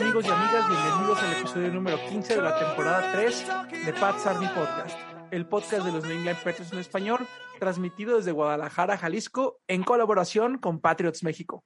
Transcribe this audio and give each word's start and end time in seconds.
amigos 0.00 0.26
y 0.26 0.30
amigas? 0.30 0.68
Bienvenidos 0.68 1.22
al 1.22 1.32
episodio 1.38 1.72
número 1.72 1.98
15 2.08 2.36
de 2.36 2.42
la 2.42 2.56
temporada 2.56 3.12
3 3.12 3.46
de 3.84 3.92
Pat's 3.94 4.26
Army 4.26 4.46
Podcast, 4.54 4.96
el 5.32 5.48
podcast 5.48 5.84
de 5.84 5.90
los 5.90 6.04
New 6.04 6.16
England 6.16 6.38
Patriots 6.44 6.72
en 6.72 6.78
español, 6.78 7.26
transmitido 7.58 8.16
desde 8.16 8.30
Guadalajara, 8.30 8.96
Jalisco, 8.96 9.60
en 9.66 9.82
colaboración 9.82 10.58
con 10.58 10.80
Patriots 10.80 11.24
México. 11.24 11.64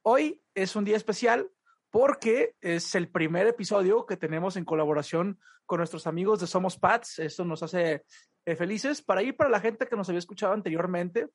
Hoy 0.00 0.40
es 0.54 0.74
un 0.74 0.86
día 0.86 0.96
especial 0.96 1.50
porque 1.90 2.54
es 2.62 2.94
el 2.94 3.10
primer 3.10 3.46
episodio 3.46 4.06
que 4.06 4.16
tenemos 4.16 4.56
en 4.56 4.64
colaboración 4.64 5.38
con 5.66 5.76
nuestros 5.76 6.06
amigos 6.06 6.40
de 6.40 6.46
Somos 6.46 6.78
Pats. 6.78 7.18
Esto 7.18 7.44
nos 7.44 7.62
hace 7.62 8.04
eh, 8.46 8.56
felices. 8.56 9.02
Para 9.02 9.22
ir 9.22 9.36
para 9.36 9.50
la 9.50 9.60
gente 9.60 9.86
que 9.86 9.96
nos 9.96 10.08
había 10.08 10.20
escuchado 10.20 10.54
anteriormente, 10.54 11.28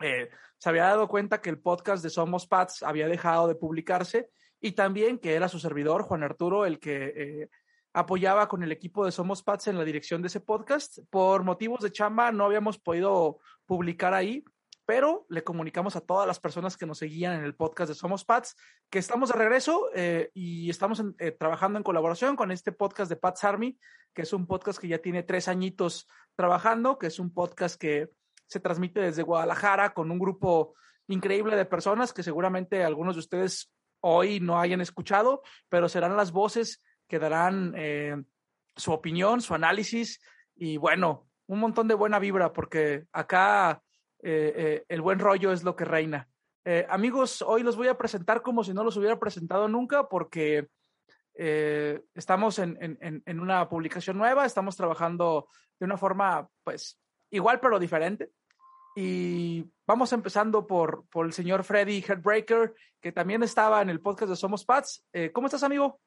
eh, 0.00 0.30
se 0.56 0.68
había 0.70 0.84
dado 0.84 1.08
cuenta 1.08 1.42
que 1.42 1.50
el 1.50 1.60
podcast 1.60 2.02
de 2.02 2.08
Somos 2.08 2.46
Pats 2.46 2.82
había 2.82 3.06
dejado 3.06 3.48
de 3.48 3.54
publicarse 3.54 4.30
y 4.64 4.72
también 4.72 5.18
que 5.18 5.34
era 5.34 5.50
su 5.50 5.58
servidor, 5.58 6.04
Juan 6.04 6.22
Arturo, 6.22 6.64
el 6.64 6.80
que 6.80 7.12
eh, 7.14 7.50
apoyaba 7.92 8.48
con 8.48 8.62
el 8.62 8.72
equipo 8.72 9.04
de 9.04 9.12
Somos 9.12 9.42
Pats 9.42 9.66
en 9.66 9.76
la 9.76 9.84
dirección 9.84 10.22
de 10.22 10.28
ese 10.28 10.40
podcast. 10.40 11.00
Por 11.10 11.44
motivos 11.44 11.80
de 11.80 11.92
chamba 11.92 12.32
no 12.32 12.46
habíamos 12.46 12.78
podido 12.78 13.40
publicar 13.66 14.14
ahí, 14.14 14.42
pero 14.86 15.26
le 15.28 15.44
comunicamos 15.44 15.96
a 15.96 16.00
todas 16.00 16.26
las 16.26 16.40
personas 16.40 16.78
que 16.78 16.86
nos 16.86 16.96
seguían 16.96 17.34
en 17.34 17.44
el 17.44 17.54
podcast 17.54 17.90
de 17.90 17.94
Somos 17.94 18.24
Pats 18.24 18.56
que 18.88 19.00
estamos 19.00 19.28
de 19.28 19.38
regreso 19.38 19.90
eh, 19.94 20.30
y 20.32 20.70
estamos 20.70 21.04
eh, 21.18 21.32
trabajando 21.32 21.78
en 21.78 21.82
colaboración 21.82 22.34
con 22.34 22.50
este 22.50 22.72
podcast 22.72 23.10
de 23.10 23.16
Pats 23.16 23.44
Army, 23.44 23.78
que 24.14 24.22
es 24.22 24.32
un 24.32 24.46
podcast 24.46 24.78
que 24.78 24.88
ya 24.88 24.96
tiene 24.96 25.24
tres 25.24 25.46
añitos 25.46 26.08
trabajando, 26.36 26.98
que 26.98 27.08
es 27.08 27.18
un 27.18 27.34
podcast 27.34 27.78
que 27.78 28.08
se 28.46 28.60
transmite 28.60 29.00
desde 29.00 29.24
Guadalajara 29.24 29.92
con 29.92 30.10
un 30.10 30.18
grupo 30.18 30.72
increíble 31.06 31.54
de 31.54 31.66
personas 31.66 32.14
que 32.14 32.22
seguramente 32.22 32.82
algunos 32.82 33.14
de 33.16 33.20
ustedes 33.20 33.70
hoy 34.06 34.38
no 34.38 34.60
hayan 34.60 34.82
escuchado, 34.82 35.42
pero 35.70 35.88
serán 35.88 36.14
las 36.14 36.30
voces 36.30 36.82
que 37.08 37.18
darán 37.18 37.72
eh, 37.74 38.22
su 38.76 38.92
opinión, 38.92 39.40
su 39.40 39.54
análisis 39.54 40.20
y 40.54 40.76
bueno, 40.76 41.26
un 41.46 41.58
montón 41.58 41.88
de 41.88 41.94
buena 41.94 42.18
vibra 42.18 42.52
porque 42.52 43.04
acá 43.12 43.82
eh, 44.22 44.52
eh, 44.56 44.84
el 44.88 45.00
buen 45.00 45.18
rollo 45.18 45.52
es 45.52 45.64
lo 45.64 45.74
que 45.74 45.86
reina. 45.86 46.28
amigos, 46.88 47.40
hoy 47.42 47.62
los 47.62 47.76
voy 47.76 47.88
a 47.88 47.96
presentar 47.96 48.42
como 48.42 48.62
si 48.62 48.74
no 48.74 48.84
los 48.84 48.96
hubiera 48.98 49.18
presentado 49.18 49.68
nunca 49.68 50.08
porque 50.08 50.68
estamos 51.34 52.58
en, 52.58 52.78
en, 52.80 53.22
en, 53.26 53.40
una 53.40 53.68
publicación 53.68 54.16
nueva, 54.18 54.46
estamos 54.46 54.76
trabajando 54.76 55.48
de 55.80 55.86
una 55.86 55.96
forma 55.96 56.48
pues 56.62 57.00
igual 57.30 57.58
pero 57.58 57.78
diferente. 57.78 58.30
Y 58.94 59.64
vamos 59.86 60.12
empezando 60.12 60.66
por, 60.66 61.04
por 61.08 61.26
el 61.26 61.32
señor 61.32 61.64
Freddy 61.64 62.04
Headbreaker, 62.06 62.74
que 63.00 63.12
también 63.12 63.42
estaba 63.42 63.82
en 63.82 63.90
el 63.90 64.00
podcast 64.00 64.30
de 64.30 64.36
Somos 64.36 64.64
Pats. 64.64 65.04
Eh, 65.12 65.32
¿Cómo 65.32 65.46
estás, 65.46 65.62
amigo? 65.62 66.00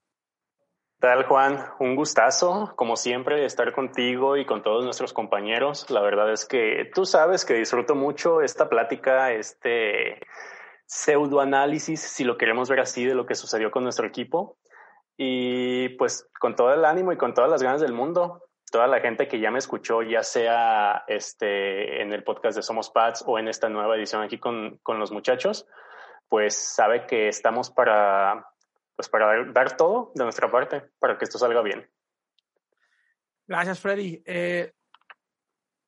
tal, 1.00 1.26
Juan? 1.26 1.64
Un 1.80 1.96
gustazo, 1.96 2.74
como 2.76 2.96
siempre, 2.96 3.46
estar 3.46 3.72
contigo 3.74 4.38
y 4.38 4.46
con 4.46 4.64
todos 4.64 4.84
nuestros 4.84 5.14
compañeros. 5.14 5.90
La 5.90 6.02
verdad 6.02 6.32
es 6.32 6.46
que 6.46 6.90
tú 6.94 7.06
sabes 7.06 7.46
que 7.46 7.54
disfruto 7.54 7.96
mucho 7.96 8.42
esta 8.42 8.68
plática, 8.70 9.32
este 9.32 10.20
pseudoanálisis, 10.88 12.02
si 12.02 12.24
lo 12.24 12.38
queremos 12.38 12.70
ver 12.70 12.80
así, 12.80 13.06
de 13.06 13.16
lo 13.16 13.26
que 13.26 13.36
sucedió 13.36 13.70
con 13.70 13.84
nuestro 13.84 14.08
equipo. 14.08 14.58
Y 15.18 15.90
pues 15.98 16.30
con 16.40 16.56
todo 16.56 16.74
el 16.74 16.86
ánimo 16.86 17.12
y 17.12 17.18
con 17.18 17.34
todas 17.34 17.50
las 17.50 17.64
ganas 17.64 17.82
del 17.82 17.94
mundo, 17.94 18.47
toda 18.72 18.88
la 18.88 19.00
gente 19.00 19.28
que 19.28 19.40
ya 19.40 19.52
me 19.52 19.60
escuchó, 19.60 20.02
ya 20.02 20.24
sea 20.24 21.04
este, 21.08 22.02
en 22.02 22.14
el 22.14 22.24
podcast 22.24 22.56
de 22.56 22.64
Somos 22.64 22.90
Pats 22.90 23.24
o 23.26 23.40
en 23.40 23.48
esta 23.48 23.70
nueva 23.70 23.96
edición 23.96 24.22
aquí 24.22 24.38
con, 24.38 24.78
con 24.84 25.00
los 25.00 25.12
muchachos, 25.12 25.68
pues 26.28 26.56
sabe 26.56 27.06
que 27.06 27.30
estamos 27.30 27.70
para, 27.70 28.50
pues 28.96 29.10
para 29.10 29.46
dar 29.52 29.78
todo 29.78 30.12
de 30.16 30.24
nuestra 30.24 30.52
parte 30.52 30.84
para 31.00 31.18
que 31.18 31.26
esto 31.26 31.38
salga 31.38 31.62
bien. 31.62 31.90
Gracias, 33.48 33.80
Freddy. 33.80 34.22
Eh, 34.26 34.74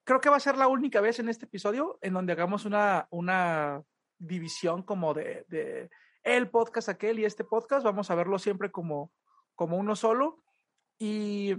creo 0.06 0.22
que 0.22 0.30
va 0.30 0.38
a 0.38 0.42
ser 0.42 0.56
la 0.56 0.68
única 0.68 1.02
vez 1.02 1.20
en 1.20 1.28
este 1.28 1.46
episodio 1.46 2.00
en 2.02 2.14
donde 2.14 2.34
hagamos 2.34 2.66
una, 2.66 3.08
una 3.10 3.84
división 4.18 4.84
como 4.84 5.14
de, 5.14 5.46
de 5.50 5.90
el 6.24 6.50
podcast 6.50 6.88
aquel 6.88 7.20
y 7.20 7.26
este 7.26 7.44
podcast. 7.44 7.84
Vamos 7.84 8.10
a 8.10 8.16
verlo 8.16 8.40
siempre 8.40 8.72
como, 8.72 9.12
como 9.56 9.76
uno 9.76 9.98
solo. 9.98 10.42
Y 10.98 11.56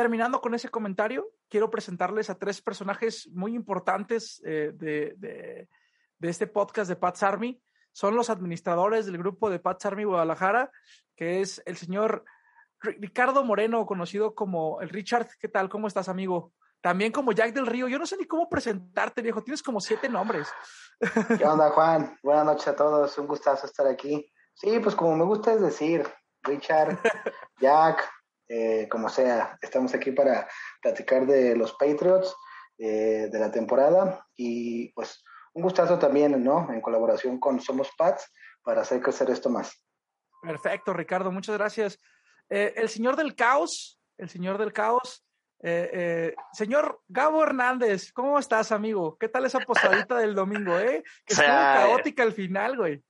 terminando 0.00 0.40
con 0.40 0.54
ese 0.54 0.70
comentario, 0.70 1.28
quiero 1.50 1.68
presentarles 1.68 2.30
a 2.30 2.38
tres 2.38 2.62
personajes 2.62 3.28
muy 3.34 3.54
importantes 3.54 4.40
eh, 4.46 4.72
de, 4.72 5.14
de, 5.18 5.68
este 6.22 6.46
podcast 6.46 6.88
de 6.88 6.96
Pats 6.96 7.22
Army. 7.22 7.62
Son 7.92 8.16
los 8.16 8.30
administradores 8.30 9.04
del 9.04 9.18
grupo 9.18 9.50
de 9.50 9.58
Pats 9.58 9.84
Army 9.84 10.04
Guadalajara, 10.04 10.70
que 11.14 11.42
es 11.42 11.62
el 11.66 11.76
señor 11.76 12.24
Ricardo 12.80 13.44
Moreno, 13.44 13.84
conocido 13.84 14.34
como 14.34 14.80
el 14.80 14.88
Richard. 14.88 15.28
¿Qué 15.38 15.48
tal? 15.48 15.68
¿Cómo 15.68 15.86
estás, 15.86 16.08
amigo? 16.08 16.54
También 16.80 17.12
como 17.12 17.32
Jack 17.32 17.52
del 17.52 17.66
Río. 17.66 17.86
Yo 17.86 17.98
no 17.98 18.06
sé 18.06 18.16
ni 18.16 18.24
cómo 18.24 18.48
presentarte, 18.48 19.20
viejo. 19.20 19.42
Tienes 19.42 19.62
como 19.62 19.80
siete 19.82 20.08
nombres. 20.08 20.48
¿Qué 21.36 21.44
onda, 21.44 21.72
Juan? 21.72 22.18
Buenas 22.22 22.46
noches 22.46 22.68
a 22.68 22.74
todos. 22.74 23.18
Un 23.18 23.26
gustazo 23.26 23.66
estar 23.66 23.86
aquí. 23.86 24.32
Sí, 24.54 24.80
pues 24.80 24.94
como 24.94 25.14
me 25.14 25.24
gusta 25.24 25.52
es 25.52 25.60
decir, 25.60 26.08
Richard, 26.42 26.98
Jack, 27.60 28.08
eh, 28.52 28.88
como 28.88 29.08
sea, 29.08 29.56
estamos 29.62 29.94
aquí 29.94 30.10
para 30.10 30.48
platicar 30.82 31.24
de 31.24 31.54
los 31.54 31.72
Patriots, 31.74 32.34
eh, 32.78 33.28
de 33.30 33.38
la 33.38 33.52
temporada 33.52 34.26
y 34.34 34.92
pues 34.92 35.22
un 35.52 35.62
gustazo 35.62 36.00
también, 36.00 36.42
¿no? 36.42 36.68
En 36.72 36.80
colaboración 36.80 37.38
con 37.38 37.60
Somos 37.60 37.92
Pats 37.96 38.28
para 38.64 38.80
hacer 38.80 39.00
crecer 39.00 39.30
esto 39.30 39.50
más. 39.50 39.80
Perfecto, 40.42 40.92
Ricardo, 40.92 41.30
muchas 41.30 41.56
gracias. 41.56 42.00
Eh, 42.48 42.74
el 42.74 42.88
señor 42.88 43.14
del 43.14 43.36
caos, 43.36 44.00
el 44.18 44.28
señor 44.28 44.58
del 44.58 44.72
caos, 44.72 45.24
señor 46.52 47.02
Gabo 47.06 47.44
Hernández, 47.44 48.12
¿cómo 48.12 48.36
estás, 48.36 48.72
amigo? 48.72 49.16
¿Qué 49.16 49.28
tal 49.28 49.44
esa 49.44 49.60
posadita 49.60 50.16
del 50.18 50.34
domingo, 50.34 50.76
eh? 50.76 51.04
Que 51.24 51.34
estuvo 51.34 51.46
caótica 51.46 52.24
al 52.24 52.32
final, 52.32 52.76
güey. 52.76 53.00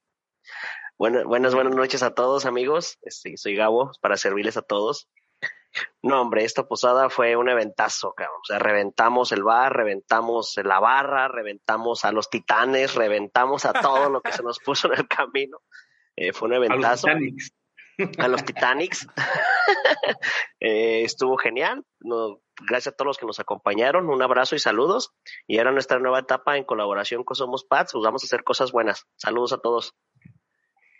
Bueno, 0.98 1.24
buenas, 1.24 1.54
buenas 1.54 1.74
noches 1.74 2.02
a 2.02 2.12
todos, 2.12 2.44
amigos. 2.44 2.98
Este, 3.00 3.38
soy 3.38 3.56
Gabo, 3.56 3.90
para 4.02 4.18
servirles 4.18 4.58
a 4.58 4.62
todos. 4.62 5.08
No, 6.02 6.22
hombre, 6.22 6.44
esta 6.44 6.66
posada 6.66 7.10
fue 7.10 7.36
un 7.36 7.48
eventazo, 7.48 8.12
cabrón. 8.14 8.40
O 8.42 8.44
sea, 8.44 8.58
reventamos 8.58 9.32
el 9.32 9.42
bar, 9.42 9.76
reventamos 9.76 10.58
la 10.64 10.80
barra, 10.80 11.28
reventamos 11.28 12.04
a 12.04 12.12
los 12.12 12.30
titanes, 12.30 12.94
reventamos 12.94 13.64
a 13.64 13.72
todo 13.72 14.08
lo 14.10 14.20
que 14.20 14.32
se 14.32 14.42
nos 14.42 14.58
puso 14.58 14.92
en 14.92 14.98
el 14.98 15.08
camino. 15.08 15.58
Eh, 16.16 16.32
fue 16.32 16.48
un 16.48 16.54
eventazo. 16.54 17.08
A 17.08 17.14
los 17.14 17.20
Titanics. 17.22 17.54
A 18.18 18.28
los 18.28 18.44
Titanics. 18.44 19.06
eh, 20.60 21.02
estuvo 21.04 21.36
genial. 21.36 21.84
No, 22.00 22.40
gracias 22.66 22.94
a 22.94 22.96
todos 22.96 23.06
los 23.06 23.18
que 23.18 23.26
nos 23.26 23.40
acompañaron. 23.40 24.08
Un 24.08 24.22
abrazo 24.22 24.56
y 24.56 24.58
saludos. 24.58 25.12
Y 25.46 25.58
ahora 25.58 25.72
nuestra 25.72 25.98
nueva 25.98 26.20
etapa 26.20 26.56
en 26.56 26.64
colaboración 26.64 27.24
con 27.24 27.36
Somos 27.36 27.64
Pats. 27.64 27.92
Pues 27.92 28.02
vamos 28.02 28.24
a 28.24 28.26
hacer 28.26 28.42
cosas 28.42 28.72
buenas. 28.72 29.06
Saludos 29.16 29.52
a 29.52 29.58
todos. 29.58 29.94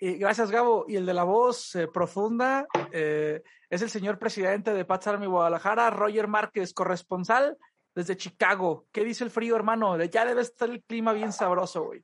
Y 0.03 0.15
gracias, 0.15 0.51
Gabo. 0.51 0.87
Y 0.89 0.97
el 0.97 1.05
de 1.05 1.13
la 1.13 1.25
voz 1.25 1.75
eh, 1.77 1.87
profunda 1.87 2.67
eh, 2.91 3.43
es 3.69 3.83
el 3.83 3.91
señor 3.91 4.19
presidente 4.19 4.73
de 4.73 4.87
Pats 4.87 5.07
Army 5.09 5.27
Guadalajara, 5.27 5.91
Roger 5.91 6.27
Márquez, 6.27 6.73
corresponsal 6.73 7.59
desde 7.95 8.17
Chicago. 8.17 8.87
¿Qué 8.93 9.05
dice 9.05 9.25
el 9.25 9.31
frío, 9.31 9.57
hermano? 9.57 10.03
Ya 10.05 10.25
debe 10.25 10.41
estar 10.41 10.71
el 10.71 10.83
clima 10.83 11.13
bien 11.13 11.33
sabroso, 11.33 11.85
güey. 11.85 12.03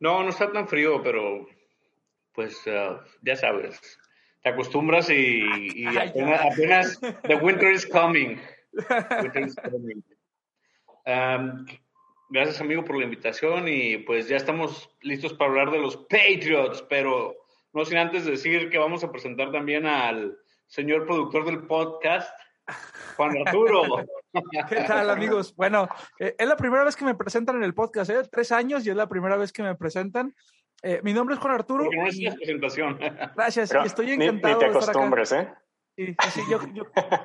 No, 0.00 0.24
no 0.24 0.30
está 0.30 0.50
tan 0.50 0.66
frío, 0.66 1.00
pero 1.00 1.46
pues 2.32 2.66
uh, 2.66 2.98
ya 3.22 3.36
sabes, 3.36 3.80
te 4.42 4.48
acostumbras 4.48 5.08
y, 5.08 5.86
apenas, 5.86 7.00
the 7.22 7.36
winter 7.36 7.70
is 7.70 7.86
coming. 7.86 8.40
Winter 9.22 9.44
is 9.44 9.54
coming. 9.54 10.02
Um, 11.06 11.66
Gracias, 12.30 12.60
amigo, 12.60 12.84
por 12.84 12.96
la 12.96 13.04
invitación 13.04 13.68
y 13.68 13.98
pues 13.98 14.28
ya 14.28 14.36
estamos 14.36 14.90
listos 15.02 15.34
para 15.34 15.50
hablar 15.50 15.70
de 15.70 15.78
los 15.78 15.96
Patriots, 15.96 16.82
pero 16.88 17.34
no 17.72 17.84
sin 17.84 17.98
antes 17.98 18.24
decir 18.24 18.70
que 18.70 18.78
vamos 18.78 19.04
a 19.04 19.12
presentar 19.12 19.52
también 19.52 19.86
al 19.86 20.36
señor 20.66 21.06
productor 21.06 21.44
del 21.44 21.66
podcast, 21.66 22.30
Juan 23.16 23.36
Arturo. 23.46 24.04
¿Qué 24.68 24.82
tal, 24.86 25.10
amigos? 25.10 25.54
Bueno, 25.54 25.88
eh, 26.18 26.34
es 26.38 26.48
la 26.48 26.56
primera 26.56 26.82
vez 26.82 26.96
que 26.96 27.04
me 27.04 27.14
presentan 27.14 27.56
en 27.56 27.64
el 27.64 27.74
podcast, 27.74 28.10
¿eh? 28.10 28.22
Tres 28.30 28.52
años 28.52 28.86
y 28.86 28.90
es 28.90 28.96
la 28.96 29.08
primera 29.08 29.36
vez 29.36 29.52
que 29.52 29.62
me 29.62 29.74
presentan. 29.74 30.34
Eh, 30.82 31.00
mi 31.02 31.12
nombre 31.12 31.34
es 31.34 31.40
Juan 31.40 31.54
Arturo. 31.54 31.88
no 31.90 32.06
es 32.06 32.18
presentación. 32.36 32.98
Gracias, 33.36 33.72
estoy 33.84 34.12
encantado. 34.12 34.54
Ni, 34.54 34.60
te 34.60 34.66
acostumbres, 34.66 35.32
¿eh? 35.32 35.52
Sí, 35.96 36.16
sí, 36.32 36.40
yo, 36.50 36.58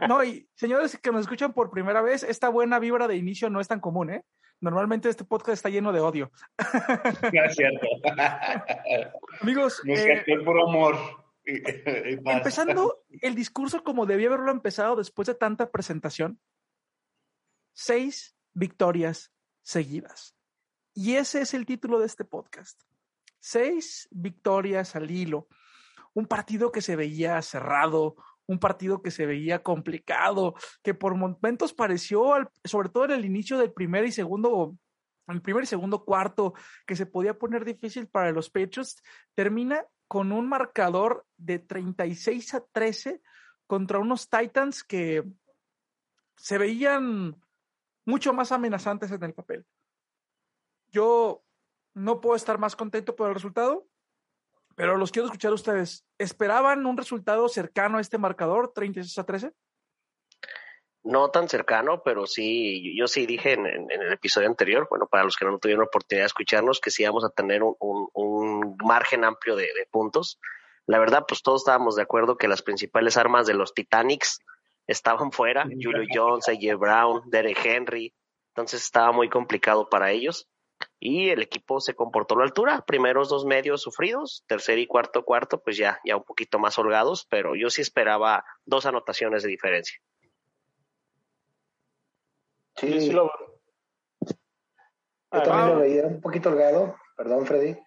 no, 0.07 0.24
y 0.24 0.48
señores 0.54 0.98
que 0.98 1.12
nos 1.12 1.21
escuchan 1.21 1.54
por 1.54 1.71
primera 1.71 2.01
vez, 2.01 2.21
esta 2.21 2.50
buena 2.50 2.77
vibra 2.77 3.07
de 3.07 3.16
inicio 3.16 3.50
no 3.50 3.60
es 3.60 3.68
tan 3.68 3.80
común, 3.80 4.12
¿eh? 4.12 4.24
Normalmente 4.62 5.07
este 5.07 5.24
podcast 5.24 5.54
está 5.54 5.69
lleno 5.69 5.92
de 5.94 6.01
odio. 6.01 6.31
es 7.33 7.56
cierto. 7.56 7.88
Amigos. 9.42 9.81
Eh, 9.88 10.24
por 10.44 10.60
amor. 10.60 10.98
empezando 11.45 13.04
el 13.21 13.36
discurso 13.36 13.83
como 13.83 14.06
debía 14.06 14.27
haberlo 14.27 14.51
empezado 14.51 14.98
después 14.98 15.27
de 15.27 15.36
tanta 15.36 15.72
presentación. 15.72 16.39
Seis 17.74 18.36
victorias 18.54 19.31
seguidas. 19.62 20.36
Y 20.94 21.15
ese 21.15 21.42
es 21.42 21.54
el 21.54 21.65
título 21.65 22.00
de 22.00 22.07
este 22.07 22.25
podcast. 22.25 22.81
seis 23.39 24.10
victorias 24.12 24.95
al 24.95 25.10
hilo. 25.10 25.48
Un 26.13 26.25
partido 26.25 26.72
que 26.74 26.81
se 26.81 26.98
veía 26.98 27.42
cerrado, 27.42 28.18
un 28.50 28.57
partido 28.57 29.04
que 29.04 29.12
se 29.12 29.28
veía 29.28 29.62
complicado, 29.62 30.56
que 30.81 30.96
por 30.96 31.13
momentos 31.13 31.72
pareció, 31.72 32.34
sobre 32.63 32.90
todo 32.90 33.06
en 33.06 33.12
el 33.12 33.25
inicio 33.25 33.60
del 33.60 33.72
primer 33.72 34.06
y 34.06 34.12
segundo, 34.12 34.75
el 35.28 35.42
primer 35.44 35.63
y 35.63 35.68
segundo 35.68 36.04
cuarto, 36.04 36.56
que 36.88 36.96
se 36.96 37.06
podía 37.06 37.38
poner 37.38 37.63
difícil 37.63 38.07
para 38.07 38.31
los 38.31 38.50
Patriots, 38.50 39.04
termina 39.36 39.86
con 40.07 40.31
un 40.31 40.50
marcador 40.50 41.28
de 41.38 41.60
36 41.60 42.56
a 42.56 42.66
13 42.72 43.22
contra 43.68 44.00
unos 44.00 44.28
Titans 44.28 44.84
que 44.84 45.24
se 46.36 46.57
veían 46.57 47.40
mucho 48.04 48.34
más 48.34 48.51
amenazantes 48.51 49.12
en 49.12 49.24
el 49.24 49.36
papel. 49.36 49.63
Yo 50.88 51.44
no 51.94 52.19
puedo 52.19 52.36
estar 52.36 52.57
más 52.57 52.75
contento 52.75 53.16
por 53.16 53.28
el 53.28 53.36
resultado, 53.36 53.86
pero 54.79 54.95
los 54.95 55.11
quiero 55.11 55.25
escuchar 55.25 55.51
a 55.51 55.55
ustedes. 55.55 56.05
¿Esperaban 56.17 56.85
un 56.85 56.95
resultado 56.95 57.49
cercano 57.49 57.97
a 57.97 58.01
este 58.01 58.17
marcador, 58.17 58.71
36 58.73 59.17
a 59.17 59.25
13? 59.25 59.51
No 61.03 61.31
tan 61.31 61.49
cercano, 61.49 62.01
pero 62.01 62.25
sí, 62.25 62.95
yo 62.97 63.09
sí 63.09 63.25
dije 63.25 63.55
en, 63.55 63.65
el 63.65 64.13
episodio 64.13 64.47
anterior, 64.47 64.87
bueno, 64.89 65.05
para 65.07 65.25
los 65.25 65.35
que 65.35 65.43
no 65.43 65.59
tuvieron 65.59 65.81
la 65.81 65.87
oportunidad 65.87 66.23
de 66.23 66.27
escucharnos, 66.27 66.79
que 66.79 66.91
sí 66.91 67.03
íbamos 67.03 67.25
a 67.25 67.29
tener 67.29 67.61
un, 67.61 68.77
margen 68.81 69.25
amplio 69.25 69.57
de, 69.57 69.67
puntos. 69.91 70.39
La 70.85 70.97
verdad, 70.97 71.25
pues 71.27 71.41
todos 71.41 71.63
estábamos 71.63 71.97
de 71.97 72.03
acuerdo 72.03 72.37
que 72.37 72.47
las 72.47 72.61
principales 72.61 73.17
armas 73.17 73.47
de 73.47 73.55
los 73.55 73.73
Titanics 73.73 74.39
estaban 74.87 75.33
fuera, 75.33 75.65
Julio 75.65 76.05
Jones, 76.09 76.47
AJ 76.47 76.79
Brown, 76.79 77.23
Derek 77.25 77.65
Henry, 77.65 78.13
entonces 78.55 78.81
estaba 78.81 79.11
muy 79.11 79.27
complicado 79.27 79.89
para 79.89 80.11
ellos 80.11 80.47
y 80.99 81.29
el 81.29 81.41
equipo 81.41 81.79
se 81.79 81.95
comportó 81.95 82.35
a 82.35 82.39
la 82.39 82.43
altura. 82.45 82.83
Primeros 82.85 83.29
dos 83.29 83.45
medios 83.45 83.81
sufridos, 83.81 84.43
tercer 84.47 84.79
y 84.79 84.87
cuarto 84.87 85.23
cuarto, 85.23 85.61
pues 85.61 85.77
ya, 85.77 85.99
ya 86.05 86.17
un 86.17 86.23
poquito 86.23 86.59
más 86.59 86.77
holgados, 86.77 87.25
pero 87.29 87.55
yo 87.55 87.69
sí 87.69 87.81
esperaba 87.81 88.43
dos 88.65 88.85
anotaciones 88.85 89.43
de 89.43 89.49
diferencia. 89.49 89.99
Sí, 92.75 93.11
Yo 93.11 93.29
también 95.29 95.67
lo 95.67 95.79
veía 95.79 96.07
un 96.07 96.21
poquito 96.21 96.49
holgado, 96.49 96.95
perdón 97.15 97.45
Freddy. 97.45 97.77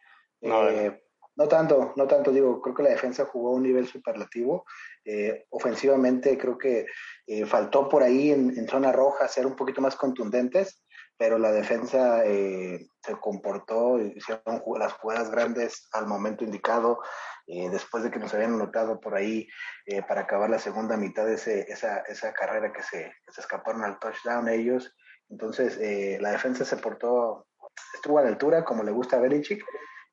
Eh, 0.42 1.02
no 1.36 1.48
tanto, 1.48 1.94
no 1.96 2.06
tanto, 2.06 2.30
digo, 2.30 2.60
creo 2.60 2.74
que 2.74 2.82
la 2.82 2.90
defensa 2.90 3.24
jugó 3.24 3.50
a 3.50 3.56
un 3.56 3.62
nivel 3.62 3.86
superlativo. 3.86 4.66
Eh, 5.04 5.46
ofensivamente 5.50 6.36
creo 6.36 6.58
que 6.58 6.86
eh, 7.26 7.46
faltó 7.46 7.88
por 7.88 8.02
ahí 8.02 8.30
en, 8.30 8.68
zona 8.68 8.92
roja 8.92 9.28
ser 9.28 9.46
un 9.46 9.56
poquito 9.56 9.80
más 9.80 9.96
contundentes, 9.96 10.81
pero 11.22 11.38
la 11.38 11.52
defensa 11.52 12.24
se 12.24 13.14
comportó, 13.20 14.00
hicieron 14.00 14.60
las 14.76 14.92
jugadas 14.94 15.30
grandes 15.30 15.88
al 15.92 16.08
momento 16.08 16.42
indicado, 16.42 16.98
después 17.46 18.02
de 18.02 18.10
que 18.10 18.18
nos 18.18 18.34
habían 18.34 18.54
anotado 18.54 18.98
por 18.98 19.14
ahí 19.14 19.46
para 20.08 20.22
acabar 20.22 20.50
la 20.50 20.58
segunda 20.58 20.96
mitad 20.96 21.24
de 21.24 21.34
ese, 21.34 21.60
esa, 21.68 21.98
esa 22.08 22.32
carrera 22.32 22.72
que 22.72 22.82
se, 22.82 23.04
que 23.24 23.32
se 23.32 23.40
escaparon 23.40 23.84
al 23.84 24.00
touchdown 24.00 24.48
ellos. 24.48 24.92
Entonces, 25.28 25.78
la 26.20 26.32
defensa 26.32 26.64
se 26.64 26.76
portó, 26.78 27.46
estuvo 27.94 28.18
a 28.18 28.22
la 28.22 28.28
altura, 28.28 28.64
como 28.64 28.82
le 28.82 28.90
gusta 28.90 29.18
a 29.18 29.20
Belichick, 29.20 29.64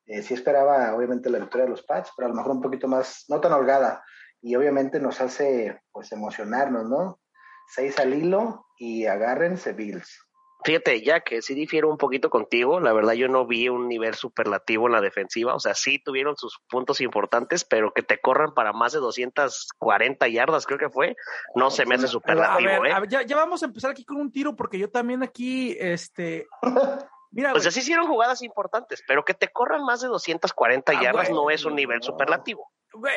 eh, 0.06 0.22
sí 0.22 0.34
esperaba, 0.34 0.94
obviamente, 0.94 1.28
la 1.28 1.40
victoria 1.40 1.64
de 1.64 1.70
los 1.70 1.82
Pats, 1.82 2.12
pero 2.16 2.26
a 2.26 2.30
lo 2.30 2.36
mejor 2.36 2.52
un 2.52 2.62
poquito 2.62 2.86
más, 2.86 3.24
no 3.28 3.40
tan 3.40 3.52
holgada. 3.52 4.04
Y 4.40 4.54
obviamente 4.54 5.00
nos 5.00 5.20
hace, 5.20 5.80
pues, 5.90 6.12
emocionarnos, 6.12 6.88
¿no? 6.88 7.18
Seis 7.66 7.98
al 7.98 8.14
hilo 8.14 8.68
y 8.78 9.06
agárrense 9.06 9.72
Bills. 9.72 10.29
Fíjate, 10.62 11.02
ya 11.02 11.20
que 11.20 11.40
sí 11.40 11.54
difiero 11.54 11.88
un 11.88 11.96
poquito 11.96 12.28
contigo, 12.28 12.80
la 12.80 12.92
verdad 12.92 13.14
yo 13.14 13.28
no 13.28 13.46
vi 13.46 13.68
un 13.68 13.88
nivel 13.88 14.14
superlativo 14.14 14.86
en 14.86 14.92
la 14.92 15.00
defensiva, 15.00 15.54
o 15.54 15.60
sea, 15.60 15.74
sí 15.74 15.98
tuvieron 15.98 16.36
sus 16.36 16.58
puntos 16.68 17.00
importantes, 17.00 17.64
pero 17.64 17.92
que 17.92 18.02
te 18.02 18.20
corran 18.20 18.52
para 18.52 18.72
más 18.72 18.92
de 18.92 18.98
240 18.98 20.28
yardas, 20.28 20.66
creo 20.66 20.78
que 20.78 20.90
fue, 20.90 21.16
no 21.54 21.70
se 21.70 21.86
me 21.86 21.94
hace 21.94 22.08
superlativo, 22.08 22.70
a 22.70 22.78
ver, 22.80 22.86
¿eh? 22.86 22.92
A 22.92 23.00
ver, 23.00 23.08
ya, 23.08 23.22
ya, 23.22 23.36
vamos 23.36 23.62
a 23.62 23.66
empezar 23.66 23.92
aquí 23.92 24.04
con 24.04 24.18
un 24.18 24.30
tiro, 24.30 24.54
porque 24.54 24.78
yo 24.78 24.90
también 24.90 25.22
aquí, 25.22 25.76
este, 25.78 26.46
Mira, 27.32 27.52
pues 27.52 27.66
así 27.66 27.78
hicieron 27.78 28.08
jugadas 28.08 28.42
importantes, 28.42 29.02
pero 29.06 29.24
que 29.24 29.34
te 29.34 29.48
corran 29.48 29.84
más 29.84 30.00
de 30.00 30.08
240 30.08 30.92
ah, 30.92 31.02
yardas 31.02 31.30
no 31.30 31.48
es 31.50 31.64
un 31.64 31.76
nivel 31.76 32.02
superlativo. 32.02 32.70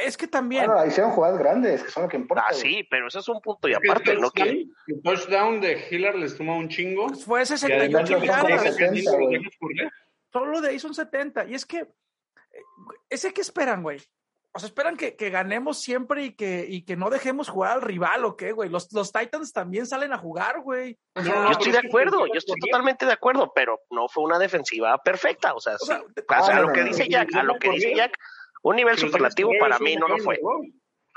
Es 0.04 0.18
que 0.18 0.28
también. 0.28 0.68
Bueno, 0.68 0.86
hicieron 0.86 1.12
jugadas 1.12 1.40
grandes, 1.40 1.84
que 1.84 1.90
son 1.90 2.04
lo 2.04 2.10
que 2.10 2.18
importa. 2.18 2.46
Ah, 2.48 2.54
sí, 2.54 2.86
pero 2.90 3.08
eso 3.08 3.20
es 3.20 3.28
un 3.28 3.42
punto 3.42 3.68
y 3.68 3.74
aparte, 3.74 4.16
¿no? 4.16 4.30
Que... 4.30 4.68
El 4.88 5.02
touchdown 5.04 5.62
de 5.62 5.88
Hiller 5.90 6.16
les 6.16 6.38
toma 6.38 6.56
un 6.56 6.70
chingo. 6.70 7.08
Pues 7.08 7.25
fue 7.25 7.46
68 7.46 8.24
yardas. 8.24 8.78
Solo 10.31 10.62
de 10.62 10.70
ahí 10.70 10.80
son 10.80 10.94
70. 10.94 11.46
Y 11.46 11.56
es 11.56 11.66
que, 11.66 11.80
eh, 11.80 11.88
ese 13.10 13.34
que 13.34 13.42
esperan, 13.42 13.84
güey. 13.84 14.00
O 14.56 14.60
sea, 14.60 14.68
esperan 14.68 14.98
que, 14.98 15.16
que, 15.16 15.31
ganemos 15.31 15.81
siempre 15.81 16.25
y 16.25 16.36
que, 16.36 16.68
y 16.70 16.84
que 16.84 16.96
no 16.96 17.10
dejemos 17.10 17.50
jugar 17.50 17.72
al 17.72 17.81
rival 17.81 18.24
o 18.24 18.38
qué, 18.38 18.52
güey. 18.52 18.70
Los, 18.70 18.94
los 18.94 19.12
Titans 19.12 19.52
también 19.52 19.88
salen 19.88 20.14
a 20.14 20.20
jugar, 20.20 20.62
güey. 20.62 21.00
yo 21.16 21.50
estoy 21.50 21.72
de 21.72 21.80
acuerdo, 21.80 22.28
yo 22.28 22.36
estoy 22.36 22.60
totalmente 22.60 23.08
de 23.08 23.14
acuerdo, 23.14 23.52
pero 23.56 23.80
no 23.90 24.08
fue 24.08 24.24
una 24.24 24.38
defensiva 24.38 24.96
perfecta. 25.00 25.56
O 25.56 25.60
sea, 25.60 25.75
a 26.30 26.62
lo 26.62 26.72
que 26.72 26.84
dice 26.84 27.08
Jack, 27.10 27.34
a 27.34 27.42
lo 27.42 27.58
que 27.58 27.72
dice 27.72 27.96
Jack, 27.96 28.16
un 28.63 28.75
nivel 28.75 28.98
superlativo 28.98 29.51
para 29.60 29.77
mí 29.80 29.95
no 29.95 30.07
lo 30.07 30.18
fue. 30.18 30.39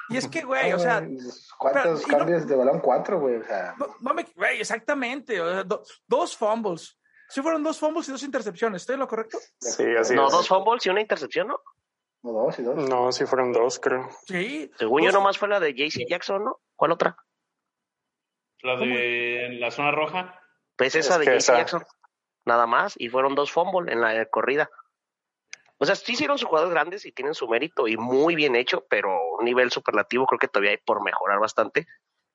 Y 0.09 0.17
es 0.17 0.29
que, 0.29 0.43
güey, 0.43 0.73
o 0.73 0.79
sea. 0.79 1.07
¿Cuántos 1.59 2.07
cambios 2.07 2.47
de 2.47 2.55
balón? 2.55 2.81
Cuatro, 2.81 3.19
güey. 3.19 3.37
O 3.37 3.45
sea. 3.45 3.75
No, 4.01 4.15
me. 4.15 4.25
Güey, 4.35 4.61
exactamente. 4.61 5.39
dos 6.07 6.37
fumbles. 6.37 6.99
Sí, 7.29 7.43
fueron 7.43 7.63
dos 7.65 7.79
fumbles 7.81 8.09
y 8.09 8.13
dos 8.13 8.23
intercepciones. 8.23 8.83
¿Estoy 8.83 8.95
en 8.95 9.01
lo 9.01 9.09
correcto? 9.09 9.39
Sí, 9.61 9.85
así 9.99 10.15
No, 10.15 10.31
dos 10.31 10.47
fumbles 10.47 10.87
y 10.87 10.91
una 10.91 11.01
intercepción, 11.01 11.49
¿no? 11.49 11.61
No, 12.23 12.33
dos 12.33 12.59
y 12.59 12.63
dos. 12.63 12.89
No, 12.89 13.11
sí 13.11 13.27
fueron 13.27 13.53
dos, 13.53 13.81
creo. 13.81 14.09
Sí. 14.27 14.71
Según 14.79 15.03
yo, 15.03 15.13
nomás 15.13 15.39
fue 15.39 15.49
la 15.49 15.59
de 15.59 15.75
JC 15.75 16.09
Jackson, 16.09 16.45
¿no? 16.45 16.61
¿Cuál 16.77 16.93
otra? 16.93 17.17
La 18.63 18.77
de 18.77 19.57
la 19.59 19.71
zona 19.71 19.91
roja. 19.91 20.41
Pues 20.77 20.95
esa 20.95 21.19
de 21.19 21.27
JC 21.27 21.57
Jackson. 21.57 21.85
Nada 22.45 22.67
más. 22.67 22.95
Y 22.97 23.09
fueron 23.09 23.35
dos 23.35 23.51
fumbles 23.51 23.93
en 23.93 24.01
la 24.01 24.25
corrida. 24.27 24.71
O 25.79 25.85
sea, 25.85 25.95
sí 25.95 26.13
hicieron 26.13 26.39
sus 26.39 26.49
jugadores 26.49 26.73
grandes 26.73 27.05
y 27.05 27.13
tienen 27.13 27.35
su 27.35 27.49
mérito 27.49 27.87
y 27.87 27.97
muy 27.97 28.35
bien 28.35 28.57
hecho, 28.57 28.85
pero 28.89 29.11
un 29.39 29.45
nivel 29.45 29.71
superlativo 29.71 30.27
creo 30.27 30.39
que 30.39 30.49
todavía 30.49 30.71
hay 30.71 30.79
por 30.79 31.03
mejorar 31.03 31.39
bastante. 31.39 31.87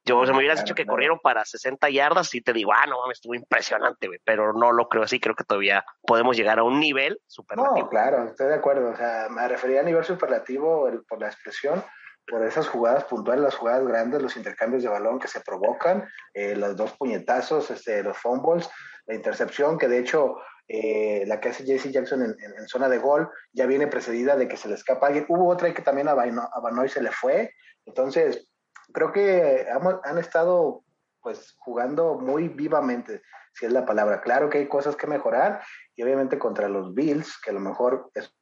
Yo, 0.04 0.26
se 0.26 0.32
me 0.32 0.40
hubieras 0.40 0.64
dicho 0.64 0.74
que 0.74 0.86
corrieron 0.86 1.20
para 1.20 1.46
60 1.46 1.90
yardas 1.90 2.34
y 2.34 2.42
te 2.42 2.54
digo, 2.54 2.72
ah, 2.74 2.88
no 2.88 3.00
mames, 3.00 3.18
estuvo 3.18 3.36
impresionante, 3.36 4.08
güey, 4.08 4.20
pero 4.24 4.52
no 4.54 4.72
lo 4.72 4.90
creo 4.90 5.04
así, 5.04 5.20
creo 5.20 5.36
que 5.36 5.44
todavía 5.44 5.86
podemos 6.02 6.36
llegar 6.36 6.58
a 6.58 6.64
un 6.64 6.80
nivel 6.80 7.20
superlativo. 7.28 7.86
No, 7.86 7.90
claro, 7.90 8.24
estoy 8.24 8.48
de 8.48 8.56
acuerdo, 8.56 8.90
o 8.90 8.96
sea, 8.96 9.28
me 9.30 9.48
refería 9.48 9.82
a 9.82 9.84
nivel 9.84 10.04
superlativo 10.04 10.90
por 11.08 11.20
la 11.20 11.28
expresión, 11.28 11.84
por 12.28 12.44
esas 12.44 12.68
jugadas 12.68 13.04
puntuales, 13.04 13.44
las 13.44 13.56
jugadas 13.56 13.86
grandes, 13.86 14.22
los 14.24 14.38
intercambios 14.38 14.82
de 14.82 14.90
balón 14.90 15.20
que 15.20 15.28
se 15.28 15.42
provocan, 15.42 16.08
eh, 16.34 16.56
los 16.56 16.76
dos 16.76 16.94
puñetazos, 16.94 17.70
este, 17.70 18.02
los 18.02 18.18
fumbles, 18.18 18.70
la 19.06 19.16
intercepción, 19.16 19.78
que 19.78 19.88
de 19.88 20.00
hecho 20.00 20.38
eh, 20.74 21.26
la 21.28 21.42
que 21.42 21.50
hace 21.50 21.66
JC 21.66 21.92
Jackson 21.92 22.22
en, 22.24 22.68
zona 22.70 22.88
de 22.88 22.98
gol 22.98 23.30
ya 23.52 23.66
viene 23.66 23.88
precedida 23.88 24.38
de 24.38 24.48
que 24.48 24.56
se 24.56 24.70
le 24.70 24.76
escapa 24.76 25.08
alguien. 25.08 25.26
Hubo 25.28 25.50
otra 25.50 25.74
que 25.74 25.82
también 25.82 26.08
a, 26.08 26.14
Banoy 26.14 26.88
se 26.88 27.02
le 27.02 27.12
fue, 27.12 27.54
entonces 27.86 28.50
creo 28.94 29.12
que 29.12 29.68
han, 30.06 30.18
estado 30.18 30.86
pues 31.20 31.56
jugando 31.58 32.14
muy 32.20 32.48
vivamente, 32.48 33.22
si 33.54 33.66
es 33.66 33.74
la 33.74 33.86
palabra. 33.86 34.22
Claro 34.22 34.50
que 34.50 34.60
hay 34.60 34.70
cosas 34.70 34.96
que 34.96 35.08
mejorar 35.08 35.62
y 35.94 36.04
obviamente 36.04 36.40
contra 36.40 36.70
los 36.70 36.94
Bills, 36.94 37.38
que 37.44 37.50
a 37.50 37.54
lo 37.54 37.60
mejor 37.60 38.10
es 38.14 38.34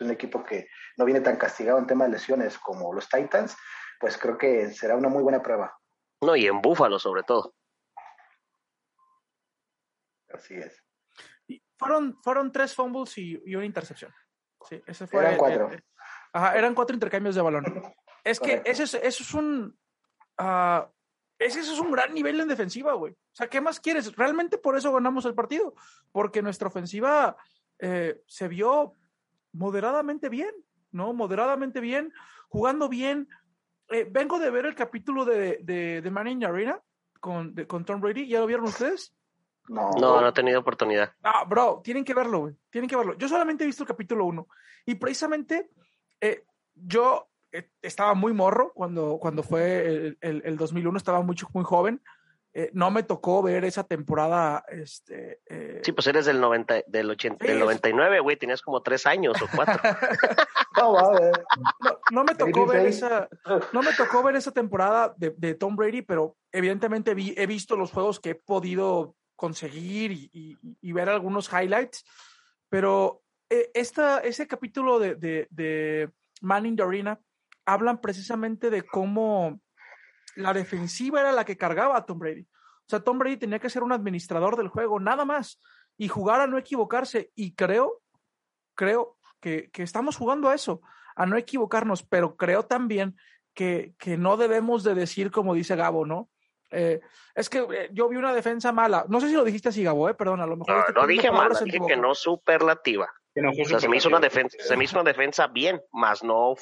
un 0.00 0.10
equipo 0.10 0.42
que 0.42 0.66
no 0.96 1.04
viene 1.04 1.20
tan 1.20 1.36
castigado 1.36 1.78
en 1.78 1.86
tema 1.86 2.06
de 2.06 2.10
lesiones 2.10 2.58
como 2.58 2.92
los 2.92 3.08
Titans, 3.08 3.56
pues 4.00 4.18
creo 4.18 4.36
que 4.38 4.72
será 4.72 4.96
una 4.96 5.08
muy 5.08 5.22
buena 5.22 5.40
prueba. 5.40 5.78
No, 6.20 6.34
y 6.34 6.46
en 6.46 6.60
Búfalo 6.60 6.98
sobre 6.98 7.22
todo. 7.22 7.54
Así 10.32 10.54
es. 10.54 10.82
fueron, 11.76 12.18
fueron 12.22 12.52
tres 12.52 12.74
fumbles 12.74 13.16
y, 13.18 13.36
una 13.54 13.64
intercepción. 13.64 14.12
Sí, 14.68 14.80
ese 14.86 15.06
fue 15.06 15.20
eran 15.20 15.36
cuatro. 15.36 15.70
ajá, 16.32 16.56
eran 16.56 16.74
cuatro 16.74 16.94
intercambios 16.94 17.34
de 17.34 17.42
balón. 17.42 17.64
Es 18.24 18.38
que 18.38 18.62
eso 18.64 18.84
es, 18.84 18.94
eso 18.94 19.22
es 19.22 19.34
un. 19.34 19.76
Uh, 20.38 20.86
eso 21.38 21.58
es 21.60 21.78
un 21.80 21.90
gran 21.90 22.14
nivel 22.14 22.40
en 22.40 22.48
defensiva, 22.48 22.92
güey. 22.94 23.12
O 23.12 23.34
sea, 23.34 23.48
¿qué 23.48 23.60
más 23.60 23.80
quieres? 23.80 24.14
Realmente 24.14 24.58
por 24.58 24.76
eso 24.76 24.92
ganamos 24.92 25.24
el 25.24 25.34
partido. 25.34 25.74
Porque 26.12 26.40
nuestra 26.40 26.68
ofensiva 26.68 27.36
eh, 27.80 28.22
se 28.26 28.46
vio 28.46 28.94
moderadamente 29.52 30.28
bien, 30.28 30.54
¿no? 30.92 31.12
Moderadamente 31.12 31.80
bien, 31.80 32.12
jugando 32.48 32.88
bien. 32.88 33.28
Eh, 33.88 34.06
vengo 34.08 34.38
de 34.38 34.50
ver 34.50 34.66
el 34.66 34.76
capítulo 34.76 35.24
de, 35.24 35.58
de, 35.62 36.00
de 36.00 36.10
Man 36.10 36.28
in 36.28 36.44
Arena 36.44 36.80
con, 37.18 37.54
con 37.66 37.84
Tom 37.84 38.00
Brady. 38.00 38.28
¿Ya 38.28 38.38
lo 38.38 38.46
vieron 38.46 38.66
ustedes? 38.66 39.12
No, 39.68 39.90
no, 39.92 40.20
no 40.20 40.28
he 40.28 40.32
tenido 40.32 40.60
oportunidad. 40.60 41.12
Ah, 41.22 41.44
bro, 41.44 41.80
tienen 41.84 42.04
que 42.04 42.14
verlo, 42.14 42.40
güey. 42.40 42.54
Tienen 42.70 42.88
que 42.88 42.96
verlo. 42.96 43.16
Yo 43.16 43.28
solamente 43.28 43.64
he 43.64 43.66
visto 43.66 43.84
el 43.84 43.88
capítulo 43.88 44.24
1. 44.26 44.46
Y 44.86 44.96
precisamente 44.96 45.70
eh, 46.20 46.44
yo 46.74 47.28
eh, 47.52 47.70
estaba 47.80 48.14
muy 48.14 48.32
morro 48.32 48.72
cuando, 48.74 49.18
cuando 49.20 49.42
fue 49.42 50.16
el, 50.18 50.18
el, 50.20 50.56
2001, 50.56 50.96
estaba 50.96 51.22
muy, 51.22 51.36
muy 51.52 51.64
joven. 51.64 52.02
Eh, 52.54 52.70
no 52.74 52.90
me 52.90 53.02
tocó 53.02 53.42
ver 53.42 53.64
esa 53.64 53.84
temporada. 53.84 54.64
Este, 54.68 55.40
eh, 55.48 55.80
Sí, 55.82 55.92
pues 55.92 56.06
eres 56.06 56.26
del, 56.26 56.40
90, 56.40 56.82
del, 56.86 57.10
80, 57.10 57.46
del 57.46 57.60
99, 57.60 58.20
güey, 58.20 58.36
tenías 58.36 58.60
como 58.60 58.82
tres 58.82 59.06
años 59.06 59.40
o 59.40 59.46
cuatro. 59.54 59.80
no, 62.10 62.24
me 62.24 62.34
tocó 62.34 62.66
ver 62.66 62.86
esa, 62.86 63.28
no 63.72 63.82
me 63.82 63.92
tocó 63.94 64.22
ver 64.22 64.36
esa 64.36 64.52
temporada 64.52 65.14
de, 65.16 65.54
Tom 65.54 65.76
Brady, 65.76 66.02
pero 66.02 66.36
evidentemente 66.50 67.14
vi, 67.14 67.34
he 67.38 67.46
visto 67.46 67.76
los 67.76 67.90
juegos 67.90 68.20
que 68.20 68.30
he 68.30 68.34
podido 68.34 69.14
conseguir 69.42 70.12
y, 70.12 70.92
ver 70.92 71.08
algunos 71.08 71.50
highlights. 71.52 72.04
Pero 72.68 73.24
eh, 73.50 73.72
esta, 73.74 74.20
ese 74.20 74.46
capítulo 74.46 75.00
de, 75.00 75.16
de, 75.16 75.48
de 75.50 76.12
Man 76.40 76.64
in 76.64 76.76
the 76.76 76.84
Arena 76.84 77.18
hablan 77.66 78.00
precisamente 78.00 78.70
de 78.70 78.82
cómo 78.82 79.60
la 80.36 80.54
defensiva 80.54 81.18
era 81.18 81.32
la 81.32 81.44
que 81.44 81.56
cargaba 81.56 81.96
a 81.96 82.06
Tom 82.06 82.20
Brady. 82.20 82.42
O 82.42 82.86
sea, 82.86 83.00
Tom 83.00 83.18
Brady 83.18 83.36
tenía 83.36 83.58
que 83.58 83.68
ser 83.68 83.82
un 83.82 83.90
administrador 83.90 84.56
del 84.56 84.68
juego, 84.68 85.00
nada 85.00 85.24
más, 85.24 85.60
y 85.98 86.06
jugar 86.06 86.40
a 86.40 86.46
no 86.46 86.56
equivocarse. 86.56 87.32
Y 87.34 87.56
creo, 87.56 88.00
creo 88.76 89.18
que, 89.40 89.70
estamos 89.74 90.16
jugando 90.16 90.50
a 90.50 90.54
eso, 90.54 90.82
a 91.16 91.26
no 91.26 91.36
equivocarnos, 91.36 92.04
pero 92.04 92.36
creo 92.36 92.62
también 92.62 93.16
que, 93.54 93.96
que 93.98 94.16
no 94.16 94.36
debemos 94.36 94.84
de 94.84 94.94
decir 94.94 95.32
como 95.32 95.52
dice 95.54 95.74
Gabo, 95.74 96.06
¿no? 96.06 96.30
Eh, 96.72 97.00
es 97.34 97.48
que 97.48 97.58
eh, 97.58 97.90
yo 97.92 98.08
vi 98.08 98.16
una 98.16 98.34
defensa 98.34 98.72
mala. 98.72 99.04
No 99.08 99.20
sé 99.20 99.28
si 99.28 99.34
lo 99.34 99.44
dijiste 99.44 99.68
así, 99.68 99.84
Gabo, 99.84 100.08
¿eh? 100.08 100.14
perdón, 100.14 100.40
a 100.40 100.46
lo 100.46 100.56
mejor. 100.56 100.74
No, 100.74 100.80
este 100.80 100.92
no 100.92 101.06
dije 101.06 101.30
mala, 101.30 101.60
dije 101.60 101.80
que 101.86 101.96
no 101.96 102.14
superlativa 102.14 103.08
se 103.78 103.88
me 103.88 103.96
hizo 103.96 104.08
una 104.08 104.20
defensa, 104.20 104.56
se 104.60 104.76
me 104.76 104.84
hizo 104.84 105.00
una 105.00 105.10
defensa 105.10 105.46
bien, 105.46 105.80
más 105.92 106.22
no. 106.22 106.54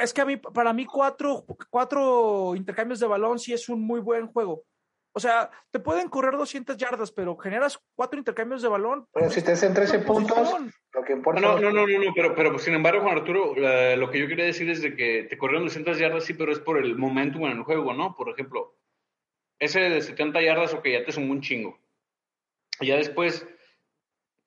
Es 0.00 0.12
que 0.12 0.20
a 0.20 0.24
mí, 0.24 0.36
para 0.36 0.72
mí, 0.72 0.84
cuatro, 0.84 1.44
cuatro 1.70 2.54
intercambios 2.54 3.00
de 3.00 3.06
balón 3.06 3.38
sí 3.38 3.52
es 3.52 3.68
un 3.68 3.80
muy 3.80 4.00
buen 4.00 4.26
juego. 4.26 4.64
O 5.12 5.20
sea, 5.20 5.50
te 5.70 5.80
pueden 5.80 6.08
correr 6.08 6.36
200 6.36 6.76
yardas, 6.76 7.10
pero 7.10 7.36
generas 7.36 7.80
cuatro 7.96 8.18
intercambios 8.18 8.62
de 8.62 8.68
balón. 8.68 9.06
Pero 9.12 9.30
si 9.30 9.42
te 9.42 9.52
en 9.52 9.74
13 9.74 10.00
puntos, 10.00 10.54
lo 10.92 11.02
que 11.02 11.14
importa. 11.14 11.40
No, 11.40 11.58
no, 11.58 11.72
no, 11.72 11.86
no, 11.86 11.98
no, 11.98 12.12
pero, 12.14 12.34
pero 12.34 12.58
sin 12.58 12.74
embargo, 12.74 13.02
Juan 13.02 13.16
Arturo, 13.18 13.54
lo 13.96 14.10
que 14.10 14.20
yo 14.20 14.28
quería 14.28 14.44
decir 14.44 14.68
es 14.70 14.82
de 14.82 14.94
que 14.94 15.26
te 15.28 15.38
corrieron 15.38 15.64
200 15.64 15.98
yardas, 15.98 16.24
sí, 16.24 16.34
pero 16.34 16.52
es 16.52 16.60
por 16.60 16.78
el 16.78 16.96
momentum 16.96 17.46
en 17.46 17.56
el 17.56 17.62
juego, 17.62 17.94
¿no? 17.94 18.14
Por 18.14 18.28
ejemplo, 18.28 18.76
ese 19.58 19.80
de 19.80 20.00
70 20.02 20.40
yardas, 20.42 20.74
ok, 20.74 20.86
ya 20.86 21.04
te 21.04 21.12
sumó 21.12 21.32
un 21.32 21.40
chingo. 21.40 21.78
Y 22.80 22.86
ya 22.88 22.96
después 22.96 23.46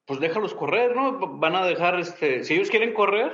pues 0.06 0.20
déjalos 0.20 0.54
correr, 0.54 0.96
¿no? 0.96 1.38
Van 1.38 1.56
a 1.56 1.66
dejar, 1.66 2.00
este, 2.00 2.44
si 2.44 2.56
ellos 2.56 2.70
quieren 2.70 2.94
correr, 2.94 3.32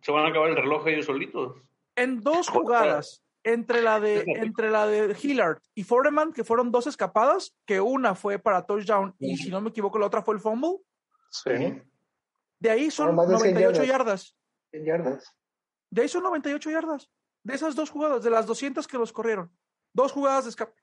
se 0.00 0.12
van 0.12 0.26
a 0.26 0.28
acabar 0.28 0.50
el 0.50 0.56
reloj 0.56 0.86
ellos 0.86 1.06
solitos. 1.06 1.56
En 1.96 2.20
dos 2.20 2.48
jugadas, 2.48 3.24
entre 3.42 3.82
la 3.82 3.98
de, 3.98 4.22
entre 4.26 4.70
la 4.70 4.86
de 4.86 5.16
Hillard 5.20 5.60
y 5.74 5.82
Foreman, 5.82 6.32
que 6.32 6.44
fueron 6.44 6.70
dos 6.70 6.86
escapadas, 6.86 7.56
que 7.66 7.80
una 7.80 8.14
fue 8.14 8.38
para 8.38 8.64
touchdown 8.64 9.14
y 9.18 9.36
si 9.38 9.50
no 9.50 9.60
me 9.60 9.70
equivoco 9.70 9.98
la 9.98 10.06
otra 10.06 10.22
fue 10.22 10.34
el 10.34 10.40
fumble. 10.40 10.78
Sí. 11.30 11.82
De 12.60 12.70
ahí 12.70 12.90
son 12.90 13.16
98 13.16 13.82
yardas. 13.84 14.36
yardas. 14.72 15.34
De 15.90 16.02
ahí 16.02 16.08
son 16.08 16.22
98 16.22 16.70
yardas. 16.70 17.10
De 17.42 17.54
esas 17.54 17.74
dos 17.74 17.90
jugadas, 17.90 18.22
de 18.22 18.30
las 18.30 18.46
200 18.46 18.86
que 18.86 18.98
los 18.98 19.12
corrieron. 19.12 19.50
Dos 19.92 20.12
jugadas 20.12 20.44
de 20.44 20.50
escape 20.50 20.74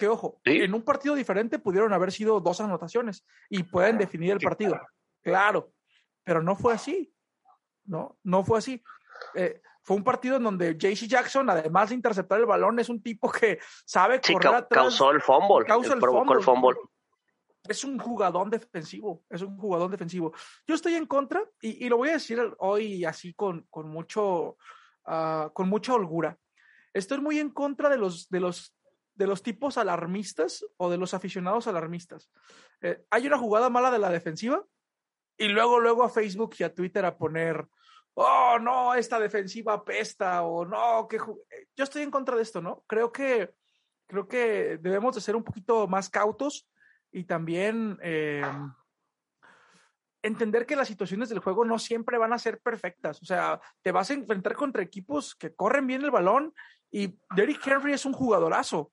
que 0.00 0.08
ojo, 0.08 0.40
en 0.44 0.74
un 0.74 0.82
partido 0.82 1.14
diferente 1.14 1.58
pudieron 1.58 1.92
haber 1.92 2.10
sido 2.10 2.40
dos 2.40 2.60
anotaciones 2.60 3.24
y 3.50 3.62
pueden 3.62 3.98
definir 3.98 4.32
el 4.32 4.40
partido. 4.40 4.80
Claro, 5.22 5.72
pero 6.24 6.42
no 6.42 6.56
fue 6.56 6.72
así. 6.72 7.14
No, 7.84 8.18
no 8.22 8.42
fue 8.42 8.58
así. 8.58 8.82
Eh, 9.34 9.60
fue 9.82 9.98
un 9.98 10.02
partido 10.02 10.36
en 10.36 10.44
donde 10.44 10.74
JC 10.74 11.06
Jackson, 11.06 11.50
además 11.50 11.90
de 11.90 11.96
interceptar 11.96 12.40
el 12.40 12.46
balón, 12.46 12.78
es 12.78 12.88
un 12.88 13.02
tipo 13.02 13.30
que 13.30 13.58
sabe 13.84 14.20
correr 14.20 14.54
atrás. 14.54 14.84
Causó 14.84 15.10
el 15.10 15.20
fumble. 15.20 15.66
Causa 15.66 15.92
el, 15.92 16.00
fumble. 16.00 16.76
Es 17.68 17.84
un 17.84 17.98
jugador 17.98 18.48
defensivo, 18.48 19.22
es 19.28 19.42
un 19.42 19.58
jugador 19.58 19.90
defensivo. 19.90 20.32
Yo 20.66 20.74
estoy 20.74 20.94
en 20.94 21.06
contra, 21.06 21.44
y, 21.60 21.88
lo 21.90 21.98
voy 21.98 22.08
a 22.08 22.12
decir 22.12 22.40
hoy 22.58 23.04
así 23.04 23.34
con, 23.34 23.66
con 23.68 23.88
mucho, 23.88 24.56
ah, 25.04 25.50
con 25.52 25.68
mucha 25.68 25.92
holgura. 25.92 26.38
Estoy 26.94 27.20
muy 27.20 27.38
en 27.38 27.50
contra 27.50 27.90
de 27.90 27.98
los, 27.98 28.30
de 28.30 28.40
los 28.40 28.74
de 29.20 29.26
los 29.26 29.42
tipos 29.42 29.76
alarmistas 29.76 30.64
o 30.78 30.88
de 30.88 30.96
los 30.96 31.12
aficionados 31.12 31.66
alarmistas. 31.66 32.30
Eh, 32.80 33.04
hay 33.10 33.26
una 33.26 33.36
jugada 33.36 33.68
mala 33.68 33.90
de 33.90 33.98
la 33.98 34.08
defensiva 34.08 34.64
y 35.36 35.48
luego, 35.48 35.78
luego 35.78 36.04
a 36.04 36.08
Facebook 36.08 36.54
y 36.58 36.62
a 36.62 36.74
Twitter 36.74 37.04
a 37.04 37.18
poner, 37.18 37.68
oh, 38.14 38.58
no, 38.58 38.94
esta 38.94 39.20
defensiva 39.20 39.74
apesta 39.74 40.42
o 40.44 40.64
no, 40.64 41.06
que 41.06 41.18
eh, 41.18 41.66
yo 41.76 41.84
estoy 41.84 42.00
en 42.00 42.10
contra 42.10 42.34
de 42.34 42.40
esto, 42.40 42.62
¿no? 42.62 42.82
Creo 42.86 43.12
que, 43.12 43.52
creo 44.06 44.26
que 44.26 44.78
debemos 44.80 45.14
de 45.14 45.20
ser 45.20 45.36
un 45.36 45.44
poquito 45.44 45.86
más 45.86 46.08
cautos 46.08 46.66
y 47.12 47.24
también 47.24 47.98
eh, 48.02 48.42
entender 50.22 50.64
que 50.64 50.76
las 50.76 50.88
situaciones 50.88 51.28
del 51.28 51.40
juego 51.40 51.66
no 51.66 51.78
siempre 51.78 52.16
van 52.16 52.32
a 52.32 52.38
ser 52.38 52.58
perfectas. 52.60 53.20
O 53.20 53.26
sea, 53.26 53.60
te 53.82 53.92
vas 53.92 54.08
a 54.08 54.14
enfrentar 54.14 54.54
contra 54.54 54.82
equipos 54.82 55.34
que 55.34 55.54
corren 55.54 55.86
bien 55.86 56.00
el 56.00 56.10
balón 56.10 56.54
y 56.90 57.18
Derrick 57.36 57.66
Henry 57.66 57.92
es 57.92 58.06
un 58.06 58.14
jugadorazo 58.14 58.90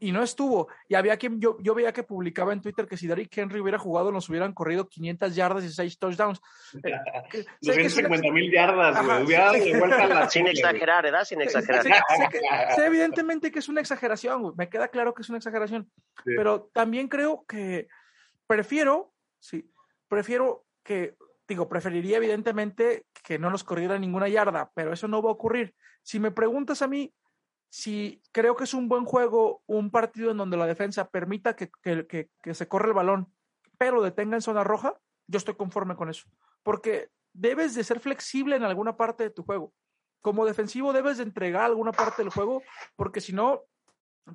y 0.00 0.12
no 0.12 0.22
estuvo. 0.22 0.68
Y 0.88 0.94
había 0.94 1.16
quien, 1.16 1.40
yo, 1.40 1.58
yo 1.60 1.74
veía 1.74 1.92
que 1.92 2.02
publicaba 2.02 2.52
en 2.52 2.62
Twitter 2.62 2.86
que 2.86 2.96
si 2.96 3.06
Derrick 3.06 3.36
Henry 3.36 3.60
hubiera 3.60 3.78
jugado, 3.78 4.10
nos 4.10 4.28
hubieran 4.28 4.54
corrido 4.54 4.88
500 4.88 5.34
yardas 5.34 5.64
y 5.64 5.70
6 5.70 5.98
touchdowns. 5.98 6.40
Eh, 6.84 7.44
250 7.60 8.30
mil 8.32 8.52
yardas, 8.52 9.24
güey. 9.24 9.36
Sin 10.30 10.46
exagerar, 10.46 11.04
¿verdad? 11.04 11.24
Sin 11.24 11.40
exagerar. 11.40 11.84
Sé, 12.74 12.86
evidentemente 12.86 13.50
que 13.50 13.60
es 13.60 13.68
una 13.68 13.80
exageración, 13.80 14.42
güey. 14.42 14.54
Me 14.56 14.68
queda 14.68 14.88
claro 14.88 15.14
que 15.14 15.22
es 15.22 15.28
una 15.28 15.38
exageración. 15.38 15.90
Pero 16.24 16.70
también 16.72 17.08
creo 17.08 17.44
que 17.46 17.88
prefiero, 18.46 19.12
sí, 19.38 19.70
prefiero 20.08 20.64
que, 20.82 21.14
digo, 21.48 21.68
preferiría 21.68 22.18
evidentemente 22.18 23.06
que 23.22 23.38
no 23.38 23.50
nos 23.50 23.64
corriera 23.64 23.98
ninguna 23.98 24.28
yarda, 24.28 24.70
pero 24.74 24.92
eso 24.92 25.08
no 25.08 25.22
va 25.22 25.30
a 25.30 25.34
ocurrir. 25.34 25.74
Si 26.02 26.20
me 26.20 26.30
preguntas 26.30 26.82
a 26.82 26.88
mí, 26.88 27.12
si 27.74 28.22
creo 28.30 28.54
que 28.54 28.62
es 28.62 28.72
un 28.72 28.88
buen 28.88 29.04
juego, 29.04 29.64
un 29.66 29.90
partido 29.90 30.30
en 30.30 30.36
donde 30.36 30.56
la 30.56 30.64
defensa 30.64 31.10
permita 31.10 31.56
que, 31.56 32.30
se 32.52 32.68
corra 32.68 32.86
el 32.86 32.94
balón, 32.94 33.34
pero 33.78 34.00
detenga 34.00 34.36
en 34.36 34.42
zona 34.42 34.62
roja, 34.62 34.94
yo 35.26 35.38
estoy 35.38 35.56
conforme 35.56 35.96
con 35.96 36.08
eso. 36.08 36.28
Porque 36.62 37.10
debes 37.32 37.74
de 37.74 37.82
ser 37.82 37.98
flexible 37.98 38.54
en 38.54 38.62
alguna 38.62 38.96
parte 38.96 39.24
de 39.24 39.30
tu 39.30 39.42
juego. 39.42 39.74
Como 40.20 40.46
defensivo 40.46 40.92
debes 40.92 41.16
de 41.16 41.24
entregar 41.24 41.64
alguna 41.64 41.90
parte 41.90 42.22
del 42.22 42.30
juego, 42.30 42.62
porque 42.94 43.20
si 43.20 43.32
no, 43.32 43.62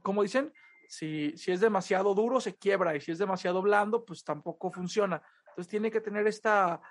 como 0.01 0.21
dicen, 0.21 0.51
si, 0.89 1.31
si 1.37 1.53
es 1.53 1.61
demasiado 1.61 2.13
duro 2.15 2.41
se 2.41 2.57
quiebra 2.57 2.93
y 2.97 2.99
si 2.99 3.13
es 3.13 3.19
demasiado 3.19 3.61
blando, 3.61 4.03
pues 4.03 4.25
tampoco 4.25 4.69
funciona. 4.69 5.23
Entonces 5.47 5.69
tiene 5.69 5.91
que 5.91 6.01
tener 6.01 6.27
esta, 6.27 6.81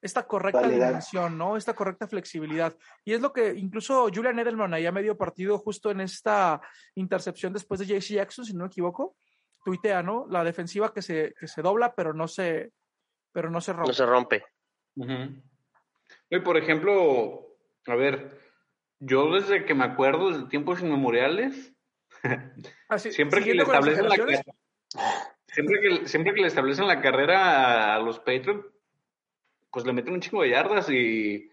esta 0.00 0.26
correcta 0.26 0.68
dimensión, 0.68 1.36
¿no? 1.36 1.56
Esta 1.56 1.74
correcta 1.74 2.08
flexibilidad. 2.08 2.74
Y 3.04 3.12
es 3.12 3.20
lo 3.20 3.32
que 3.32 3.54
incluso 3.54 4.08
Julian 4.12 4.38
Edelman 4.38 4.72
ahí 4.74 4.86
a 4.86 4.92
medio 4.92 5.16
partido, 5.16 5.58
justo 5.58 5.90
en 5.90 6.00
esta 6.00 6.60
intercepción 6.94 7.52
después 7.52 7.80
de 7.80 7.86
JC 7.86 8.14
Jackson, 8.14 8.44
si 8.44 8.54
no 8.54 8.64
me 8.64 8.68
equivoco, 8.68 9.16
tuitea, 9.64 10.02
¿no? 10.02 10.26
La 10.30 10.44
defensiva 10.44 10.92
que 10.92 11.02
se, 11.02 11.34
que 11.38 11.46
se 11.46 11.62
dobla, 11.62 11.94
pero 11.94 12.14
no 12.14 12.28
se, 12.28 12.72
pero 13.32 13.50
no 13.50 13.60
se 13.60 13.72
rompe. 13.72 13.88
No 13.88 13.94
se 13.94 14.06
rompe. 14.06 14.44
Y 16.30 16.40
por 16.40 16.56
ejemplo, 16.56 17.56
a 17.86 17.94
ver, 17.94 18.40
yo 19.00 19.30
desde 19.32 19.64
que 19.64 19.74
me 19.74 19.84
acuerdo, 19.84 20.30
desde 20.30 20.48
tiempos 20.48 20.80
inmemoriales, 20.80 21.74
ah, 22.88 22.98
siempre 22.98 23.42
que 23.42 23.54
le 23.54 23.62
establecen 23.62 24.08
la 24.08 24.14
siempre 25.46 25.80
que, 25.80 26.08
siempre 26.08 26.34
que 26.34 26.40
le 26.40 26.46
establecen 26.46 26.86
la 26.86 27.00
carrera 27.00 27.94
a 27.94 27.98
los 27.98 28.18
Patriots, 28.20 28.66
pues 29.76 29.84
le 29.84 29.92
meten 29.92 30.14
un 30.14 30.22
chingo 30.22 30.40
de 30.40 30.48
yardas 30.48 30.88
y 30.88 31.50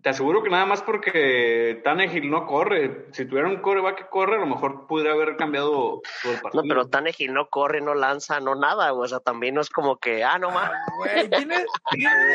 te 0.00 0.10
aseguro 0.10 0.40
que 0.44 0.50
nada 0.50 0.66
más 0.66 0.82
porque 0.82 1.80
Tannehill 1.82 2.30
no 2.30 2.46
corre. 2.46 3.08
Si 3.10 3.24
tuviera 3.24 3.48
un 3.48 3.56
coreback 3.56 3.98
que 3.98 4.06
corre, 4.08 4.36
a 4.36 4.38
lo 4.38 4.46
mejor 4.46 4.86
pudiera 4.86 5.14
haber 5.14 5.36
cambiado 5.36 6.00
todo 6.22 6.32
el 6.32 6.40
partido. 6.40 6.62
No, 6.62 6.68
pero 6.68 6.88
Tannehill 6.88 7.34
no 7.34 7.48
corre, 7.48 7.80
no 7.80 7.96
lanza, 7.96 8.38
no 8.38 8.54
nada, 8.54 8.92
O 8.92 9.04
sea, 9.08 9.18
también 9.18 9.56
no 9.56 9.62
es 9.62 9.68
como 9.68 9.96
que, 9.96 10.22
ah, 10.22 10.38
no 10.38 10.52
más. 10.52 10.70
Güey, 10.98 11.26
viene, 11.26 11.56
de 11.56 11.66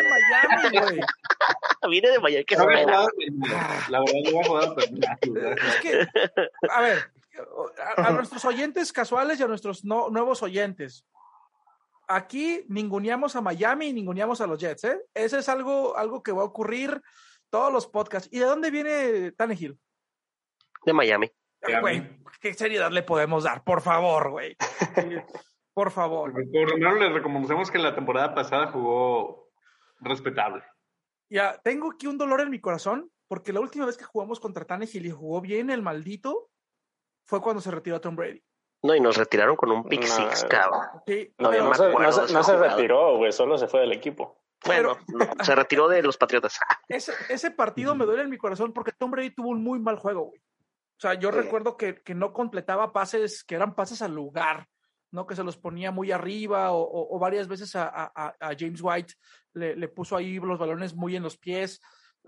Miami, 0.10 0.80
güey. 0.80 1.00
viene 1.90 2.10
de 2.10 2.20
Miami. 2.20 2.44
¿Qué 2.44 2.58
no 2.58 2.70
la 2.70 2.76
verdad, 2.76 3.08
no 3.88 4.54
va 4.54 4.64
a 4.64 4.68
jugar 4.68 5.56
Es 5.66 5.76
que, 5.78 6.08
a 6.70 6.82
ver, 6.82 7.10
a, 7.96 8.08
a, 8.08 8.12
nuestros 8.12 8.44
oyentes 8.44 8.92
casuales 8.92 9.40
y 9.40 9.44
a 9.44 9.48
nuestros 9.48 9.86
no, 9.86 10.10
nuevos 10.10 10.44
oyentes, 10.44 11.06
aquí 12.16 12.66
ninguneamos 12.68 13.36
a 13.36 13.42
Miami 13.42 13.88
y 13.88 13.94
ninguneamos 13.94 14.42
a 14.42 14.48
los 14.48 14.60
Jets, 14.60 14.84
¿eh? 14.86 15.02
Ese 15.14 15.40
es 15.40 15.50
algo, 15.50 15.98
algo 15.98 16.22
que 16.22 16.32
va 16.32 16.42
a 16.42 16.46
ocurrir 16.46 17.02
todos 17.50 17.72
los 17.72 17.88
podcasts. 17.88 18.30
¿Y 18.32 18.40
de 18.40 18.46
dónde 18.46 18.72
viene 18.72 19.32
Tannehill? 19.32 19.78
De 20.86 20.94
Miami. 20.94 21.32
Güey, 21.82 22.20
¿qué 22.40 22.54
seriedad 22.54 22.92
le 22.92 23.04
podemos 23.04 23.44
dar? 23.44 23.64
Por 23.64 23.82
favor, 23.82 24.32
güey. 24.32 24.56
por 25.74 25.92
favor. 25.92 26.34
Por 26.34 26.70
lo 26.70 26.78
menos 26.78 27.00
le 27.00 27.10
reconocemos 27.10 27.70
que 27.70 27.78
la 27.78 27.94
temporada 27.94 28.34
pasada 28.34 28.72
jugó 28.72 29.52
respetable. 30.00 30.64
Ya, 31.30 31.58
tengo 31.64 31.92
aquí 31.92 32.08
un 32.08 32.18
dolor 32.18 32.42
en 32.42 32.50
mi 32.50 32.60
corazón, 32.60 33.12
porque 33.28 33.54
la 33.54 33.60
última 33.60 33.86
vez 33.86 33.96
que 33.96 34.04
jugamos 34.04 34.40
contra 34.40 34.66
Tannehill 34.66 35.06
y 35.06 35.12
jugó 35.12 35.40
bien 35.40 35.70
el 35.70 35.82
maldito 35.82 36.50
fue 37.26 37.42
cuando 37.42 37.62
se 37.62 37.72
retiró 37.72 38.02
Tom 38.02 38.16
Brady. 38.16 38.44
No, 38.84 38.96
y 38.96 39.00
nos 39.00 39.16
retiraron 39.18 39.56
con 39.56 39.72
un 39.72 39.84
pick 39.84 40.04
six, 40.04 40.46
cabrón. 40.50 40.82
Sí, 41.06 41.34
No, 41.38 41.50
pero- 41.52 41.66
no 41.66 41.74
se, 41.76 41.90
no 41.92 42.12
se- 42.12 42.34
no 42.34 42.44
se 42.44 42.58
retiró, 42.58 43.18
güey, 43.18 43.32
solo 43.32 43.58
se 43.58 43.68
fue 43.68 43.82
del 43.82 43.92
equipo. 43.92 44.42
Bueno, 44.66 44.98
no, 45.08 45.28
se 45.44 45.56
retiró 45.56 45.88
de 45.88 46.02
los 46.04 46.18
Patriotas. 46.18 46.60
ese, 46.88 47.14
ese 47.30 47.52
partido 47.52 47.96
me 47.96 48.06
duele 48.06 48.24
en 48.24 48.30
mi 48.30 48.38
corazón 48.38 48.74
porque 48.74 48.92
Tom 48.92 49.12
Brady 49.12 49.32
tuvo 49.32 49.50
un 49.50 49.64
muy 49.64 49.80
mal 49.80 49.98
juego, 49.98 50.26
güey. 50.26 50.40
O 50.42 51.00
sea, 51.02 51.16
yo 51.16 51.32
Sí. 51.32 51.38
recuerdo 51.40 51.78
que, 51.78 52.02
que 52.04 52.14
no 52.14 52.32
completaba 52.32 52.92
pases 52.94 53.44
que 53.44 53.56
eran 53.56 53.74
pases 53.74 54.02
al 54.04 54.14
lugar, 54.14 54.68
¿no? 55.12 55.26
Que 55.26 55.36
se 55.36 55.44
los 55.44 55.58
ponía 55.58 55.92
muy 55.92 56.12
arriba 56.12 56.72
o, 56.72 56.82
o- 56.82 57.16
o 57.16 57.20
varias 57.20 57.48
veces 57.48 57.76
a, 57.76 57.88
a- 57.90 58.36
a 58.40 58.52
James 58.58 58.82
White 58.84 59.16
le, 59.54 59.76
le 59.76 59.88
puso 59.88 60.16
ahí 60.16 60.38
los 60.40 60.60
balones 60.60 60.94
muy 60.96 61.16
en 61.16 61.24
los 61.24 61.38
pies. 61.38 61.82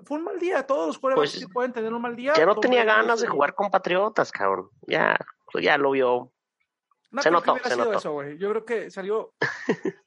Fue 0.05 0.17
un 0.17 0.23
mal 0.23 0.39
día, 0.39 0.65
todos 0.65 0.87
los 0.87 0.97
quarterbacks 0.97 1.31
Pues, 1.33 1.39
sí 1.39 1.47
pueden 1.47 1.71
tener 1.71 1.93
un 1.93 2.01
mal 2.01 2.15
día. 2.15 2.33
Ya 2.35 2.47
no 2.47 2.55
Tom 2.55 2.61
tenía 2.61 2.83
Brady 2.83 2.97
ganas 3.01 3.21
de 3.21 3.27
jugar 3.27 3.53
con 3.53 3.69
Patriotas, 3.69 4.31
cabrón. 4.31 4.69
Ya, 4.87 5.15
pues 5.51 5.63
ya 5.63 5.77
lo 5.77 5.91
vio. 5.91 6.31
No 7.13 7.21
Se 7.21 7.29
creo 7.29 7.41
que 7.41 7.47
notó, 7.47 7.53
hubiera 7.53 7.69
se 7.69 7.75
sido 7.75 7.85
notó. 7.85 7.97
eso, 7.99 8.11
güey. 8.11 8.37
Yo 8.37 8.49
creo 8.49 8.65
que 8.65 8.91
salió 8.91 9.33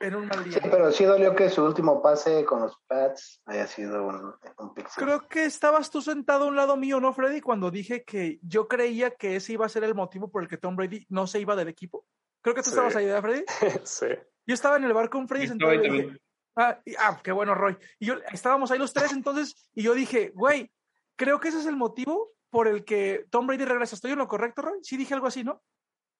en 0.00 0.14
un 0.14 0.26
mal 0.28 0.44
Sí, 0.44 0.50
día. 0.50 0.60
pero 0.70 0.92
sí 0.92 1.04
dolió 1.04 1.34
que 1.34 1.48
su 1.50 1.64
último 1.64 2.00
pase 2.02 2.44
con 2.44 2.60
los 2.62 2.76
Pats 2.86 3.42
haya 3.46 3.66
sido 3.66 4.06
un, 4.06 4.34
six. 4.76 4.94
Creo 4.96 5.26
que 5.26 5.44
estabas 5.44 5.90
tú 5.90 6.02
sentado 6.02 6.44
a 6.44 6.48
un 6.48 6.56
lado 6.56 6.76
mío, 6.76 7.00
¿no, 7.00 7.12
Freddy? 7.12 7.40
Cuando 7.40 7.70
dije 7.70 8.04
que 8.04 8.38
yo 8.42 8.68
creía 8.68 9.10
que 9.12 9.36
ese 9.36 9.54
iba 9.54 9.66
a 9.66 9.70
ser 9.70 9.84
el 9.84 9.94
motivo 9.94 10.30
por 10.30 10.42
el 10.42 10.48
que 10.48 10.58
Tom 10.58 10.76
Brady 10.76 11.06
no 11.08 11.26
se 11.26 11.40
iba 11.40 11.56
del 11.56 11.68
equipo. 11.68 12.06
Creo 12.42 12.54
que 12.54 12.62
tú 12.62 12.70
Sí. 12.70 12.76
estabas 12.76 12.94
ahí, 12.94 13.06
¿verdad, 13.06 13.22
Freddy? 13.22 13.44
sí. 13.84 14.06
Yo 14.46 14.54
estaba 14.54 14.76
en 14.76 14.84
el 14.84 14.92
bar 14.92 15.10
con 15.10 15.26
Freddy 15.26 15.42
Sí, 15.44 15.48
sentado 15.48 15.74
y 15.74 16.20
ah, 16.56 16.80
y- 16.84 16.94
ah, 16.98 17.18
qué 17.24 17.32
bueno, 17.32 17.54
Roy. 17.54 17.76
Y 17.98 18.06
yo 18.06 18.14
estábamos 18.32 18.70
ahí 18.70 18.78
los 18.78 18.92
tres 18.92 19.12
entonces, 19.12 19.68
y 19.74 19.82
yo 19.82 19.94
dije, 19.94 20.30
güey, 20.34 20.70
creo 21.16 21.40
que 21.40 21.48
ese 21.48 21.58
es 21.58 21.66
el 21.66 21.76
motivo 21.76 22.32
por 22.50 22.68
el 22.68 22.84
que 22.84 23.26
Tom 23.30 23.46
Brady 23.46 23.64
regresa. 23.64 23.96
¿Estoy 23.96 24.12
en 24.12 24.18
lo 24.18 24.28
correcto, 24.28 24.62
Roy? 24.62 24.78
Sí 24.82 24.96
dije 24.96 25.14
algo 25.14 25.26
así, 25.26 25.42
¿no? 25.42 25.62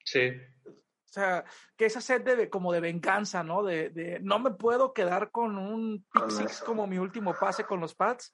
Sí. 0.07 0.31
O 0.65 1.09
sea, 1.09 1.45
que 1.77 1.87
esa 1.87 2.01
sed 2.01 2.23
de 2.23 2.49
como 2.51 2.73
de 2.73 2.81
venganza, 2.81 3.43
¿no? 3.43 3.63
De, 3.63 3.91
de 3.91 4.19
no 4.21 4.39
me 4.39 4.53
puedo 4.53 4.93
quedar 4.93 5.31
con 5.31 5.59
un 5.59 6.05
pick 6.13 6.31
six 6.31 6.61
como 6.63 6.87
mi 6.87 6.99
último 6.99 7.35
pase 7.39 7.65
con 7.65 7.81
los 7.81 7.95
Pats. 7.95 8.33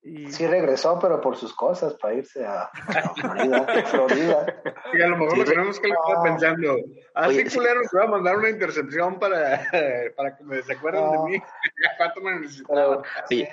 Y 0.00 0.30
Sí 0.30 0.46
regresó, 0.46 0.96
pero 1.00 1.20
por 1.20 1.36
sus 1.36 1.52
cosas, 1.54 1.94
para 1.94 2.14
irse 2.14 2.46
a, 2.46 2.62
a 2.62 3.14
Florida. 3.14 3.66
Florida. 3.90 4.62
Y 4.92 5.02
a 5.02 5.08
lo 5.08 5.16
mejor 5.16 5.32
Sí, 5.32 5.38
lo 5.40 5.44
tenemos 5.44 5.80
que 5.80 5.88
le 5.88 5.94
estaba 5.94 6.14
No. 6.18 6.22
pensando. 6.22 6.76
Así 7.14 7.48
sí. 7.50 7.56
culero 7.56 7.80
me 7.80 7.86
voy 7.92 8.06
a 8.06 8.10
mandar 8.10 8.36
una 8.36 8.48
intercepción 8.50 9.18
para, 9.18 9.66
para 10.16 10.36
que 10.36 10.44
me 10.44 10.62
se 10.62 10.72
acuerden 10.74 11.04
No. 11.04 11.10
de 11.12 11.18
mí. 11.30 11.42
¿Cuánto 11.98 12.20
me 12.20 12.38
necesitaban? 12.40 13.02
Pero, 13.02 13.26
Sí, 13.28 13.48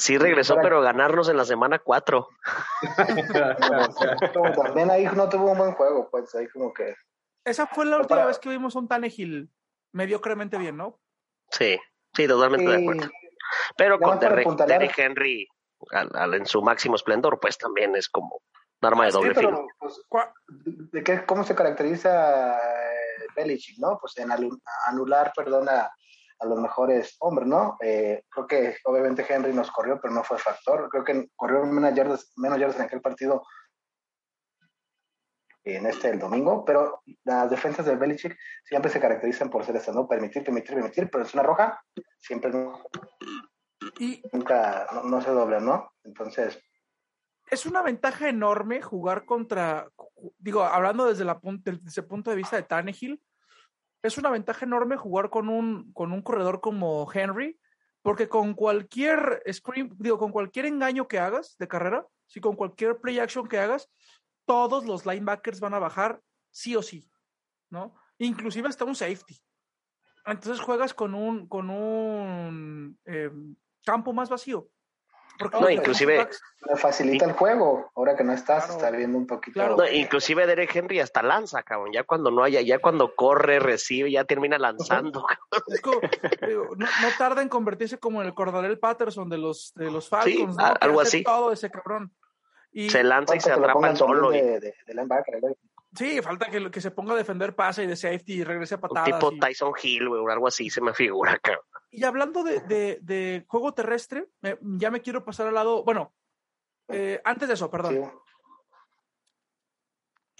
sí 0.00 0.18
regresó, 0.18 0.56
pero 0.62 0.80
ganarnos 0.80 1.28
en 1.28 1.36
la 1.36 1.44
semana 1.44 1.78
4. 1.78 2.28
como 4.34 4.52
también 4.62 4.90
ahí 4.90 5.04
no 5.14 5.28
tuvo 5.28 5.52
un 5.52 5.58
buen 5.58 5.72
juego, 5.72 6.08
pues 6.10 6.34
ahí 6.34 6.48
como 6.48 6.72
que 6.72 6.94
esa 7.44 7.66
fue 7.66 7.86
la 7.86 7.96
última 7.98 8.16
para- 8.16 8.26
vez 8.26 8.38
que 8.38 8.48
vimos 8.50 8.76
a 8.76 8.78
un 8.80 8.88
Tannehill 8.88 9.50
mediocremente 9.92 10.58
bien, 10.58 10.76
¿no? 10.76 11.00
Sí, 11.50 11.78
sí, 12.14 12.28
totalmente 12.28 12.68
de 12.70 12.76
Sí, 12.76 12.82
acuerdo. 12.82 13.10
Pero 13.76 13.98
con. 13.98 14.18
Derrick 14.66 14.98
Henry 14.98 15.48
al- 15.92 16.10
al- 16.14 16.34
en 16.34 16.46
su 16.46 16.62
máximo 16.62 16.96
esplendor, 16.96 17.40
pues 17.40 17.56
también 17.58 17.96
es 17.96 18.08
como 18.08 18.36
un 18.82 18.86
arma 18.86 19.06
de 19.06 19.10
Sí, 19.12 19.16
doble 19.18 19.34
pero, 19.34 19.48
filo. 19.48 19.66
pues, 19.78 20.00
¿de 20.92 21.02
qué, 21.02 21.24
¿Cómo 21.24 21.42
se 21.44 21.54
caracteriza 21.54 22.58
eh, 22.58 23.26
Belichick, 23.34 23.78
no? 23.78 23.98
Pues 24.00 24.16
en 24.18 24.28
anular, 24.86 25.32
perdón, 25.34 25.68
a, 25.68 25.90
a 26.40 26.46
los 26.46 26.58
mejores 26.58 27.16
hombres, 27.20 27.46
¿no? 27.48 27.76
Eh, 27.80 28.24
creo 28.30 28.46
que 28.46 28.76
obviamente 28.84 29.24
Henry 29.28 29.52
nos 29.52 29.70
corrió, 29.70 30.00
pero 30.00 30.14
no 30.14 30.24
fue 30.24 30.38
factor. 30.38 30.88
Creo 30.88 31.04
que 31.04 31.28
corrió 31.36 31.64
menos 31.66 31.94
yardas, 31.94 32.32
menos 32.36 32.58
yardas 32.58 32.76
en 32.76 32.82
aquel 32.82 33.00
partido 33.00 33.42
en 35.64 35.86
este 35.86 36.08
el 36.08 36.18
domingo, 36.18 36.64
pero 36.64 37.02
las 37.24 37.50
defensas 37.50 37.84
de 37.84 37.94
Belichick 37.96 38.36
siempre 38.64 38.90
se 38.90 39.00
caracterizan 39.00 39.50
por 39.50 39.64
ser 39.64 39.76
eso, 39.76 39.92
¿no? 39.92 40.08
Permitir, 40.08 40.42
permitir, 40.42 40.74
permitir, 40.74 41.10
pero 41.10 41.24
en 41.24 41.30
zona 41.30 41.42
roja 41.42 41.80
siempre 42.18 42.50
no- 42.50 42.82
Y 43.98 44.22
nunca 44.32 44.86
no, 44.92 45.04
no 45.04 45.20
se 45.20 45.30
dobla, 45.30 45.60
¿no? 45.60 45.92
Entonces, 46.04 46.58
es 47.50 47.66
una 47.66 47.82
ventaja 47.82 48.28
enorme 48.28 48.80
jugar 48.80 49.24
contra, 49.24 49.88
digo, 50.38 50.62
hablando 50.62 51.06
desde, 51.06 51.24
la, 51.24 51.38
desde 51.42 52.00
el 52.00 52.06
punto 52.06 52.30
de 52.30 52.36
vista 52.36 52.56
de 52.56 52.62
Tannehill, 52.62 53.20
es 54.02 54.18
una 54.18 54.30
ventaja 54.30 54.64
enorme 54.64 54.96
jugar 54.96 55.30
con 55.30 55.48
un, 55.48 55.92
con 55.92 56.12
un 56.12 56.22
corredor 56.22 56.60
como 56.60 57.10
Henry, 57.12 57.58
porque 58.02 58.28
con 58.28 58.54
cualquier 58.54 59.42
screen, 59.52 59.94
digo, 59.98 60.18
con 60.18 60.32
cualquier 60.32 60.66
engaño 60.66 61.06
que 61.06 61.18
hagas 61.18 61.56
de 61.58 61.68
carrera, 61.68 62.06
si 62.26 62.40
con 62.40 62.56
cualquier 62.56 62.98
play 63.00 63.18
action 63.18 63.46
que 63.46 63.58
hagas, 63.58 63.90
todos 64.46 64.86
los 64.86 65.04
linebackers 65.04 65.60
van 65.60 65.74
a 65.74 65.78
bajar 65.78 66.20
sí 66.50 66.74
o 66.76 66.82
sí, 66.82 67.10
¿no? 67.68 67.94
Inclusive 68.18 68.68
hasta 68.68 68.84
un 68.84 68.94
safety. 68.94 69.40
Entonces 70.26 70.60
juegas 70.60 70.94
con 70.94 71.14
un, 71.14 71.46
con 71.48 71.70
un 71.70 72.98
eh, 73.04 73.30
campo 73.84 74.12
más 74.12 74.28
vacío. 74.28 74.68
Porque 75.40 75.58
No, 75.60 75.70
inclusive- 75.70 76.28
me 76.68 76.76
facilita 76.76 77.24
el 77.24 77.32
juego. 77.32 77.90
Ahora 77.96 78.14
que 78.16 78.22
no 78.22 78.32
estás, 78.34 78.66
Claro. 78.66 78.78
está 78.84 78.96
viendo 78.96 79.16
un 79.18 79.26
poquito. 79.26 79.54
Claro. 79.54 79.76
No, 79.76 79.88
inclusive 79.88 80.46
Derek 80.46 80.76
Henry 80.76 81.00
hasta 81.00 81.22
lanza, 81.22 81.62
cabrón. 81.62 81.90
Ya 81.92 82.04
cuando 82.04 82.30
no 82.30 82.44
haya, 82.44 82.60
ya 82.60 82.78
cuando 82.78 83.14
corre, 83.16 83.58
recibe, 83.58 84.10
ya 84.12 84.24
termina 84.24 84.58
lanzando. 84.58 85.26
Es 85.68 85.80
como, 85.80 85.98
digo, 86.46 86.66
no, 86.76 86.86
no 86.86 87.08
tarda 87.18 87.40
en 87.42 87.48
convertirse 87.48 87.98
como 87.98 88.20
en 88.20 88.28
el 88.28 88.34
Cordarel 88.34 88.78
Patterson 88.78 89.28
de 89.30 89.38
los, 89.38 89.72
de 89.74 89.90
los 89.90 90.08
Falcons, 90.08 90.56
algo 90.58 91.00
así. 91.00 91.22
todo 91.24 91.50
ese 91.52 91.70
cabrón. 91.70 92.12
Y 92.72 92.88
Se 92.90 93.02
lanza 93.02 93.34
y 93.34 93.40
se 93.40 93.50
atrapa 93.50 93.96
solo. 93.96 94.30
De. 94.30 94.74
Sí, 95.94 96.20
falta 96.22 96.46
que, 96.50 96.70
que 96.70 96.80
se 96.80 96.90
ponga 96.90 97.14
a 97.14 97.16
defender 97.16 97.54
pase 97.54 97.84
y 97.84 97.86
de 97.86 97.96
safety 97.96 98.34
y 98.40 98.44
regrese 98.44 98.74
a 98.74 98.78
un 98.78 98.80
patadas. 98.82 99.04
tipo 99.20 99.32
y- 99.32 99.40
Tyson 99.40 99.72
Hill, 99.82 100.08
güey, 100.08 100.20
o 100.22 100.28
algo 100.30 100.48
así 100.48 100.70
se 100.70 100.80
me 100.80 100.92
figura, 100.94 101.38
cabrón. 101.38 101.64
Y 101.90 102.04
hablando 102.04 102.42
de, 102.44 102.60
de- 102.60 102.98
de 103.02 103.44
juego 103.48 103.74
terrestre, 103.74 104.28
eh, 104.42 104.56
ya 104.60 104.90
me 104.90 105.00
quiero 105.02 105.24
pasar 105.24 105.48
al 105.48 105.54
lado. 105.54 105.82
Bueno, 105.84 106.14
eh, 106.88 107.20
antes 107.24 107.48
de 107.48 107.54
eso, 107.54 107.70
perdón. 107.70 107.94
Sí. 107.94 108.00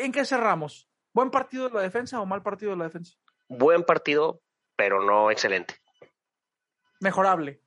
¿En 0.04 0.12
qué 0.12 0.24
cerramos? 0.24 0.88
¿Buen 1.12 1.30
partido 1.30 1.68
de 1.68 1.74
la 1.74 1.82
defensa 1.82 2.20
o 2.20 2.26
mal 2.26 2.42
partido 2.42 2.70
de 2.72 2.78
la 2.78 2.84
defensa? 2.84 3.16
Buen 3.48 3.82
partido, 3.82 4.40
pero 4.76 5.02
no 5.02 5.30
excelente. 5.30 5.74
Mejorable. 7.00 7.60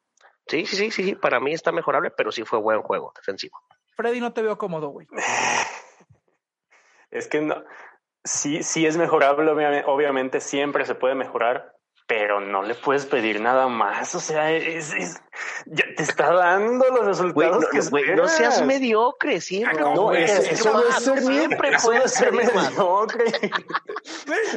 Sí, 0.47 0.65
sí, 0.65 0.75
sí, 0.75 0.91
sí, 0.91 1.03
sí, 1.03 1.15
para 1.15 1.39
mí 1.39 1.53
está 1.53 1.71
mejorable, 1.71 2.11
pero 2.11 2.31
sí 2.31 2.43
fue 2.43 2.59
buen 2.59 2.81
juego 2.81 3.11
defensivo. 3.15 3.57
Freddy, 3.95 4.19
no 4.19 4.33
te 4.33 4.41
veo 4.41 4.57
cómodo, 4.57 4.89
güey. 4.89 5.07
Es 7.13 7.27
que 7.27 7.41
no, 7.41 7.63
sí, 8.23 8.63
sí 8.63 8.85
es 8.85 8.97
mejorable, 8.97 9.51
obvia- 9.51 9.83
obviamente 9.87 10.39
siempre 10.39 10.85
se 10.85 10.95
puede 10.95 11.15
mejorar, 11.15 11.73
pero 12.07 12.41
no 12.41 12.63
le 12.63 12.75
puedes 12.75 13.05
pedir 13.05 13.39
nada 13.39 13.67
más. 13.69 14.13
O 14.15 14.19
sea, 14.19 14.51
es, 14.51 14.93
es- 14.93 15.21
ya 15.65 15.85
te 15.95 16.03
está 16.03 16.33
dando 16.33 16.85
los 16.89 17.05
resultados 17.05 17.63
no, 17.63 17.69
que 17.69 18.15
no, 18.15 18.27
seas 18.27 18.65
mediocre, 18.65 19.39
siempre. 19.39 19.77
Ah, 19.77 19.81
no, 19.81 19.95
No, 19.95 20.01
güey, 20.03 20.23
es- 20.23 20.31
es 20.39 20.51
eso 20.59 20.73
no 20.73 20.81
es 20.81 20.89
más, 20.89 21.03
ser 21.03 21.19
siempre 21.21 21.69
eso 21.69 21.93
es 21.93 22.11
ser 22.13 22.33
mediocre. 22.33 23.23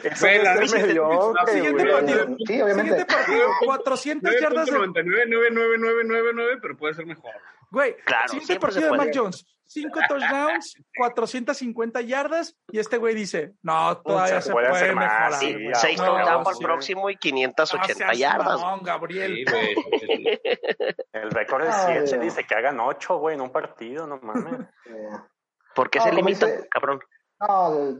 Eso 0.03 0.27
Güey, 0.27 0.38
no 0.38 0.45
la 0.45 0.55
es 0.55 0.61
neta, 0.61 0.66
ser 0.69 0.87
mediocre, 0.87 1.53
siguiente 1.53 1.85
partido. 1.87 2.27
Sí, 2.47 2.62
obviamente. 2.62 2.83
Siguiente 2.90 3.14
partido, 3.14 3.47
400 3.64 4.40
yardas 4.40 4.66
de 4.66 4.73
9.999999, 4.79 6.59
pero 6.62 6.77
puede 6.77 6.95
ser 6.95 7.07
mejor. 7.07 7.33
Güey, 7.70 7.96
Claro, 8.05 8.29
siguiente 8.29 8.46
siempre 8.46 8.72
se 8.72 8.81
partido 8.81 8.92
de 8.92 8.96
puede. 8.96 9.09
Mac 9.11 9.16
Jones. 9.18 9.46
Cinco 9.68 9.98
touchdowns, 10.09 10.76
450 10.96 12.00
yardas. 12.02 12.57
Y 12.70 12.79
este 12.79 12.98
güey 12.98 13.14
dice: 13.16 13.55
No, 13.62 13.98
todavía 14.00 14.40
Se 14.40 14.46
se, 14.48 14.52
puede 14.52 14.68
puede, 14.68 14.83
hacer 14.83 14.94
más, 14.94 15.05
mejorar. 15.05 15.33
sí, 15.35 15.52
güey. 15.55 15.68
ya, 15.68 15.74
Seis 15.74 15.98
güey, 15.98 16.09
touchdowns 16.11 16.44
no, 16.44 16.50
al 16.50 16.57
próximo 16.59 17.11
y 17.11 17.14
No 17.14 17.18
580 17.20 17.94
seas 17.94 18.18
yardas. 18.18 18.46
mamón, 18.61 18.81
Gabriel. 18.85 19.44
Sí, 19.44 19.44
güey. 19.52 20.40
El 21.12 21.31
récord 21.33 21.64
es 21.64 21.74
Ay, 21.74 21.94
7, 22.07 22.16
no. 22.18 22.22
dice 22.22 22.44
que 22.44 22.55
hagan 22.55 22.79
8, 22.79 23.18
güey, 23.18 23.35
en 23.35 23.40
un 23.40 23.50
partido, 23.50 24.07
no 24.07 24.18
mames. 24.22 24.68
¿Por 25.74 25.90
qué 25.90 25.98
No, 25.98 26.05
se 26.05 26.12
limita, 26.12 26.46
dice- 26.46 26.68
cabrón? 26.70 27.00
No, 27.40 27.98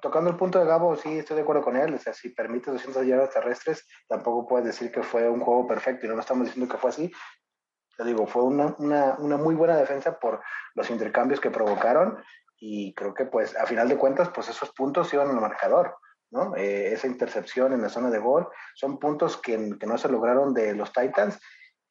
tocando 0.00 0.30
el 0.30 0.36
punto 0.36 0.58
de 0.58 0.66
Gabo, 0.66 0.94
sí, 0.96 1.18
estoy 1.18 1.36
de 1.36 1.42
acuerdo 1.42 1.62
con 1.62 1.76
él. 1.76 1.94
O 1.94 1.98
sea, 1.98 2.12
si 2.12 2.28
permite 2.30 2.70
200 2.70 3.04
yardas 3.06 3.30
terrestres, 3.30 3.86
tampoco 4.08 4.46
puedes 4.46 4.66
decir 4.66 4.92
que 4.92 5.02
fue 5.02 5.28
un 5.28 5.40
juego 5.40 5.66
perfecto 5.66 6.06
y 6.06 6.08
no 6.08 6.14
lo 6.16 6.20
estamos 6.20 6.44
diciendo 6.46 6.70
que 6.72 6.78
fue 6.78 6.90
así. 6.90 7.10
Te 7.96 8.04
digo, 8.04 8.26
fue 8.26 8.42
una, 8.42 8.74
una, 8.78 9.16
una 9.18 9.36
muy 9.36 9.54
buena 9.54 9.76
defensa 9.76 10.18
por 10.18 10.40
los 10.74 10.88
intercambios 10.90 11.40
que 11.40 11.50
provocaron 11.50 12.22
y 12.58 12.94
creo 12.94 13.12
que, 13.14 13.26
pues, 13.26 13.56
a 13.56 13.66
final 13.66 13.88
de 13.88 13.96
cuentas, 13.98 14.30
pues 14.34 14.48
esos 14.48 14.70
puntos 14.72 15.12
iban 15.12 15.28
al 15.28 15.40
marcador. 15.40 15.96
¿no? 16.30 16.56
Eh, 16.56 16.92
esa 16.94 17.06
intercepción 17.06 17.74
en 17.74 17.82
la 17.82 17.90
zona 17.90 18.08
de 18.08 18.18
gol 18.18 18.48
son 18.74 18.98
puntos 18.98 19.36
que, 19.36 19.76
que 19.78 19.86
no 19.86 19.98
se 19.98 20.08
lograron 20.08 20.54
de 20.54 20.74
los 20.74 20.90
Titans 20.90 21.38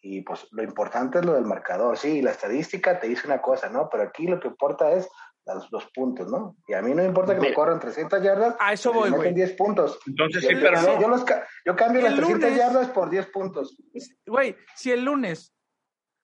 y 0.03 0.21
pues 0.23 0.47
lo 0.51 0.63
importante 0.63 1.19
es 1.19 1.25
lo 1.25 1.33
del 1.33 1.45
marcador. 1.45 1.95
Sí, 1.95 2.23
la 2.23 2.31
estadística 2.31 2.99
te 2.99 3.07
dice 3.07 3.27
una 3.27 3.39
cosa, 3.39 3.69
¿no? 3.69 3.87
Pero 3.91 4.01
aquí 4.01 4.25
lo 4.25 4.39
que 4.39 4.47
importa 4.47 4.91
es 4.93 5.07
los, 5.45 5.71
los 5.71 5.85
puntos, 5.93 6.27
¿no? 6.31 6.55
Y 6.67 6.73
a 6.73 6.81
mí 6.81 6.89
no 6.89 7.03
me 7.03 7.09
importa 7.09 7.35
que 7.35 7.41
me 7.41 7.53
corran 7.53 7.79
300 7.79 8.23
yardas, 8.23 8.55
A 8.59 8.73
eso 8.73 8.91
me 8.91 8.99
voy, 9.01 9.09
güey. 9.11 9.33
10 9.35 9.51
puntos. 9.53 9.99
Entonces 10.07 10.41
Yo, 10.41 10.49
sí, 10.49 10.55
pero 10.59 10.81
yo- 10.81 10.93
no. 10.95 11.01
yo 11.01 11.07
los 11.07 11.23
ca- 11.23 11.45
yo 11.63 11.75
cambio 11.75 12.01
las 12.01 12.13
El 12.13 12.17
300 12.21 12.49
lunes- 12.49 12.57
yardas 12.57 12.89
por 12.89 13.11
10 13.11 13.27
puntos. 13.27 13.77
Güey, 14.25 14.55
si 14.75 14.91
el 14.91 15.03
lunes 15.05 15.53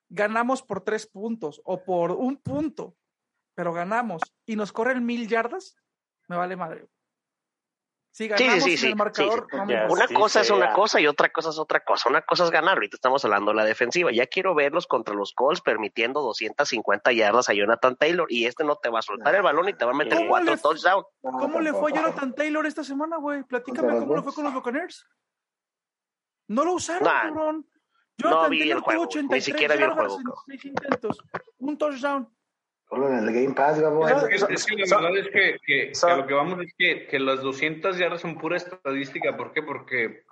ganamos 0.09 0.61
por 0.63 0.81
tres 0.81 1.05
puntos 1.07 1.61
o 1.65 1.83
por 1.83 2.11
un 2.11 2.37
punto, 2.37 2.95
pero 3.55 3.73
ganamos 3.73 4.21
y 4.45 4.55
nos 4.55 4.71
corren 4.71 5.05
mil 5.05 5.27
yardas, 5.27 5.75
Me 6.27 6.35
vale 6.35 6.55
madre. 6.55 6.87
Si 8.11 8.23
sí, 8.23 8.29
ganamos 8.29 8.63
sí, 8.63 8.71
en 8.71 8.77
sí, 8.79 8.87
el 8.87 8.95
marcador, 8.95 9.47
sí. 9.51 9.57
no 9.57 9.65
me. 9.65 9.85
Una 9.87 10.07
sí 10.07 10.13
cosa 10.15 10.41
es 10.41 10.49
una 10.49 10.73
cosa 10.73 10.99
y 10.99 11.05
otra 11.05 11.29
cosa 11.31 11.49
es 11.51 11.59
otra 11.59 11.83
cosa. 11.83 12.09
Una 12.09 12.21
cosa 12.23 12.45
es 12.45 12.49
ganar. 12.51 12.73
Ahorita 12.73 12.95
estamos 12.97 13.23
hablando 13.23 13.51
de 13.51 13.57
la 13.57 13.63
defensiva. 13.63 14.11
Ya 14.11 14.25
quiero 14.25 14.55
verlos 14.55 14.87
contra 14.87 15.13
los 15.13 15.33
Colts 15.33 15.61
permitiendo 15.61 16.21
250 16.21 17.11
yardas 17.13 17.47
a 17.49 17.53
Jonathan 17.53 17.95
Taylor 17.95 18.25
y 18.31 18.45
este 18.45 18.63
no 18.63 18.75
te 18.77 18.89
va 18.89 18.99
a 18.99 19.01
soltar 19.03 19.35
el 19.35 19.43
balón 19.43 19.69
y 19.69 19.73
te 19.73 19.85
va 19.85 19.91
a 19.91 19.93
meter 19.93 20.17
¿Cómo 20.17 20.29
cuatro 20.29 20.55
le- 20.55 20.61
touchdowns. 20.61 21.05
¿Cómo 21.21 21.59
le 21.61 21.71
fue 21.73 21.91
a. 21.91 21.95
Jonathan 21.95 22.33
Taylor 22.33 22.65
esta 22.65 22.83
semana, 22.83 23.17
güey? 23.17 23.43
Platícame 23.43 23.99
cómo 23.99 24.15
le 24.15 24.21
fue 24.23 24.33
con 24.33 24.45
los 24.45 24.53
Buccaneers. 24.53 25.05
No 26.47 26.65
lo 26.65 26.73
usaron, 26.73 27.03
Nah, 27.03 27.21
cabrón. 27.23 27.69
No 28.23 28.29
Jonathan 28.29 28.49
vi 28.51 28.57
el 28.61 28.67
Taylor 28.69 28.83
juego, 28.83 29.01
ni 29.03 29.07
83 29.07 29.43
siquiera 29.43 29.75
vi 29.75 29.83
el 29.83 29.89
juego, 29.91 30.17
intentos. 30.63 31.23
Un 31.59 31.77
touchdown. 31.77 32.29
Solo 32.89 33.09
en 33.09 33.17
el 33.27 33.33
Game 33.33 33.53
Pass, 33.53 33.79
Gabo. 33.81 34.07
Es, 34.07 34.43
es 34.49 34.65
que 34.65 34.75
la 34.77 34.97
verdad 34.97 35.17
es 35.17 35.25
que, 35.27 35.57
que- 35.65 35.87
que 35.89 35.95
son- 35.95 36.17
lo 36.19 36.25
que 36.27 36.33
vamos 36.33 36.59
es 36.61 36.73
que, 36.77 37.05
que 37.07 37.19
las 37.19 37.41
200 37.41 37.97
yardas 37.97 38.21
son 38.21 38.37
pura 38.37 38.55
estadística. 38.57 39.35
¿Por 39.35 39.51
qué? 39.51 39.61
Porque 39.61 40.23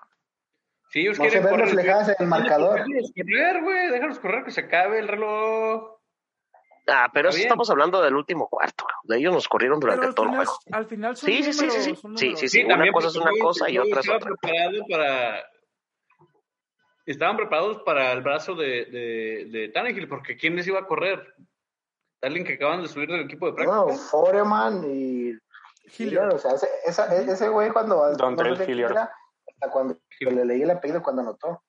si 0.89 1.01
ellos 1.01 1.17
No 1.19 1.25
se 1.25 1.29
quieren 1.31 1.43
ven 1.47 1.51
correr, 1.53 1.65
reflejadas 1.75 2.09
en 2.09 2.15
el 2.19 2.27
marcador. 2.27 2.79
Déjalos 2.85 3.11
correr, 3.13 3.61
güey. 3.61 3.89
Déjalos 3.91 4.19
correr, 4.19 4.43
que 4.45 4.51
se 4.51 4.61
acabe 4.61 4.99
el 4.99 5.07
reloj. 5.09 5.91
Ah, 6.87 7.09
pero 7.11 7.29
eso 7.29 7.39
estamos 7.39 7.69
hablando 7.71 8.01
del 8.01 8.15
último 8.15 8.47
cuarto. 8.47 8.85
De 9.03 9.17
ellos 9.17 9.33
nos 9.33 9.47
corrieron 9.49 9.79
durante 9.79 10.13
todo 10.13 10.27
el 10.27 10.35
juego. 10.35 10.53
al 10.71 10.85
final 10.85 11.17
son 11.17 11.27
Sí, 11.27 11.43
sí, 11.43 11.51
sí, 11.51 11.69
sí, 11.69 11.81
sí. 11.81 11.95
son 11.95 12.17
Sí, 12.17 12.35
sí, 12.37 12.47
sí. 12.47 12.63
una 12.63 12.89
cosa 12.93 13.07
es 13.09 13.15
una 13.17 13.31
cosa 13.41 13.69
y 13.69 13.77
otra 13.79 13.99
es 13.99 14.05
estaba 14.07 14.17
otra. 14.17 14.31
preparado 14.41 14.85
para... 14.89 15.43
Estaban 17.05 17.37
preparados 17.37 17.81
para 17.83 18.11
el 18.11 18.21
brazo 18.21 18.55
de, 18.55 18.85
de, 18.85 19.47
de 19.51 19.69
Tannehill, 19.69 20.07
porque 20.07 20.35
¿quién 20.37 20.55
les 20.55 20.65
iba 20.67 20.79
a 20.79 20.87
correr? 20.87 21.35
Alguien 22.21 22.43
que 22.45 22.53
acaban 22.53 22.81
de 22.81 22.87
subir 22.87 23.09
del 23.09 23.21
equipo 23.25 23.45
de 23.47 23.53
práctica. 23.53 23.75
No, 23.77 23.93
Foreman 23.93 24.83
y 24.89 25.33
Hilliard. 25.97 26.33
O 26.33 26.39
sea, 26.39 26.53
ese, 26.53 26.67
esa- 26.85 27.15
ese 27.15 27.49
güey 27.49 27.69
cuando 27.71 27.97
no 28.11 28.25
quién 28.25 28.69
Hilliard. 28.71 28.97
hasta 28.97 29.71
cuando 29.71 29.99
le 30.19 30.45
leí 30.45 30.63
el 30.63 30.71
apellido 30.71 31.03
cuando 31.03 31.21
anotó. 31.21 31.61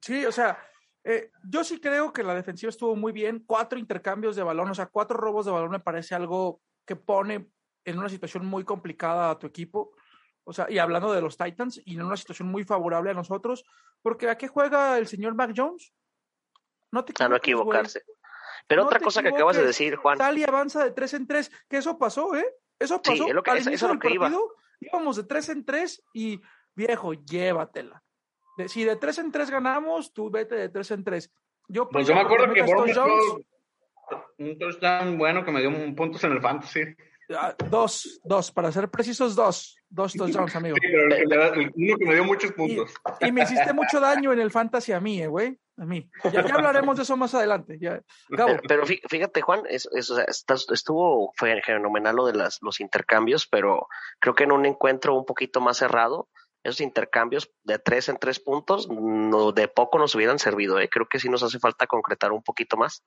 Sí, 0.00 0.24
o 0.26 0.32
sea, 0.32 0.58
eh, 1.04 1.30
yo 1.48 1.64
sí 1.64 1.80
creo 1.80 2.12
que 2.12 2.22
la 2.22 2.34
defensiva 2.34 2.70
estuvo 2.70 2.94
muy 2.94 3.12
bien. 3.12 3.42
Cuatro 3.46 3.78
intercambios 3.78 4.36
de 4.36 4.42
balón, 4.44 4.70
o 4.70 4.74
sea, 4.74 4.86
cuatro 4.86 5.16
robos 5.16 5.46
de 5.46 5.52
balón 5.52 5.70
me 5.70 5.80
parece 5.80 6.14
algo 6.14 6.60
que 6.86 6.94
pone 6.94 7.50
en 7.84 7.98
una 7.98 8.08
situación 8.08 8.46
muy 8.46 8.62
complicada 8.64 9.30
a 9.30 9.38
tu 9.38 9.46
equipo. 9.48 9.92
O 10.44 10.52
sea, 10.52 10.66
y 10.70 10.78
hablando 10.78 11.12
de 11.12 11.20
los 11.22 11.36
Titans, 11.36 11.80
y 11.84 11.94
en 11.94 12.02
una 12.02 12.16
situación 12.16 12.48
muy 12.48 12.64
favorable 12.64 13.10
a 13.10 13.14
nosotros, 13.14 13.64
porque 14.02 14.28
¿a 14.28 14.36
qué 14.36 14.48
juega 14.48 14.98
el 14.98 15.06
señor 15.06 15.34
Mac 15.34 15.52
Jones? 15.56 15.92
No 16.90 17.04
te 17.04 17.12
A 17.22 17.24
no 17.24 17.30
güey. 17.30 17.38
equivocarse. 17.38 18.02
Pero 18.66 18.82
No 18.82 18.86
otra 18.88 19.00
cosa 19.00 19.22
que 19.22 19.28
acabas 19.28 19.56
de 19.56 19.64
decir, 19.66 19.96
Juan. 19.96 20.18
Y 20.36 20.44
avanza 20.44 20.84
de 20.84 20.90
tres 20.90 21.14
en 21.14 21.26
tres, 21.26 21.50
que 21.68 21.78
eso 21.78 21.98
pasó, 21.98 22.34
¿eh? 22.36 22.46
Eso 22.78 23.00
Sí, 23.04 23.10
pasó. 23.12 23.26
es 23.28 23.34
lo 23.34 23.42
que- 23.42 23.50
Al 23.50 23.56
inicio 23.58 23.72
eso 23.74 23.86
es 23.86 23.88
lo 23.90 23.94
del 23.94 24.00
que 24.00 24.14
iba. 24.14 24.24
partido 24.26 24.54
íbamos 24.80 25.16
de 25.16 25.24
tres 25.24 25.48
en 25.48 25.64
tres 25.64 26.02
y, 26.12 26.40
viejo, 26.74 27.12
llévatela. 27.14 28.02
De- 28.58 28.68
si 28.68 28.84
de 28.84 28.96
tres 28.96 29.18
en 29.18 29.30
tres 29.32 29.48
ganamos, 29.50 30.12
tú 30.12 30.28
vete 30.30 30.54
de 30.56 30.68
tres 30.68 30.90
en 30.90 31.04
tres. 31.04 31.32
Yo, 31.68 31.88
Pues 31.88 32.06
yo 32.06 32.14
me 32.14 32.20
acuerdo 32.20 32.52
que 32.52 32.62
touchdowns, 32.64 32.94
tuvo 32.94 33.44
un 34.38 34.58
touchdown 34.58 35.16
bueno 35.18 35.44
que 35.44 35.52
me 35.52 35.60
dio 35.60 35.70
un- 35.70 35.94
puntos 35.94 36.22
en 36.24 36.32
el 36.32 36.40
fantasy. 36.42 36.80
ah, 37.36 37.54
dos, 37.70 38.20
dos, 38.24 38.50
para 38.50 38.70
ser 38.72 38.90
precisos, 38.90 39.34
dos. 39.36 39.76
Dos 39.94 40.14
touchdowns, 40.14 40.56
amigo. 40.56 40.76
Sí, 40.80 40.88
pero 40.90 41.02
el, 41.54 41.72
uno 41.76 41.96
que 41.98 42.06
me 42.06 42.14
dio 42.14 42.24
muchos 42.24 42.50
Y, 42.50 42.52
puntos. 42.54 42.94
y 43.20 43.30
me 43.30 43.42
hiciste 43.42 43.74
mucho 43.74 44.00
daño 44.00 44.32
en 44.32 44.40
el 44.40 44.50
fantasy 44.50 44.92
a 44.92 45.00
mí, 45.00 45.20
eh, 45.22 45.26
güey. 45.26 45.58
A 45.76 45.84
mí. 45.84 46.08
Ya, 46.24 46.46
ya 46.46 46.54
hablaremos 46.54 46.96
de 46.96 47.02
eso 47.02 47.14
más 47.18 47.34
adelante. 47.34 47.76
Ya. 47.78 48.00
Gabo, 48.30 48.52
Pero, 48.52 48.62
pero 48.66 48.86
fí- 48.86 49.00
fíjate, 49.06 49.42
Juan, 49.42 49.64
es, 49.68 49.86
es- 49.92 50.10
o 50.10 50.14
sea, 50.16 50.24
está- 50.24 50.54
estuvo 50.72 51.32
fue 51.36 51.60
fenomenal 51.60 52.16
lo 52.16 52.24
de 52.26 52.32
las, 52.34 52.58
los 52.62 52.80
intercambios, 52.80 53.46
pero 53.46 53.86
creo 54.18 54.34
que 54.34 54.44
en 54.44 54.52
un 54.52 54.64
encuentro 54.64 55.14
un 55.14 55.26
poquito 55.26 55.60
más 55.60 55.76
cerrado, 55.76 56.28
esos 56.64 56.80
intercambios 56.80 57.50
de 57.64 57.78
tres 57.78 58.08
en 58.08 58.16
tres 58.16 58.40
puntos, 58.40 58.88
no, 58.88 59.52
de 59.52 59.68
poco 59.68 59.98
nos 59.98 60.14
hubieran 60.14 60.38
servido. 60.38 60.78
¿eh? 60.80 60.88
Creo 60.90 61.06
que 61.06 61.18
sí 61.18 61.28
nos 61.28 61.42
hace 61.42 61.58
falta 61.58 61.86
concretar 61.86 62.32
un 62.32 62.42
poquito 62.42 62.78
más, 62.78 63.04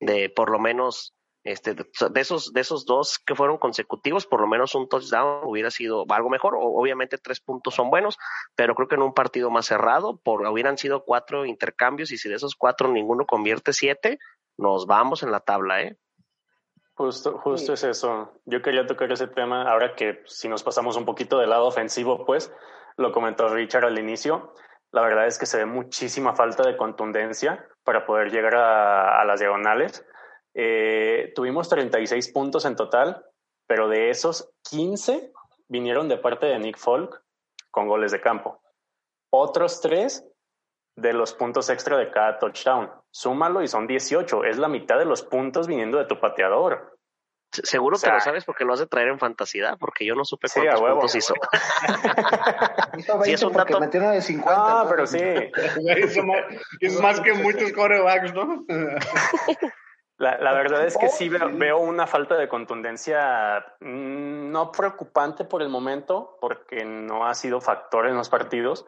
de 0.00 0.30
por 0.30 0.50
lo 0.50 0.58
menos 0.58 1.14
este, 1.44 1.74
de, 1.74 1.86
esos 2.20 2.52
de 2.52 2.60
esos 2.60 2.86
dos 2.86 3.18
que 3.18 3.34
fueron 3.34 3.58
consecutivos, 3.58 4.26
por 4.26 4.40
lo 4.40 4.46
menos 4.46 4.74
un 4.74 4.88
touchdown 4.88 5.42
hubiera 5.44 5.70
sido 5.70 6.04
algo 6.08 6.30
mejor. 6.30 6.54
O- 6.56 6.80
obviamente 6.80 7.18
tres 7.18 7.40
puntos 7.40 7.74
son 7.74 7.90
buenos, 7.90 8.18
pero 8.56 8.74
creo 8.74 8.88
que 8.88 8.94
en 8.96 9.02
un 9.02 9.14
partido 9.14 9.50
más 9.50 9.66
cerrado, 9.66 10.16
por 10.16 10.44
hubieran 10.46 10.78
sido 10.78 11.04
cuatro 11.04 11.44
intercambios 11.44 12.10
y 12.10 12.16
si 12.18 12.28
de 12.28 12.36
esos 12.36 12.54
cuatro 12.56 12.88
ninguno 12.88 13.26
convierte 13.26 13.72
siete, 13.72 14.18
nos 14.56 14.86
vamos 14.86 15.22
en 15.22 15.30
la 15.30 15.40
tabla, 15.40 15.82
¿eh? 15.82 15.96
Justo, 16.96 17.38
justo 17.38 17.76
Sí. 17.76 17.86
es 17.88 17.96
eso. 17.98 18.32
Yo 18.44 18.62
quería 18.62 18.86
tocar 18.86 19.10
ese 19.10 19.26
tema 19.26 19.68
ahora 19.70 19.94
que 19.96 20.22
si 20.26 20.48
nos 20.48 20.62
pasamos 20.62 20.96
un 20.96 21.04
poquito 21.04 21.38
del 21.38 21.50
lado 21.50 21.66
ofensivo, 21.66 22.24
pues 22.24 22.52
lo 22.96 23.10
comentó 23.10 23.48
Richard 23.48 23.84
al 23.84 23.98
inicio. 23.98 24.54
La 24.92 25.02
verdad 25.02 25.26
es 25.26 25.36
que 25.38 25.46
se 25.46 25.58
ve 25.58 25.66
muchísima 25.66 26.34
falta 26.36 26.62
de 26.64 26.76
contundencia 26.76 27.66
para 27.82 28.06
poder 28.06 28.30
llegar 28.30 28.54
a, 28.54 29.20
a 29.20 29.24
las 29.24 29.40
diagonales. 29.40 30.06
Eh, 30.54 31.32
tuvimos 31.34 31.68
36 31.68 32.28
puntos 32.32 32.64
en 32.64 32.76
total, 32.76 33.24
pero 33.66 33.88
de 33.88 34.10
esos 34.10 34.50
15 34.70 35.32
vinieron 35.68 36.08
de 36.08 36.16
parte 36.18 36.46
de 36.46 36.58
Nick 36.58 36.78
Folk 36.78 37.22
con 37.70 37.88
goles 37.88 38.12
de 38.12 38.20
campo. 38.20 38.60
Otros 39.32 39.80
tres 39.80 40.24
de 40.96 41.12
los 41.12 41.34
puntos 41.34 41.70
extra 41.70 41.96
de 41.98 42.10
cada 42.10 42.38
touchdown. 42.38 42.88
Súmalo 43.10 43.62
y 43.62 43.68
son 43.68 43.86
18. 43.88 44.44
Es 44.44 44.58
la 44.58 44.68
mitad 44.68 44.96
de 44.98 45.04
los 45.06 45.22
puntos 45.22 45.66
viniendo 45.66 45.98
de 45.98 46.04
tu 46.04 46.20
pateador. 46.20 46.96
Se- 47.52 47.66
Seguro 47.66 47.96
O 47.96 47.98
sea- 47.98 48.10
te 48.10 48.14
lo 48.16 48.20
sabes 48.20 48.44
porque 48.44 48.64
lo 48.64 48.72
has 48.74 48.78
de 48.80 48.86
traer 48.86 49.08
en 49.08 49.18
fantasía, 49.18 49.76
porque 49.78 50.04
yo 50.04 50.14
no 50.14 50.24
supe 50.24 50.46
Sí, 50.48 50.60
cuántos 50.60 50.80
huevo, 50.82 50.94
puntos 51.00 51.14
hizo. 51.16 51.34
Sí, 52.94 53.02
20 53.12 53.32
es 53.32 53.42
un 53.42 53.52
dato- 53.52 53.80
metió 53.80 54.00
uno 54.00 54.10
de 54.10 54.22
50. 54.22 54.54
Ah, 54.56 54.86
pero 54.88 55.04
sí. 55.06 55.18
Es 56.80 57.00
más 57.00 57.20
que 57.20 57.32
muchos 57.34 57.72
corebacks, 57.72 58.32
¿no? 58.34 58.64
La, 60.16 60.38
la 60.38 60.52
verdad 60.52 60.86
es 60.86 60.96
que 60.96 61.08
sí 61.08 61.28
veo, 61.28 61.78
una 61.78 62.06
falta 62.06 62.36
de 62.36 62.48
contundencia 62.48 63.64
mm, 63.80 64.50
no 64.50 64.70
preocupante 64.70 65.44
por 65.44 65.60
el 65.60 65.68
momento, 65.68 66.38
porque 66.40 66.84
no 66.84 67.26
ha 67.26 67.34
sido 67.34 67.60
factor 67.60 68.06
en 68.06 68.14
los 68.14 68.28
partidos, 68.28 68.86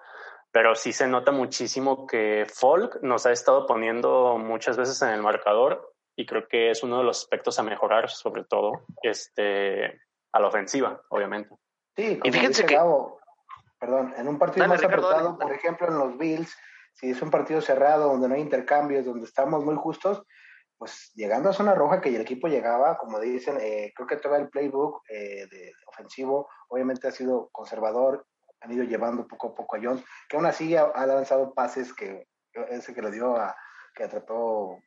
pero 0.52 0.76
sí 0.76 0.92
se 0.92 1.08
nota 1.08 1.32
muchísimo 1.32 2.06
que 2.06 2.46
Folk 2.52 3.02
nos 3.02 3.26
ha 3.26 3.32
estado 3.32 3.66
poniendo 3.66 4.38
muchas 4.38 4.76
veces 4.76 5.02
en 5.02 5.08
el 5.10 5.22
marcador 5.22 5.92
y 6.14 6.24
creo 6.26 6.46
que 6.46 6.70
es 6.70 6.82
uno 6.82 6.98
de 6.98 7.04
los 7.04 7.18
aspectos 7.22 7.58
a 7.58 7.64
mejorar, 7.64 8.08
sobre 8.08 8.44
todo 8.44 8.84
este, 9.02 10.00
a 10.32 10.40
la 10.40 10.46
ofensiva, 10.46 11.02
obviamente. 11.10 11.54
Sí, 11.96 12.18
como 12.18 12.32
fíjense 12.32 12.62
dice 12.62 12.66
que- 12.66 12.74
Gabo, 12.76 13.18
perdón, 13.80 14.14
en 14.16 14.28
un 14.28 14.38
partido 14.38 14.62
Dale, 14.62 14.74
más 14.74 14.80
Ricardo, 14.80 15.08
apretado, 15.08 15.36
dale, 15.38 15.44
por 15.44 15.52
ejemplo, 15.52 15.88
en 15.88 15.98
los 15.98 16.16
Bills, 16.18 16.56
si 16.94 17.10
es 17.10 17.20
un 17.20 17.30
partido 17.30 17.60
cerrado 17.60 18.08
donde 18.10 18.28
no 18.28 18.34
hay 18.36 18.40
intercambios, 18.42 19.04
donde 19.04 19.26
estamos 19.26 19.64
muy 19.64 19.74
justos, 19.74 20.22
pues 20.78 21.12
llegando 21.14 21.50
a 21.50 21.54
zona 21.54 21.74
roja 21.74 22.00
que 22.00 22.14
el 22.14 22.20
equipo 22.20 22.48
llegaba, 22.48 22.98
como 22.98 23.18
dicen, 23.20 23.58
eh, 23.60 23.92
creo 23.94 24.06
que 24.06 24.16
todo 24.16 24.36
el 24.36 24.48
playbook 24.48 25.02
eh, 25.08 25.46
de 25.50 25.72
ofensivo 25.86 26.48
obviamente 26.68 27.08
ha 27.08 27.12
sido 27.12 27.48
conservador, 27.52 28.26
han 28.60 28.72
ido 28.72 28.84
llevando 28.84 29.26
poco 29.26 29.48
a 29.48 29.54
poco 29.54 29.76
a 29.76 29.80
Jones, 29.82 30.04
que 30.28 30.36
aún 30.36 30.46
así 30.46 30.76
ha, 30.76 30.84
ha 30.84 31.06
lanzado 31.06 31.54
pases 31.54 31.92
que 31.94 32.26
ese 32.70 32.94
que 32.94 33.02
le 33.02 33.10
dio 33.10 33.36
a 33.36 33.54
que 33.94 34.04
atrapó 34.04 34.78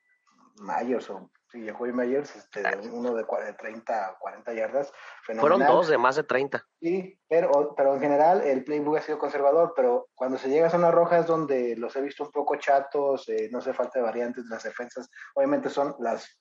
Myers 0.62 1.10
o 1.10 1.30
sí, 1.52 1.66
Jacoby 1.66 1.92
Myers, 1.94 2.36
este, 2.36 2.64
uno 2.92 3.14
de 3.16 3.26
cua- 3.26 3.44
de 3.44 3.54
30 3.54 4.18
40 4.20 4.54
yardas, 4.54 4.92
Fueron 5.26 5.42
fenomenal. 5.46 5.74
dos 5.74 5.88
de 5.88 5.98
más 5.98 6.16
de 6.16 6.24
30. 6.24 6.64
Sí, 6.80 7.20
pero, 7.28 7.74
pero 7.76 7.96
en 7.96 8.00
general 8.02 8.42
el 8.42 8.64
playbook 8.64 8.98
ha 8.98 9.02
sido 9.02 9.18
conservador, 9.20 9.74
pero 9.76 10.08
cuando 10.16 10.38
se 10.38 10.50
llega 10.50 10.68
a 10.68 10.72
zona 10.72 10.92
roja 10.92 11.20
es 11.20 11.26
donde 11.28 11.76
los 11.76 11.96
he 11.96 12.02
visto 12.02 12.24
un 12.24 12.32
poco 12.32 12.56
chatos, 12.58 13.28
eh, 13.30 13.50
no 13.52 13.60
hace 13.60 13.74
falta 13.74 14.00
de 14.00 14.06
variantes, 14.06 14.46
las 14.46 14.64
defensas 14.64 15.10
obviamente 15.36 15.70
son 15.70 15.96
las 16.00 16.40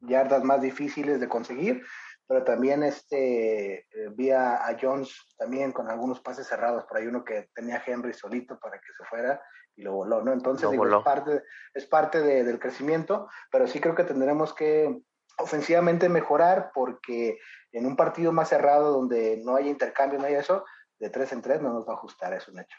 yardas 0.00 0.44
más 0.44 0.60
difíciles 0.62 1.20
de 1.20 1.28
conseguir, 1.28 1.84
pero 2.26 2.44
también 2.44 2.82
este 2.82 3.78
eh, 3.78 4.08
vi 4.12 4.30
a, 4.30 4.66
a 4.66 4.76
Jones 4.80 5.14
también 5.36 5.72
con 5.72 5.88
algunos 5.90 6.20
pases 6.20 6.46
cerrados, 6.46 6.84
por 6.84 6.98
ahí 6.98 7.06
uno 7.06 7.24
que 7.24 7.48
tenía 7.54 7.76
a 7.76 7.82
Henry 7.84 8.12
solito 8.14 8.58
para 8.58 8.78
que 8.78 8.92
se 8.96 9.04
fuera 9.04 9.40
y 9.78 9.82
lo 9.82 9.92
voló, 9.92 10.22
¿no? 10.22 10.32
Entonces 10.32 10.68
digo, 10.70 10.82
voló. 10.82 10.98
es 10.98 11.04
parte, 11.04 11.42
es 11.72 11.86
parte 11.86 12.20
de- 12.20 12.42
del 12.42 12.58
crecimiento, 12.58 13.28
pero 13.50 13.68
sí 13.68 13.80
creo 13.80 13.94
que 13.94 14.02
tendremos 14.02 14.52
que 14.52 15.00
ofensivamente 15.38 16.08
mejorar 16.08 16.72
porque 16.74 17.38
en 17.70 17.86
un 17.86 17.94
partido 17.94 18.32
más 18.32 18.48
cerrado 18.48 18.90
donde 18.90 19.40
no 19.44 19.54
haya 19.54 19.68
intercambio, 19.70 20.18
no 20.18 20.26
haya 20.26 20.40
eso, 20.40 20.64
de 20.98 21.10
tres 21.10 21.30
en 21.32 21.42
tres 21.42 21.62
no 21.62 21.72
nos 21.72 21.86
va 21.88 21.92
a 21.92 21.96
ajustar, 21.96 22.32
es 22.34 22.48
un 22.48 22.58
hecho. 22.58 22.76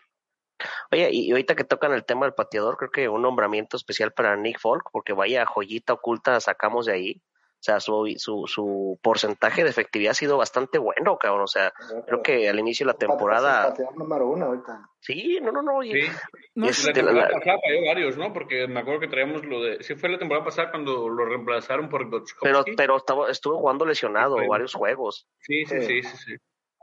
Oye, 0.91 1.09
y 1.09 1.27
y 1.27 1.31
ahorita 1.31 1.55
que 1.55 1.63
tocan 1.63 1.93
el 1.93 2.03
tema 2.03 2.25
del 2.25 2.33
pateador, 2.33 2.75
creo 2.75 2.91
que 2.91 3.07
un 3.07 3.21
nombramiento 3.21 3.77
especial 3.77 4.11
para 4.11 4.35
Nick 4.35 4.59
Folk, 4.59 4.89
porque 4.91 5.13
vaya 5.13 5.45
joyita 5.45 5.93
oculta 5.93 6.37
sacamos 6.41 6.85
de 6.85 6.93
ahí. 6.93 7.21
O 7.59 7.61
sea, 7.61 7.81
su, 7.81 8.05
su, 8.15 8.45
su 8.47 8.97
porcentaje 9.03 9.65
de 9.65 9.69
efectividad 9.69 10.11
ha 10.11 10.13
sido 10.13 10.37
bastante 10.37 10.77
bueno, 10.77 11.17
cabrón. 11.17 11.41
O 11.41 11.47
sea, 11.47 11.73
creo 12.07 12.21
que 12.21 12.47
al 12.47 12.57
inicio 12.57 12.85
de 12.85 12.93
la 12.93 12.97
temporada. 12.97 13.73
número 13.97 14.29
uno 14.29 14.45
ahorita. 14.45 14.89
Sí, 15.01 15.39
no, 15.41 15.51
no, 15.51 15.61
no. 15.61 15.81
Sí. 15.81 16.87
la 16.87 16.93
temporada 16.93 17.29
pasada 17.31 17.57
falló 17.61 17.85
varios, 17.85 18.17
¿no? 18.17 18.31
Porque 18.31 18.65
me 18.67 18.79
acuerdo 18.79 19.01
que 19.01 19.07
traíamos 19.09 19.43
lo 19.43 19.61
de. 19.61 19.83
Sí, 19.83 19.95
fue 19.95 20.07
la 20.07 20.17
temporada 20.17 20.45
pasada 20.45 20.71
cuando 20.71 21.09
lo 21.09 21.25
reemplazaron 21.25 21.89
por. 21.89 22.09
Pero, 22.41 22.63
pero 22.77 22.95
estaba, 22.95 23.29
estuvo 23.29 23.59
jugando 23.59 23.85
lesionado 23.85 24.37
varios 24.47 24.73
juegos. 24.73 25.27
Sí, 25.39 25.65
sí, 25.65 25.81
sí, 25.81 26.03
sí, 26.03 26.17
sí. 26.17 26.35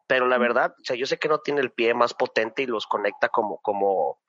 Pero 0.06 0.28
la 0.28 0.36
verdad, 0.38 0.74
o 0.78 0.84
sea, 0.84 0.94
yo 0.94 1.06
sé 1.06 1.18
que 1.18 1.28
no 1.28 1.38
tiene 1.38 1.62
el 1.62 1.72
pie 1.72 1.94
más 1.94 2.12
potente 2.12 2.62
y 2.62 2.66
los 2.66 2.86
conecta 2.86 3.28
como, 3.28 3.58
como, 3.62 4.20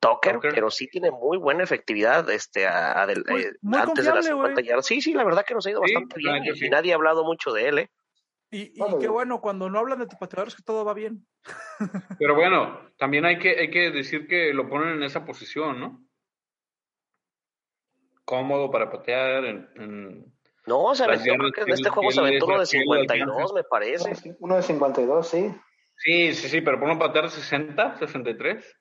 Tucker, 0.00 0.38
pero 0.40 0.70
sí 0.70 0.88
tiene 0.88 1.10
muy 1.10 1.38
buena 1.38 1.62
efectividad 1.62 2.28
este, 2.30 2.66
a, 2.66 3.00
a 3.00 3.06
del, 3.06 3.24
eh, 3.28 3.52
antes 3.72 4.04
de 4.04 4.14
las 4.14 4.26
50 4.26 4.60
yardas. 4.60 4.86
Sí, 4.86 5.00
sí, 5.00 5.14
la 5.14 5.24
verdad 5.24 5.44
que 5.44 5.54
nos 5.54 5.66
ha 5.66 5.70
ido 5.70 5.80
bastante 5.80 6.16
bien 6.18 6.44
y, 6.44 6.68
nadie 6.68 6.92
ha 6.92 6.96
hablado 6.96 7.24
mucho 7.24 7.52
de 7.52 7.68
él. 7.68 7.78
¿eh? 7.78 7.90
Y, 8.50 8.72
y 8.74 8.98
qué 9.00 9.08
bueno, 9.08 9.40
cuando 9.40 9.68
no 9.68 9.78
hablan 9.78 9.98
de 9.98 10.06
tu 10.06 10.16
pateador 10.16 10.48
es 10.48 10.56
que 10.56 10.62
todo 10.62 10.84
va 10.84 10.94
bien. 10.94 11.26
Pero 12.18 12.34
bueno, 12.34 12.80
también 12.98 13.24
hay 13.24 13.38
que, 13.38 13.58
hay 13.58 13.70
que 13.70 13.90
decir 13.90 14.26
que 14.28 14.52
lo 14.52 14.68
ponen 14.68 14.96
en 14.96 15.02
esa 15.02 15.24
posición, 15.24 15.80
¿no? 15.80 16.06
Cómodo 18.24 18.70
para 18.70 18.90
patear. 18.90 19.44
En, 19.44 20.32
no, 20.66 20.82
o 20.82 20.94
sea, 20.94 21.14
yo 21.14 21.34
creo 21.34 21.52
que 21.52 21.60
en 21.62 21.72
este 21.72 21.88
juego 21.90 22.10
se 22.10 22.20
aventó 22.20 22.46
uno 22.46 22.60
de 22.60 22.66
52, 22.66 23.52
me 23.54 23.64
parece. 23.64 24.36
Uno 24.40 24.56
de 24.56 24.62
52, 24.62 25.28
sí. 25.28 25.54
Sí, 25.96 26.34
sí, 26.34 26.48
sí, 26.48 26.60
pero 26.60 26.78
ponen 26.78 26.98
patear 26.98 27.30
60, 27.30 27.98
63. 27.98 28.76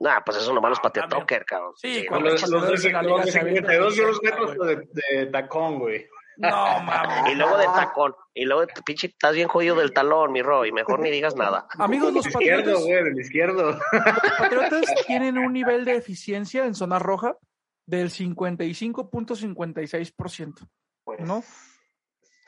Nah, 0.00 0.20
pues 0.24 0.38
eso 0.38 0.52
nomás 0.54 0.70
los 0.70 0.80
patea 0.80 1.06
Tucker, 1.06 1.44
cabrón. 1.44 1.74
Sí, 1.76 2.06
los, 2.10 2.48
los, 2.48 2.70
de 2.70 2.78
52 2.78 3.94
son 3.94 4.06
los 4.06 4.22
metros 4.22 4.56
de, 4.56 4.88
de 5.18 5.26
tacón, 5.26 5.78
güey. 5.78 6.08
No, 6.38 6.80
mames. 6.80 7.32
Y 7.32 7.34
luego 7.34 7.58
de 7.58 7.66
tacón. 7.66 8.14
Y 8.32 8.46
luego, 8.46 8.64
pinche, 8.86 9.08
estás 9.08 9.34
bien 9.34 9.48
jodido 9.48 9.76
del 9.76 9.92
talón, 9.92 10.32
mi 10.32 10.40
Roy. 10.40 10.72
Mejor 10.72 11.00
ni 11.00 11.10
digas 11.10 11.36
nada. 11.36 11.66
Amigos, 11.78 12.14
los 12.14 12.26
patriotas. 12.26 12.60
Izquierdo, 12.60 12.86
güey, 12.86 13.04
del 13.04 13.20
izquierdo. 13.20 13.72
Los 13.72 13.82
patriotas 14.38 14.86
tienen 15.06 15.36
un 15.36 15.52
nivel 15.52 15.84
de 15.84 15.96
eficiencia 15.96 16.64
en 16.64 16.74
zona 16.74 16.98
roja 16.98 17.36
del 17.84 18.08
55.56%. 18.08 20.66
Pues, 21.04 21.20
¿No? 21.20 21.44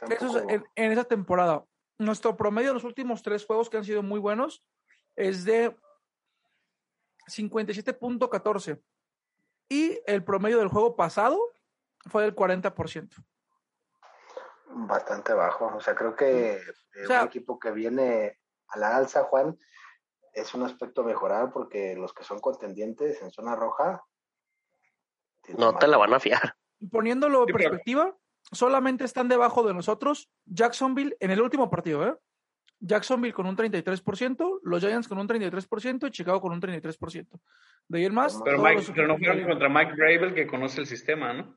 Eso 0.09 0.39
es 0.39 0.45
en, 0.49 0.65
en 0.75 0.93
esa 0.93 1.05
temporada. 1.05 1.67
Nuestro 1.99 2.35
promedio 2.35 2.71
en 2.71 2.75
los 2.75 2.85
últimos 2.85 3.23
tres 3.23 3.45
juegos 3.45 3.69
que 3.69 3.77
han 3.77 3.85
sido 3.85 4.03
muy 4.03 4.21
buenos 4.21 4.65
es 5.17 5.45
de 5.45 5.77
57.14. 7.27 8.83
Y 9.69 10.01
el 10.07 10.25
promedio 10.25 10.59
del 10.59 10.69
juego 10.69 10.97
pasado 10.97 11.41
fue 12.07 12.23
del 12.25 12.35
40%. 12.35 13.25
Bastante 14.75 15.33
bajo. 15.33 15.67
O 15.77 15.81
sea, 15.81 15.95
creo 15.95 16.17
que 16.17 16.61
un 17.09 17.27
equipo 17.27 17.59
que 17.59 17.71
viene 17.71 18.39
a 18.69 18.79
la 18.79 18.97
alza, 18.97 19.25
Juan, 19.25 19.59
es 20.33 20.55
un 20.55 20.63
aspecto 20.63 21.03
a 21.03 21.05
mejorar 21.05 21.53
porque 21.53 21.95
los 21.95 22.13
que 22.13 22.25
son 22.25 22.41
contendientes 22.41 23.21
en 23.23 23.31
zona 23.31 23.55
roja. 23.55 24.05
No 25.57 25.77
te 25.77 25.87
la 25.87 25.99
van 25.99 26.15
a 26.15 26.21
fiar. 26.21 26.57
Poniéndolo 26.91 27.47
en 27.47 27.55
perspectiva, 27.55 28.17
solamente 28.51 29.05
están 29.05 29.29
debajo 29.29 29.63
de 29.63 29.75
nosotros 29.75 30.31
Jacksonville 30.47 31.17
en 31.21 31.31
el 31.31 31.41
último 31.41 31.71
partido, 31.71 32.07
¿eh? 32.07 32.17
Jacksonville 32.85 33.33
con 33.33 33.47
un 33.47 33.57
33%, 33.57 34.61
los 34.65 34.81
Giants 34.81 35.07
con 35.07 35.19
un 35.19 35.29
33% 35.29 36.09
y 36.09 36.11
Chicago 36.11 36.41
con 36.41 36.53
un 36.53 36.61
33%. 36.61 37.29
De 37.89 37.99
ahí 37.99 38.05
en 38.07 38.15
más. 38.15 38.41
Pero, 38.45 38.61
Mike, 38.61 38.83
pero 38.95 39.09
no 39.09 39.19
fueron 39.19 39.45
contra 39.45 39.69
Mike 39.69 39.93
Bravel 39.93 40.35
que 40.35 40.47
conoce 40.47 40.81
el 40.81 40.87
sistema, 40.87 41.33
¿no? 41.33 41.57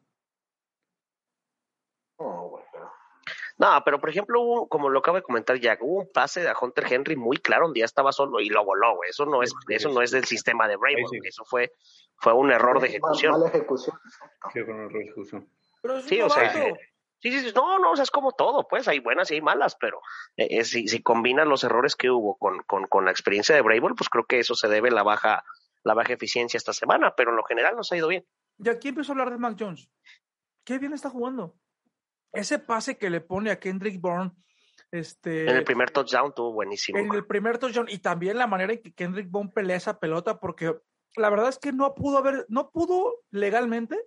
No, 3.58 3.82
pero 3.86 4.00
por 4.00 4.10
ejemplo, 4.10 4.68
como 4.70 4.90
lo 4.90 5.00
acaba 5.00 5.20
de 5.20 5.24
comentar 5.24 5.58
Jack, 5.58 5.82
hubo 5.82 6.02
un 6.02 6.12
pase 6.12 6.42
de 6.42 6.54
Hunter 6.60 6.86
Henry 6.92 7.16
muy 7.16 7.38
claro, 7.38 7.68
un 7.68 7.74
día 7.74 7.86
estaba 7.86 8.12
solo 8.12 8.40
y 8.40 8.50
lo 8.50 8.64
voló, 8.66 8.98
güey. 8.98 9.10
Eso 9.10 9.26
no 9.26 9.42
es, 9.42 9.54
eso 9.70 9.90
no 9.90 10.02
es 10.02 10.12
del 10.12 10.26
sistema 10.26 10.68
de 10.68 10.76
Bravel, 10.76 11.06
eso 11.24 11.46
fue, 11.46 11.72
fue 12.18 12.34
un 12.34 12.52
error 12.52 12.82
de 12.82 12.88
ejecución. 12.88 13.32
Mala 13.32 13.48
ejecución. 13.48 13.98
Sí, 14.52 14.62
fue 14.62 14.74
un 14.74 14.82
error 14.82 14.94
de 14.94 15.04
ejecución. 15.04 15.50
sí, 16.06 16.22
o 16.22 16.30
sea, 16.30 16.54
Sí, 17.32 17.40
sí, 17.40 17.52
no, 17.56 17.80
no, 17.80 17.90
o 17.90 17.96
sea, 17.96 18.04
es 18.04 18.12
como 18.12 18.34
todo, 18.34 18.68
pues 18.68 18.88
hay 18.88 19.00
buenas 19.00 19.32
y 19.32 19.34
hay 19.34 19.42
malas, 19.42 19.76
pero 19.80 20.00
eh, 20.38 20.64
si, 20.64 20.88
si 20.88 21.02
combinan 21.02 21.50
los 21.50 21.64
errores 21.64 21.96
que 21.96 22.12
hubo 22.12 22.38
con, 22.38 22.60
con, 22.68 22.86
con 22.86 23.06
la 23.06 23.10
experiencia 23.10 23.56
de 23.56 23.64
Bravel, 23.64 23.96
pues 23.98 24.10
creo 24.10 24.26
que 24.28 24.38
eso 24.38 24.54
se 24.54 24.68
debe 24.68 24.90
a 24.90 24.94
la 24.94 25.02
baja, 25.02 25.44
la 25.84 25.96
baja 25.96 26.14
eficiencia 26.14 26.56
esta 26.56 26.72
semana, 26.72 27.16
pero 27.18 27.32
en 27.32 27.38
lo 27.38 27.44
general 27.44 27.76
nos 27.76 27.92
ha 27.92 27.98
ido 27.98 28.10
bien. 28.10 28.28
Y 28.60 28.70
aquí 28.70 28.90
empezó 28.90 29.12
a 29.12 29.14
hablar 29.14 29.32
de 29.32 29.40
Mac 29.40 29.58
Jones. 29.60 29.90
Qué 30.64 30.78
bien 30.78 30.94
está 30.94 31.10
jugando. 31.10 31.56
Ese 32.32 32.60
pase 32.60 33.00
que 33.00 33.10
le 33.10 33.22
pone 33.22 33.50
a 33.50 33.60
Kendrick 33.60 34.00
Bourne. 34.00 34.32
Este, 34.92 35.50
en 35.50 35.58
el 35.58 35.64
primer 35.64 35.90
touchdown 35.90 36.32
tuvo 36.32 36.54
buenísimo. 36.54 37.00
En 37.00 37.12
el 37.12 37.26
primer 37.26 37.58
touchdown 37.58 37.88
y 37.90 37.98
también 37.98 38.38
la 38.38 38.46
manera 38.46 38.74
en 38.74 38.84
que 38.84 38.94
Kendrick 38.94 39.32
Bourne 39.32 39.52
pelea 39.52 39.78
esa 39.78 40.00
pelota, 40.00 40.40
porque 40.40 40.76
la 41.16 41.32
verdad 41.32 41.50
es 41.50 41.58
que 41.58 41.72
no 41.72 41.96
pudo 41.96 42.20
haber, 42.20 42.46
no 42.50 42.70
pudo 42.70 43.24
legalmente 43.32 44.00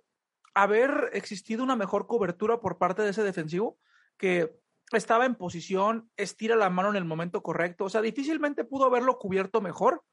haber 0.63 1.09
existido 1.13 1.63
una 1.63 1.75
mejor 1.75 2.07
cobertura 2.07 2.59
por 2.59 2.77
parte 2.77 3.01
de 3.01 3.09
ese 3.09 3.23
defensivo 3.23 3.77
que 4.17 4.59
estaba 4.91 5.25
en 5.25 5.35
posición, 5.35 6.09
estira 6.17 6.55
la 6.55 6.69
mano 6.69 6.89
en 6.89 6.95
el 6.95 7.05
momento 7.05 7.43
correcto, 7.43 7.85
o 7.85 7.89
sea, 7.89 8.01
difícilmente 8.01 8.63
pudo 8.63 8.85
haberlo 8.85 9.17
cubierto 9.17 9.61
mejor. 9.61 10.03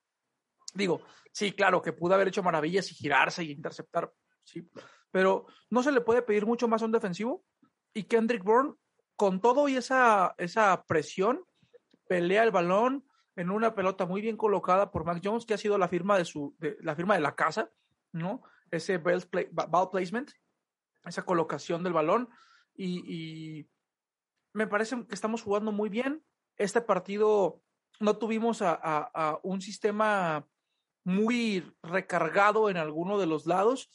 Digo, 0.74 1.00
sí, 1.32 1.52
claro, 1.52 1.80
que 1.80 1.92
pudo 1.92 2.14
haber 2.14 2.28
hecho 2.28 2.42
maravillas 2.42 2.90
y 2.90 2.94
girarse 2.94 3.42
y 3.44 3.52
interceptar, 3.52 4.12
sí, 4.44 4.68
pero 5.10 5.46
no 5.70 5.82
se 5.82 5.92
le 5.92 6.02
puede 6.02 6.22
pedir 6.22 6.44
mucho 6.44 6.68
más 6.68 6.82
a 6.82 6.84
un 6.84 6.92
defensivo. 6.92 7.42
Y 7.94 8.04
Kendrick 8.04 8.44
Bourne, 8.44 8.74
con 9.16 9.40
todo 9.40 9.68
y 9.68 9.76
esa, 9.76 10.34
esa 10.36 10.84
presión, 10.86 11.42
pelea 12.06 12.44
el 12.44 12.50
balón 12.50 13.06
en 13.34 13.50
una 13.50 13.74
pelota 13.74 14.04
muy 14.04 14.20
bien 14.20 14.36
colocada 14.36 14.90
por 14.90 15.04
Mac 15.04 15.20
Jones, 15.24 15.46
que 15.46 15.54
ha 15.54 15.58
sido 15.58 15.78
la 15.78 15.88
firma 15.88 16.18
de 16.18 16.26
su, 16.26 16.54
de, 16.58 16.76
la 16.80 16.94
firma 16.94 17.14
de 17.14 17.20
la 17.20 17.34
casa, 17.34 17.70
¿no? 18.12 18.42
Ese 18.70 18.98
ball, 18.98 19.90
placement, 19.90 20.30
esa 21.04 21.24
colocación 21.24 21.82
del 21.82 21.92
balón. 21.92 22.28
Y, 22.74 23.68
me 24.52 24.66
parece 24.66 24.96
que 25.06 25.14
estamos 25.14 25.42
jugando 25.42 25.70
muy 25.70 25.90
bien. 25.90 26.24
Este 26.56 26.80
partido 26.80 27.62
no 28.00 28.16
tuvimos 28.16 28.62
a, 28.62 29.38
un 29.42 29.60
sistema 29.60 30.48
muy 31.04 31.62
recargado 31.82 32.70
en 32.70 32.78
alguno 32.78 33.18
de 33.18 33.26
los 33.26 33.44
lados. 33.46 33.90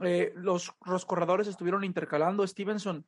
Eh, 0.00 0.32
los, 0.36 0.72
los 0.84 1.04
corredores 1.04 1.48
estuvieron 1.48 1.82
intercalando. 1.82 2.46
Stevenson 2.46 3.04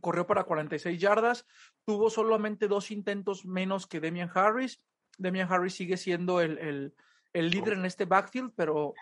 corrió 0.00 0.26
para 0.26 0.44
46 0.44 1.00
yardas, 1.00 1.46
tuvo 1.84 2.10
solamente 2.10 2.68
dos 2.68 2.90
intentos 2.90 3.44
menos 3.44 3.86
que 3.86 4.00
Demian 4.00 4.30
Harris. 4.34 4.80
Demian 5.18 5.52
Harris 5.52 5.74
sigue 5.74 5.96
siendo 5.96 6.40
el, 6.40 6.58
el, 6.58 6.94
el 7.32 7.50
líder 7.50 7.74
en 7.74 7.84
este 7.84 8.04
backfield, 8.04 8.52
pero 8.56 8.94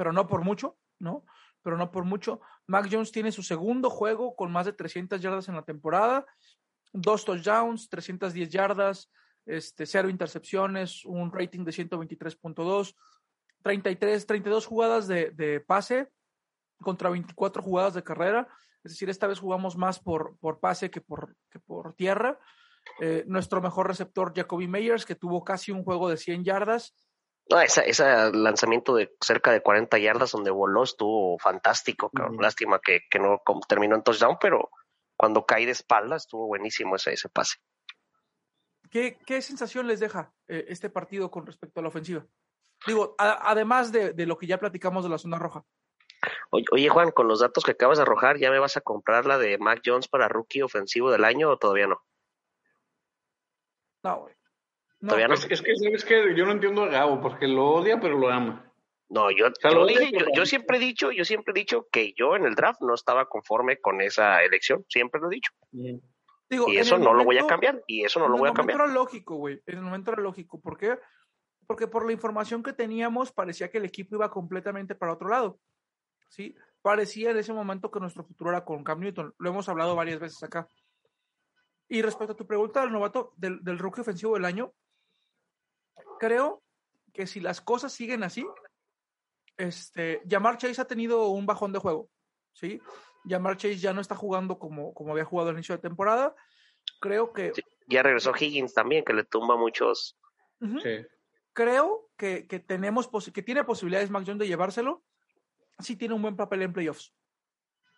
pero 0.00 0.14
no 0.14 0.26
por 0.26 0.42
mucho, 0.42 0.78
¿no? 0.98 1.26
Pero 1.60 1.76
no 1.76 1.90
por 1.90 2.04
mucho. 2.04 2.40
Mac 2.66 2.88
Jones 2.90 3.12
tiene 3.12 3.32
su 3.32 3.42
segundo 3.42 3.90
juego 3.90 4.34
con 4.34 4.50
más 4.50 4.64
de 4.64 4.72
300 4.72 5.20
yardas 5.20 5.46
en 5.50 5.56
la 5.56 5.62
temporada, 5.62 6.24
dos 6.94 7.26
touchdowns, 7.26 7.90
310 7.90 8.48
yardas, 8.48 9.12
este, 9.44 9.84
cero 9.84 10.08
intercepciones, 10.08 11.04
un 11.04 11.30
rating 11.30 11.66
de 11.66 11.72
123.2, 11.72 12.96
33, 13.62 14.26
32 14.26 14.64
jugadas 14.64 15.06
de, 15.06 15.32
de, 15.32 15.60
pase 15.60 16.08
contra 16.80 17.10
24 17.10 17.62
jugadas 17.62 17.92
de 17.92 18.02
carrera. 18.02 18.48
Es 18.82 18.92
decir, 18.92 19.10
esta 19.10 19.26
vez 19.26 19.38
jugamos 19.38 19.76
más 19.76 20.00
por, 20.00 20.38
por 20.38 20.60
pase 20.60 20.90
que 20.90 21.02
por, 21.02 21.36
que 21.50 21.60
por 21.60 21.92
tierra. 21.92 22.38
Eh, 23.02 23.24
nuestro 23.26 23.60
mejor 23.60 23.86
receptor, 23.86 24.32
Jacoby 24.34 24.66
Meyers, 24.66 25.04
que 25.04 25.14
tuvo 25.14 25.44
casi 25.44 25.72
un 25.72 25.84
juego 25.84 26.08
de 26.08 26.16
100 26.16 26.42
yardas 26.42 26.94
no, 27.48 27.60
ese 27.60 28.32
lanzamiento 28.32 28.94
de 28.94 29.14
cerca 29.20 29.50
de 29.52 29.62
40 29.62 29.98
yardas 29.98 30.32
donde 30.32 30.50
voló 30.50 30.84
estuvo 30.84 31.38
fantástico. 31.38 32.10
Lástima 32.38 32.80
que, 32.80 33.00
no 33.18 33.42
terminó 33.68 33.96
en 33.96 34.02
touchdown, 34.02 34.36
pero 34.40 34.70
cuando 35.16 35.44
cae 35.44 35.66
de 35.66 35.72
espalda 35.72 36.16
estuvo 36.16 36.46
buenísimo 36.46 36.96
ese, 36.96 37.12
ese 37.12 37.28
pase. 37.28 37.58
¿Qué, 38.90 39.18
¿Qué, 39.24 39.42
sensación 39.42 39.86
les 39.86 40.00
deja 40.00 40.32
eh, 40.48 40.66
este 40.68 40.90
partido 40.90 41.30
con 41.30 41.46
respecto 41.46 41.80
a 41.80 41.82
la 41.82 41.88
ofensiva? 41.88 42.26
Digo, 42.86 43.14
además 43.18 43.92
de, 43.92 44.14
lo 44.26 44.38
que 44.38 44.46
ya 44.46 44.58
platicamos 44.58 45.04
de 45.04 45.10
la 45.10 45.18
zona 45.18 45.38
roja. 45.38 45.64
Oye, 46.50 46.88
Juan, 46.88 47.10
con 47.10 47.28
los 47.28 47.40
datos 47.40 47.64
que 47.64 47.72
acabas 47.72 47.98
de 47.98 48.02
arrojar, 48.02 48.38
¿ya 48.38 48.50
me 48.50 48.58
vas 48.58 48.76
a 48.76 48.80
comprar 48.80 49.26
la 49.26 49.38
de 49.38 49.58
Mac 49.58 49.82
Jones 49.84 50.08
para 50.08 50.28
rookie 50.28 50.62
ofensivo 50.62 51.10
del 51.10 51.24
año 51.24 51.50
o 51.50 51.58
todavía 51.58 51.86
no? 51.86 52.02
No, 54.02 54.20
güey. 54.20 54.34
No, 55.00 55.16
Es, 55.16 55.46
que 55.46 55.56
sabes 55.56 56.04
que 56.04 56.34
yo 56.36 56.44
no 56.44 56.52
entiendo 56.52 56.82
a 56.82 56.88
Gabo 56.88 57.20
porque 57.20 57.48
lo 57.48 57.70
odia 57.70 57.98
pero 58.00 58.18
lo 58.18 58.30
ama. 58.30 58.66
No, 59.08 59.30
yo, 59.30 59.46
yo, 60.36 60.46
siempre 60.46 60.76
he 60.76 60.80
dicho, 60.80 61.10
yo 61.10 61.24
siempre 61.24 61.52
he 61.52 61.58
dicho 61.58 61.88
que 61.90 62.12
yo 62.16 62.36
en 62.36 62.44
el 62.44 62.54
draft 62.54 62.80
no 62.80 62.94
estaba 62.94 63.28
conforme 63.28 63.80
con 63.80 64.00
esa 64.00 64.44
elección, 64.44 64.84
siempre 64.88 65.20
lo 65.20 65.26
he 65.26 65.34
dicho. 65.34 65.50
y 65.72 66.76
eso 66.76 66.96
no 66.96 67.12
lo 67.12 67.24
voy 67.24 67.38
a 67.38 67.46
cambiar, 67.46 67.82
y 67.88 68.04
eso 68.04 68.20
no 68.20 68.28
lo 68.28 68.38
voy 68.38 68.50
a 68.50 68.52
cambiar. 68.52 68.76
En 68.76 68.82
el 68.82 68.88
momento 68.88 68.92
era 68.92 69.02
lógico, 69.02 69.34
güey, 69.34 69.60
en 69.66 69.78
el 69.78 69.82
momento 69.82 70.12
era 70.12 70.22
lógico, 70.22 70.60
¿por 70.60 70.78
qué? 70.78 70.96
Porque 71.66 71.88
por 71.88 72.06
la 72.06 72.12
información 72.12 72.62
que 72.62 72.72
teníamos 72.72 73.32
parecía 73.32 73.68
que 73.68 73.78
el 73.78 73.84
equipo 73.84 74.14
iba 74.14 74.30
completamente 74.30 74.94
para 74.94 75.14
otro 75.14 75.28
lado, 75.28 75.58
¿sí? 76.28 76.54
parecía 76.82 77.30
en 77.30 77.38
ese 77.38 77.52
momento 77.52 77.90
que 77.90 78.00
nuestro 78.00 78.24
futuro 78.24 78.50
era 78.50 78.64
con 78.64 78.84
Cam 78.84 79.00
Newton. 79.00 79.34
Lo 79.38 79.50
hemos 79.50 79.68
hablado 79.68 79.94
varias 79.94 80.20
veces 80.20 80.42
acá. 80.42 80.68
Y 81.88 82.02
respecto 82.02 82.32
a 82.32 82.36
tu 82.36 82.46
pregunta 82.46 82.80
del 82.82 82.92
novato, 82.92 83.32
del, 83.36 83.62
del 83.62 83.78
rookie 83.78 84.02
ofensivo 84.02 84.34
del 84.34 84.44
año, 84.44 84.72
creo 86.20 86.62
que 87.12 87.26
si 87.26 87.40
las 87.40 87.60
cosas 87.60 87.92
siguen 87.92 88.22
así, 88.22 88.46
este, 89.56 90.22
Jamar 90.28 90.58
Chase 90.58 90.80
ha 90.80 90.86
tenido 90.86 91.28
un 91.28 91.46
bajón 91.46 91.72
de 91.72 91.78
juego, 91.80 92.10
¿sí? 92.52 92.80
Jamar 93.28 93.56
Chase 93.56 93.78
ya 93.78 93.92
no 93.92 94.00
está 94.00 94.14
jugando 94.14 94.58
como, 94.58 94.92
como 94.94 95.12
había 95.12 95.24
jugado 95.24 95.48
al 95.48 95.56
inicio 95.56 95.74
de 95.74 95.82
temporada. 95.82 96.36
Creo 97.00 97.32
que... 97.32 97.52
Sí, 97.54 97.62
ya 97.86 98.02
regresó 98.02 98.32
Higgins 98.38 98.74
también, 98.74 99.04
que 99.04 99.14
le 99.14 99.24
tumba 99.24 99.56
muchos. 99.56 100.18
Sí. 100.60 101.06
Creo 101.54 102.10
que, 102.16 102.46
que 102.46 102.60
tenemos 102.60 103.08
que 103.32 103.42
tiene 103.42 103.64
posibilidades 103.64 104.10
Mac 104.10 104.24
Jones 104.26 104.40
de 104.40 104.46
llevárselo 104.46 105.02
si 105.78 105.96
tiene 105.96 106.14
un 106.14 106.22
buen 106.22 106.36
papel 106.36 106.62
en 106.62 106.72
playoffs. 106.72 107.14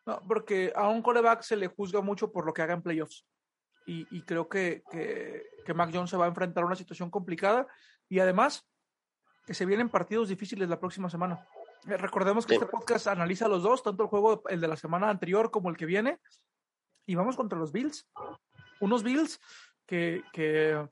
No, 0.07 0.21
porque 0.27 0.73
a 0.75 0.89
un 0.89 1.03
coreback 1.03 1.43
se 1.43 1.57
le 1.57 1.67
juzga 1.67 2.01
mucho 2.01 2.31
por 2.31 2.47
lo 2.47 2.53
que 2.53 2.63
haga 2.63 2.75
en 2.75 2.83
playoffs. 2.83 3.27
Y, 3.85 4.07
y 4.17 4.23
creo 4.23 4.49
que, 4.49 4.85
que, 4.91 5.43
que 5.65 5.75
Mac 5.75 5.91
Jones 5.93 6.11
se 6.11 6.17
va 6.17 6.27
a 6.27 6.29
enfrentar 6.29 6.63
a 6.63 6.67
una 6.67 6.77
situación 6.77 7.11
complicada 7.11 7.67
y 8.13 8.21
además 8.21 8.67
que 9.47 9.55
se 9.55 9.65
vienen 9.65 9.89
partidos 9.89 10.29
difíciles 10.29 10.69
la 10.69 10.79
próxima 10.79 11.09
semana. 11.09 11.47
Eh, 11.89 11.97
Recordemos 11.97 12.45
que 12.47 12.51
Sí. 12.55 12.61
este 12.61 12.71
podcast 12.71 13.07
analiza 13.07 13.49
los 13.49 13.63
dos, 13.63 13.83
tanto 13.83 14.03
el 14.03 14.09
juego, 14.11 14.43
el 14.49 14.61
de 14.61 14.69
la 14.69 14.77
semana 14.77 15.09
anterior 15.09 15.51
como 15.51 15.71
el 15.71 15.77
que 15.79 15.87
viene, 15.87 16.19
y 17.07 17.15
vamos 17.15 17.37
contra 17.37 17.59
los 17.59 17.73
Bills. 17.73 18.07
Unos 18.81 19.03
Bills 19.03 19.41
que, 19.87 20.23
que 20.33 20.87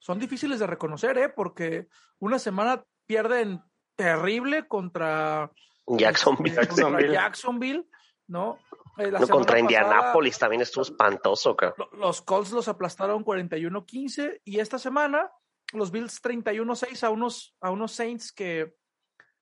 son 0.00 0.18
difíciles 0.18 0.58
de 0.58 0.66
reconocer, 0.66 1.16
¿eh? 1.18 1.28
porque 1.28 1.86
una 2.18 2.38
semana 2.40 2.84
pierden 3.06 3.62
terrible 3.96 4.66
contra 4.66 5.50
Jacksonville. 5.86 6.50
este, 6.60 6.66
contra 6.66 6.90
Jacksonville. 6.90 7.12
Jacksonville, 7.12 7.88
¿no? 8.26 8.58
Eh, 8.98 9.10
la 9.12 9.20
No, 9.20 9.28
contra 9.28 9.58
Indianápolis 9.60 10.38
también 10.38 10.62
estuvo 10.62 10.82
espantoso, 10.82 11.56
lo- 11.78 11.90
Los 11.98 12.20
Colts 12.22 12.50
los 12.50 12.66
aplastaron 12.68 13.22
41-15 13.24 14.40
y 14.44 14.58
esta 14.58 14.78
semana 14.78 15.30
los 15.72 15.90
Bills 15.90 16.22
31-6 16.22 17.02
a 17.02 17.10
unos, 17.10 17.56
a 17.60 17.70
unos 17.70 17.92
Saints 17.92 18.32
que 18.32 18.74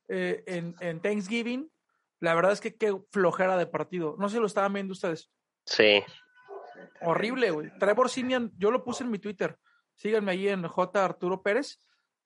eh, 0.08 0.42
en, 0.46 0.74
en 0.80 1.00
Thanksgiving, 1.00 1.70
la 2.20 2.34
verdad 2.34 2.52
es 2.52 2.60
que 2.60 2.76
qué 2.76 2.96
flojera 3.10 3.56
de 3.56 3.66
partido. 3.66 4.16
No 4.18 4.28
sé 4.28 4.36
si 4.36 4.40
lo 4.40 4.46
estaban 4.46 4.72
viendo 4.72 4.92
ustedes. 4.92 5.30
Sí. 5.66 6.02
Horrible, 7.00 7.50
güey. 7.50 7.70
Trevor 7.78 8.08
Simian, 8.08 8.52
yo 8.56 8.70
lo 8.70 8.84
puse 8.84 9.04
en 9.04 9.10
mi 9.10 9.18
Twitter. 9.18 9.58
Síganme 9.94 10.32
ahí 10.32 10.48
en 10.48 10.66
J. 10.66 11.04
Arturo 11.04 11.42
Pérez. 11.42 11.78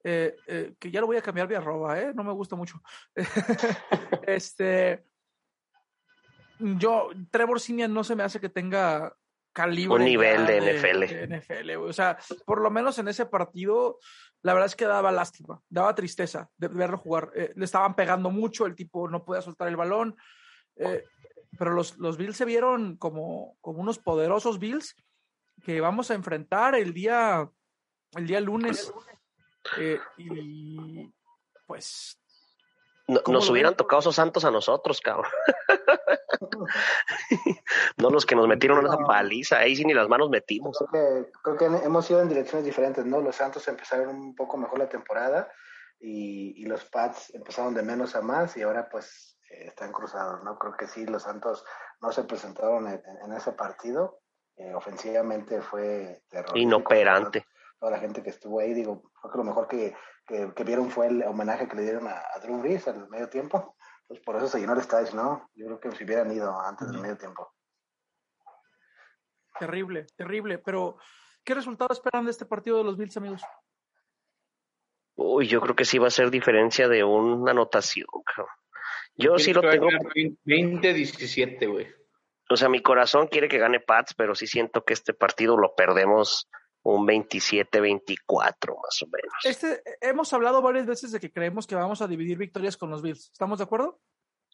eh, 0.05 0.37
eh, 0.47 0.75
que 0.79 0.91
ya 0.91 1.01
lo 1.01 1.07
voy 1.07 1.17
a 1.17 1.23
cambiar 1.23 1.49
de 1.49 1.57
arroba, 1.57 1.99
¿eh? 2.01 2.13
No 2.15 2.23
me 2.23 2.33
gusta 2.33 2.55
mucho. 2.57 2.81
este. 4.27 5.05
Yo, 6.59 7.11
Trevor 7.31 7.61
Simian 7.61 7.93
no 7.93 8.05
se 8.05 8.15
me 8.15 8.23
hace 8.23 8.41
que 8.41 8.49
tenga 8.49 9.15
calibre. 9.57 9.95
Un 9.95 10.05
nivel 10.05 10.47
de 10.47 10.61
NFL. 10.61 11.01
de 11.01 11.39
NFL, 11.39 11.77
güey. 11.79 11.89
O 11.89 11.93
sea, 11.95 12.19
por 12.45 12.61
lo 12.61 12.71
menos 12.71 12.99
en 12.99 13.09
ese 13.09 13.25
partido, 13.25 13.99
la 14.43 14.53
verdad 14.53 14.67
es 14.67 14.77
que 14.77 14.85
daba 14.85 15.11
lástima, 15.11 15.63
daba 15.71 15.95
tristeza 15.95 16.51
de 16.59 16.69
verlo 16.69 16.99
jugar. 16.99 17.31
Eh, 17.35 17.55
le 17.57 17.65
estaban 17.65 17.97
pegando 17.97 18.31
mucho, 18.31 18.67
el 18.67 18.77
tipo 18.77 19.09
no 19.09 19.25
podía 19.25 19.41
soltar 19.41 19.69
el 19.69 19.77
balón. 19.77 20.15
Eh, 20.77 21.03
pero 21.59 21.73
los, 21.73 21.97
los 21.97 22.19
Bills 22.19 22.37
se 22.37 22.45
vieron 22.45 22.99
como, 22.99 23.57
como 23.63 23.81
unos 23.81 23.99
poderosos 23.99 24.59
Bills 24.59 24.95
que 25.65 25.81
vamos 25.81 26.11
a 26.11 26.15
enfrentar 26.15 26.75
el 26.75 26.93
día, 26.93 27.51
el 28.13 28.27
día 28.27 28.41
lunes. 28.41 28.93
Eh, 29.79 29.99
y 30.19 31.11
pues 31.67 32.21
No- 33.09 33.23
¿Cómo 33.23 33.39
nos 33.39 33.49
hubieran 33.51 33.77
tocado 33.77 34.01
esos 34.01 34.17
santos 34.17 34.45
a 34.45 34.51
nosotros, 34.51 35.01
cabrón. 35.01 35.31
no 37.99 38.11
los 38.11 38.27
que 38.27 38.35
nos 38.35 38.49
metieron 38.49 38.79
una 38.79 38.97
No. 38.97 39.07
paliza. 39.07 39.59
Ahí 39.59 39.77
sí 39.77 39.85
ni 39.85 39.95
las 39.95 40.09
manos 40.09 40.31
metimos. 40.31 40.79
Creo 40.91 41.25
que, 41.25 41.31
creo 41.43 41.57
que 41.57 41.65
hemos 41.85 42.11
ido 42.11 42.21
en 42.21 42.29
direcciones 42.29 42.65
diferentes, 42.65 43.05
¿no? 43.05 43.21
Los 43.21 43.37
Santos 43.37 43.67
empezaron 43.69 44.09
un 44.09 44.35
poco 44.35 44.57
mejor 44.57 44.79
la 44.79 44.89
temporada 44.89 45.51
y, 46.01 46.63
y 46.63 46.67
los 46.67 46.85
Pats 46.87 47.35
empezaron 47.35 47.75
de 47.75 47.83
menos 47.83 48.15
a 48.17 48.23
más 48.23 48.57
y 48.57 48.63
ahora 48.63 48.89
pues 48.89 49.39
eh, 49.51 49.67
están 49.69 49.93
cruzados, 49.93 50.43
¿no? 50.45 50.59
Creo 50.59 50.77
que 50.77 50.87
sí, 50.87 51.07
los 51.07 51.23
Santos 51.23 51.65
no 52.01 52.13
se 52.13 52.25
presentaron 52.25 52.89
en, 52.89 53.03
en 53.25 53.33
ese 53.33 53.53
partido. 53.53 54.21
Eh, 54.57 54.75
ofensivamente 54.75 55.61
fue 55.61 56.23
terrorífico. 56.29 56.59
Inoperante. 56.59 57.47
Toda 57.79 57.93
la 57.93 57.99
gente 57.99 58.23
que 58.23 58.31
estuvo 58.31 58.59
ahí, 58.59 58.73
digo, 58.73 59.03
creo 59.21 59.33
que 59.33 59.39
lo 59.39 59.45
mejor 59.45 59.69
que, 59.69 59.95
que, 60.27 60.53
que 60.55 60.65
vieron 60.65 60.91
fue 60.91 61.09
el 61.09 61.23
homenaje 61.23 61.69
que 61.69 61.77
le 61.77 61.83
dieron 61.83 62.07
a, 62.09 62.23
a 62.35 62.39
Drew 62.41 62.59
Brees 62.61 62.89
al 62.89 63.09
medio 63.09 63.29
tiempo. 63.29 63.77
Pues 64.07 64.21
por 64.21 64.37
eso 64.37 64.47
se 64.47 64.61
llenó 64.61 64.75
el 64.75 64.81
estadio, 64.81 65.13
¿no? 65.15 65.51
Yo 65.55 65.67
creo 65.67 65.81
que 65.81 65.93
si 65.93 66.05
hubieran 66.05 66.33
ido 66.33 66.59
antes 66.61 66.91
del 66.91 67.01
medio 67.01 67.17
tiempo. 67.17 67.53
terrible, 69.59 70.07
terrible. 70.17 70.59
Pero, 70.59 70.99
¿qué 71.45 71.55
resultado 71.55 71.93
esperan 71.93 72.25
de 72.25 72.31
este 72.31 72.47
partido 72.47 72.79
de 72.79 72.85
los 72.85 72.97
Bills, 72.97 73.17
amigos? 73.17 73.43
Uy, 75.17 75.49
yo 75.49 75.61
creo 75.61 75.75
que 75.75 75.85
sí 75.85 75.99
va 75.99 76.09
a 76.09 76.11
ser 76.11 76.31
diferencia 76.31 76.89
de 76.89 77.03
una 77.03 77.51
anotación, 77.51 78.07
cabrón. 78.25 78.55
Yo 79.17 79.39
sí 79.39 79.53
lo 79.53 79.63
tengo. 79.63 79.89
20-17, 79.89 81.71
güey. 81.71 81.89
O 82.49 82.57
sea, 82.57 82.69
mi 82.69 82.81
corazón 82.81 83.27
quiere 83.27 83.49
que 83.49 83.59
gane 83.59 83.81
Pats, 83.81 84.15
pero 84.15 84.35
sí 84.35 84.47
siento 84.47 84.85
que 84.85 84.93
este 84.93 85.15
partido 85.15 85.57
lo 85.57 85.75
perdemos 85.75 86.49
un 86.95 87.07
27-24, 87.07 88.77
más 88.81 89.03
o 89.03 89.07
menos. 89.07 89.35
Este, 89.45 89.83
hemos 90.01 90.33
hablado 90.33 90.63
varias 90.63 90.87
veces 90.87 91.11
de 91.13 91.19
que 91.21 91.33
creemos 91.33 91.67
que 91.67 91.75
vamos 91.75 92.01
a 92.01 92.07
dividir 92.07 92.39
victorias 92.39 92.77
con 92.77 92.91
los 92.91 93.03
Bills. 93.03 93.31
¿Estamos 93.33 93.59
de 93.59 93.65
acuerdo? 93.65 94.01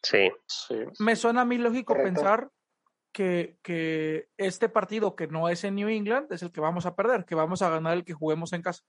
Sí. 0.03 0.31
Sí. 0.47 0.77
Me 0.99 1.15
suena 1.17 1.43
a 1.43 1.45
mí 1.45 1.59
lógico 1.59 1.93
Correcto. 1.95 2.15
pensar 2.15 2.51
que, 3.13 3.59
que 3.63 4.29
este 4.39 4.69
partido 4.71 5.15
que 5.15 5.27
no 5.27 5.49
es 5.51 5.63
en 5.65 5.75
New 5.75 5.89
England 5.89 6.33
es 6.33 6.43
el 6.43 6.51
que 6.51 6.61
vamos 6.63 6.87
a 6.87 6.97
perder, 6.97 7.25
que 7.27 7.35
vamos 7.35 7.61
a 7.61 7.69
ganar 7.69 7.99
el 7.99 8.05
que 8.05 8.15
juguemos 8.15 8.53
en 8.55 8.63
casa. 8.63 8.83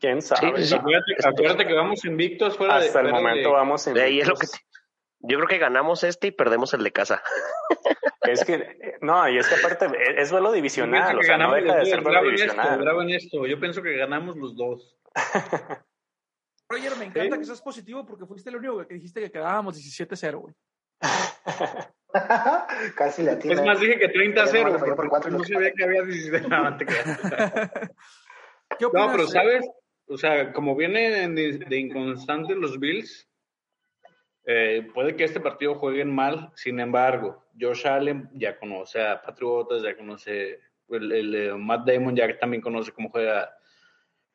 ¿Quién 0.00 0.20
sabe? 0.20 0.62
sí. 0.64 0.74
Acuérdate, 0.74 1.12
acuérdate 1.26 1.66
que 1.66 1.72
vamos 1.74 2.04
invictos 2.04 2.56
fuera 2.56 2.78
de. 2.80 2.86
Hasta 2.86 3.00
el 3.00 3.06
fuera 3.10 3.20
momento 3.20 3.48
de- 3.48 3.54
vamos 3.54 3.86
en 3.86 3.94
De 3.94 4.02
ahí 4.02 4.20
es 4.20 4.28
lo 4.28 4.34
que 4.34 4.46
te- 4.46 4.58
Yo 5.20 5.36
creo 5.38 5.48
que 5.48 5.58
ganamos 5.58 6.04
este 6.04 6.28
y 6.28 6.30
perdemos 6.30 6.72
el 6.74 6.82
de 6.84 6.92
casa. 6.92 7.22
Es 8.22 8.44
que, 8.44 8.96
no, 9.02 9.28
y 9.28 9.38
es 9.38 9.46
que 9.46 9.54
aparte 9.54 9.86
es, 9.86 9.92
es 10.22 10.30
duelo 10.30 10.50
divisional, 10.50 11.16
o 11.16 11.22
sea, 11.22 11.36
no 11.38 11.54
deja 11.54 11.76
de 11.76 11.86
ser 11.86 12.02
duelo 12.02 12.18
esto, 12.18 12.26
divisional. 12.30 12.80
grabo 12.80 13.02
en 13.02 13.10
esto. 13.10 13.46
Yo 13.46 13.60
pienso 13.60 13.82
que 13.82 13.96
ganamos 13.96 14.36
los 14.36 14.56
dos. 14.56 14.96
Roger, 16.68 16.96
me 16.98 17.04
encanta 17.04 17.36
Sí. 17.36 17.38
que 17.40 17.44
seas 17.46 17.62
positivo 17.62 18.04
porque 18.04 18.26
fuiste 18.26 18.50
el 18.50 18.56
único 18.56 18.84
que 18.84 18.94
dijiste 18.94 19.20
que 19.20 19.30
quedábamos 19.30 19.76
17-0, 19.78 20.40
güey. 20.40 20.54
Casi 22.96 23.22
le 23.22 23.30
atina. 23.32 23.54
Es 23.54 23.62
más, 23.64 23.78
dije 23.78 23.96
que 23.98 24.12
30-0, 24.12 24.78
Pero 24.80 24.96
por 24.96 25.08
cuatro 25.08 25.30
no 25.30 25.44
sabía 25.44 25.70
que 25.72 25.84
había 25.84 26.02
17. 26.02 26.48
No. 26.48 26.76
¿Qué 26.78 26.86
No, 28.80 28.88
opinas? 28.88 29.10
pero 29.12 29.22
eh? 29.22 29.28
sabes, 29.28 29.70
o 30.08 30.16
sea, 30.18 30.52
como 30.52 30.74
vienen 30.74 31.34
de, 31.36 31.58
de 31.58 31.76
inconstantes 31.78 32.56
los 32.56 32.80
Bills, 32.80 33.28
eh, 34.46 34.88
puede 34.94 35.16
que 35.16 35.24
este 35.24 35.40
partido 35.40 35.74
jueguen 35.74 36.14
mal. 36.14 36.52
Sin 36.54 36.78
embargo, 36.80 37.44
Josh 37.60 37.86
Allen 37.86 38.30
ya 38.32 38.58
conoce 38.58 39.02
a 39.04 39.20
Patriotas, 39.20 39.82
ya 39.82 39.96
conoce, 39.96 40.60
el, 40.88 41.12
el, 41.12 41.34
eh, 41.34 41.54
Matt 41.54 41.86
Damon 41.86 42.14
ya 42.14 42.38
también 42.38 42.62
conoce 42.62 42.92
cómo 42.92 43.10
juega. 43.10 43.52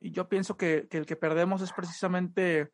Y 0.00 0.12
yo 0.12 0.28
pienso 0.28 0.56
que, 0.56 0.88
que 0.88 0.98
el 0.98 1.06
que 1.06 1.16
perdemos 1.16 1.60
es 1.62 1.72
precisamente 1.72 2.72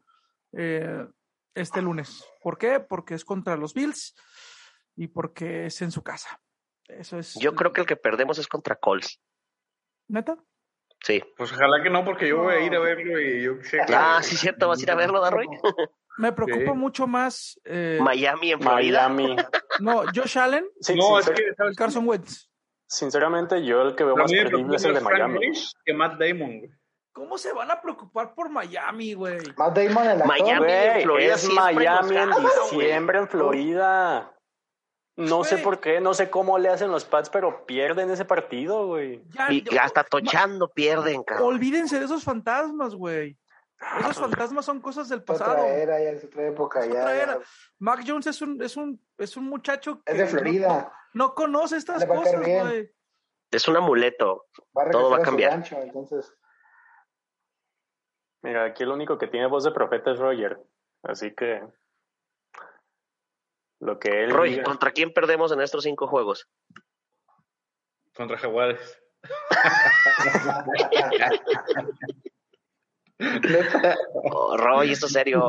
eh, 0.52 1.06
este 1.54 1.82
lunes. 1.82 2.24
¿Por 2.40 2.56
qué? 2.58 2.80
Porque 2.80 3.14
es 3.14 3.24
contra 3.24 3.56
los 3.56 3.74
Bills 3.74 4.14
y 4.94 5.08
porque 5.08 5.66
es 5.66 5.82
en 5.82 5.90
su 5.90 6.02
casa. 6.02 6.40
Eso 6.88 7.18
es. 7.18 7.34
Yo 7.40 7.54
creo 7.54 7.72
que 7.72 7.80
el 7.80 7.86
que 7.86 7.96
perdemos 7.96 8.38
es 8.38 8.46
contra 8.46 8.76
Colts. 8.76 9.20
¿Neta? 10.08 10.36
Sí. 11.02 11.22
Pues 11.36 11.52
ojalá 11.52 11.82
que 11.82 11.90
no, 11.90 12.04
porque 12.04 12.28
yo 12.28 12.38
voy 12.42 12.54
a 12.54 12.60
ir 12.60 12.74
a 12.74 12.78
verlo 12.78 13.20
y 13.20 13.42
yo 13.42 13.54
sé 13.62 13.78
que... 13.86 13.94
Ah, 13.94 14.20
sí, 14.22 14.36
cierto. 14.36 14.68
¿Vas 14.68 14.78
a 14.78 14.82
ir 14.82 14.90
a 14.90 14.94
verlo, 14.94 15.20
Darroy? 15.20 15.46
Me 16.18 16.32
preocupa 16.32 16.72
Sí. 16.72 16.78
mucho 16.78 17.06
más. 17.06 17.60
eh, 17.64 17.98
Miami 18.00 18.52
en 18.52 18.60
Florida. 18.60 19.08
Miami. 19.08 19.36
no, 19.80 20.04
Josh 20.14 20.38
Allen 20.38 20.64
Sí, 20.80 20.94
No, 20.94 21.18
es 21.18 21.28
que. 21.28 21.44
Carson 21.76 22.08
Wentz. 22.08 22.48
Sinceramente, 22.88 23.64
yo 23.64 23.82
el 23.82 23.94
que 23.96 24.04
veo 24.04 24.14
Pero 24.14 24.24
más 24.24 24.32
creíble 24.32 24.76
es 24.76 24.84
el 24.84 24.94
de 24.94 25.00
Miami. 25.00 25.40
Que 25.84 25.92
Matt 25.92 26.18
Damon, 26.18 26.60
güey. 26.60 26.70
¿Cómo 27.16 27.38
se 27.38 27.50
van 27.54 27.70
a 27.70 27.80
preocupar 27.80 28.34
por 28.34 28.50
Miami, 28.50 29.14
güey? 29.14 29.38
Matt 29.56 29.74
Damon, 29.74 30.04
el 30.04 30.20
actor. 30.20 30.26
Miami. 30.26 30.70
en 30.70 31.02
Florida 31.02 31.34
es 31.34 31.48
Miami 31.50 32.14
en 32.18 32.30
diciembre 32.30 33.18
en 33.20 33.26
Florida. 33.28 34.36
No 35.16 35.42
sé 35.44 35.56
por 35.56 35.80
qué, 35.80 35.98
no 35.98 36.12
sé 36.12 36.28
cómo 36.28 36.58
le 36.58 36.68
hacen 36.68 36.90
los 36.90 37.06
Pats, 37.06 37.30
pero 37.30 37.64
pierden 37.64 38.10
ese 38.10 38.26
partido, 38.26 38.86
güey. 38.88 39.24
Y, 39.48 39.62
ya- 39.74 39.84
hasta 39.84 40.04
tochando 40.04 40.68
pierden, 40.68 41.22
cabrón. 41.22 41.48
Olvídense 41.54 41.98
de 41.98 42.04
esos 42.04 42.22
fantasmas, 42.22 42.94
güey. 42.94 43.38
Esos 44.00 44.18
fantasmas 44.18 44.66
son 44.66 44.82
cosas 44.82 45.08
del 45.08 45.20
Es 45.20 45.24
otra 45.30 45.46
pasado. 45.46 45.64
era, 45.64 45.98
ya 45.98 46.10
es 46.10 46.22
otra 46.24 46.46
época. 46.46 46.80
Es 46.80 46.92
ya, 46.92 47.00
otra 47.00 47.16
ya. 47.16 47.22
era. 47.22 47.38
Mac 47.78 48.04
Jones 48.06 48.26
es 48.26 48.42
un, 48.42 48.62
es 48.62 48.76
un, 48.76 49.02
es 49.16 49.36
un 49.38 49.44
muchacho 49.44 50.02
que 50.04 50.12
Es 50.12 50.18
de 50.18 50.26
Florida. 50.26 50.92
No, 51.14 51.34
conoce 51.34 51.78
estas 51.78 52.04
cosas, 52.04 52.38
güey. 52.42 52.92
Es 53.50 53.66
un 53.68 53.76
amuleto. 53.78 54.44
Va 54.76 54.82
a 54.82 54.90
Todo 54.90 55.08
va 55.10 55.16
a 55.16 55.18
regresar 55.20 55.20
a 55.20 55.24
su 55.24 55.24
cambiar. 55.24 55.50
rancho, 55.52 55.76
entonces. 55.80 56.30
Mira, 58.46 58.64
aquí 58.64 58.84
el 58.84 58.90
único 58.90 59.18
que 59.18 59.26
tiene 59.26 59.48
voz 59.48 59.64
de 59.64 59.72
profeta 59.72 60.12
es 60.12 60.20
Roger. 60.20 60.56
Así 61.02 61.34
que. 61.34 61.60
Lo 63.80 63.98
que 63.98 64.22
él. 64.22 64.30
Roy, 64.30 64.50
diga. 64.50 64.62
¿contra 64.62 64.92
quién 64.92 65.12
perdemos 65.12 65.50
en 65.50 65.60
estos 65.60 65.82
cinco 65.82 66.06
juegos? 66.06 66.48
Contra 68.14 68.38
Jaguares. 68.38 69.02
Oh, 74.22 74.56
Roy, 74.56 74.92
esto 74.92 75.06
es 75.06 75.12
serio. 75.12 75.42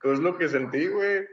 ¿Qué 0.00 0.12
es 0.12 0.18
lo 0.18 0.36
que 0.38 0.48
sentí, 0.48 0.88
güey? 0.88 1.24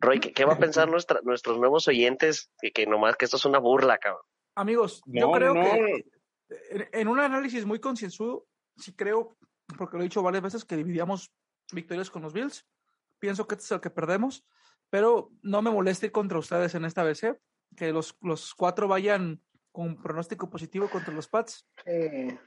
Roy, 0.00 0.20
¿qué, 0.20 0.32
qué 0.32 0.44
va 0.44 0.54
a 0.54 0.58
pensar 0.58 0.88
nuestra- 0.88 1.20
nuestros 1.22 1.58
nuevos 1.58 1.86
oyentes? 1.88 2.50
Que, 2.60 2.72
que 2.72 2.86
nomás 2.86 3.16
que 3.16 3.24
esto 3.24 3.36
es 3.36 3.44
una 3.44 3.58
burla, 3.58 3.98
cabrón. 3.98 4.22
Amigos, 4.56 5.02
yo 5.06 5.30
creo 5.32 5.54
no. 5.54 5.62
que 5.62 6.06
en, 6.70 6.88
en 6.92 7.08
un 7.08 7.20
análisis 7.20 7.64
muy 7.64 7.78
concienzudo, 7.80 8.46
sí 8.76 8.94
creo, 8.94 9.36
porque 9.78 9.96
lo 9.96 10.02
he 10.02 10.06
dicho 10.06 10.22
varias 10.22 10.42
veces, 10.42 10.64
que 10.64 10.76
dividíamos 10.76 11.32
victorias 11.72 12.10
con 12.10 12.22
los 12.22 12.32
Bills. 12.32 12.66
Pienso 13.18 13.46
que 13.46 13.54
este 13.54 13.64
es 13.64 13.72
el 13.72 13.80
que 13.80 13.90
perdemos, 13.90 14.44
pero 14.90 15.30
no 15.42 15.62
me 15.62 15.70
moleste 15.70 16.06
ir 16.06 16.12
contra 16.12 16.38
ustedes 16.38 16.74
en 16.74 16.84
esta 16.84 17.02
vez, 17.02 17.22
¿eh? 17.22 17.38
Que 17.76 17.92
los, 17.92 18.16
los 18.20 18.54
cuatro 18.54 18.88
vayan 18.88 19.40
con 19.70 20.02
pronóstico 20.02 20.50
positivo 20.50 20.88
contra 20.90 21.14
los 21.14 21.28
Pats. 21.28 21.66
Eh, 21.86 22.38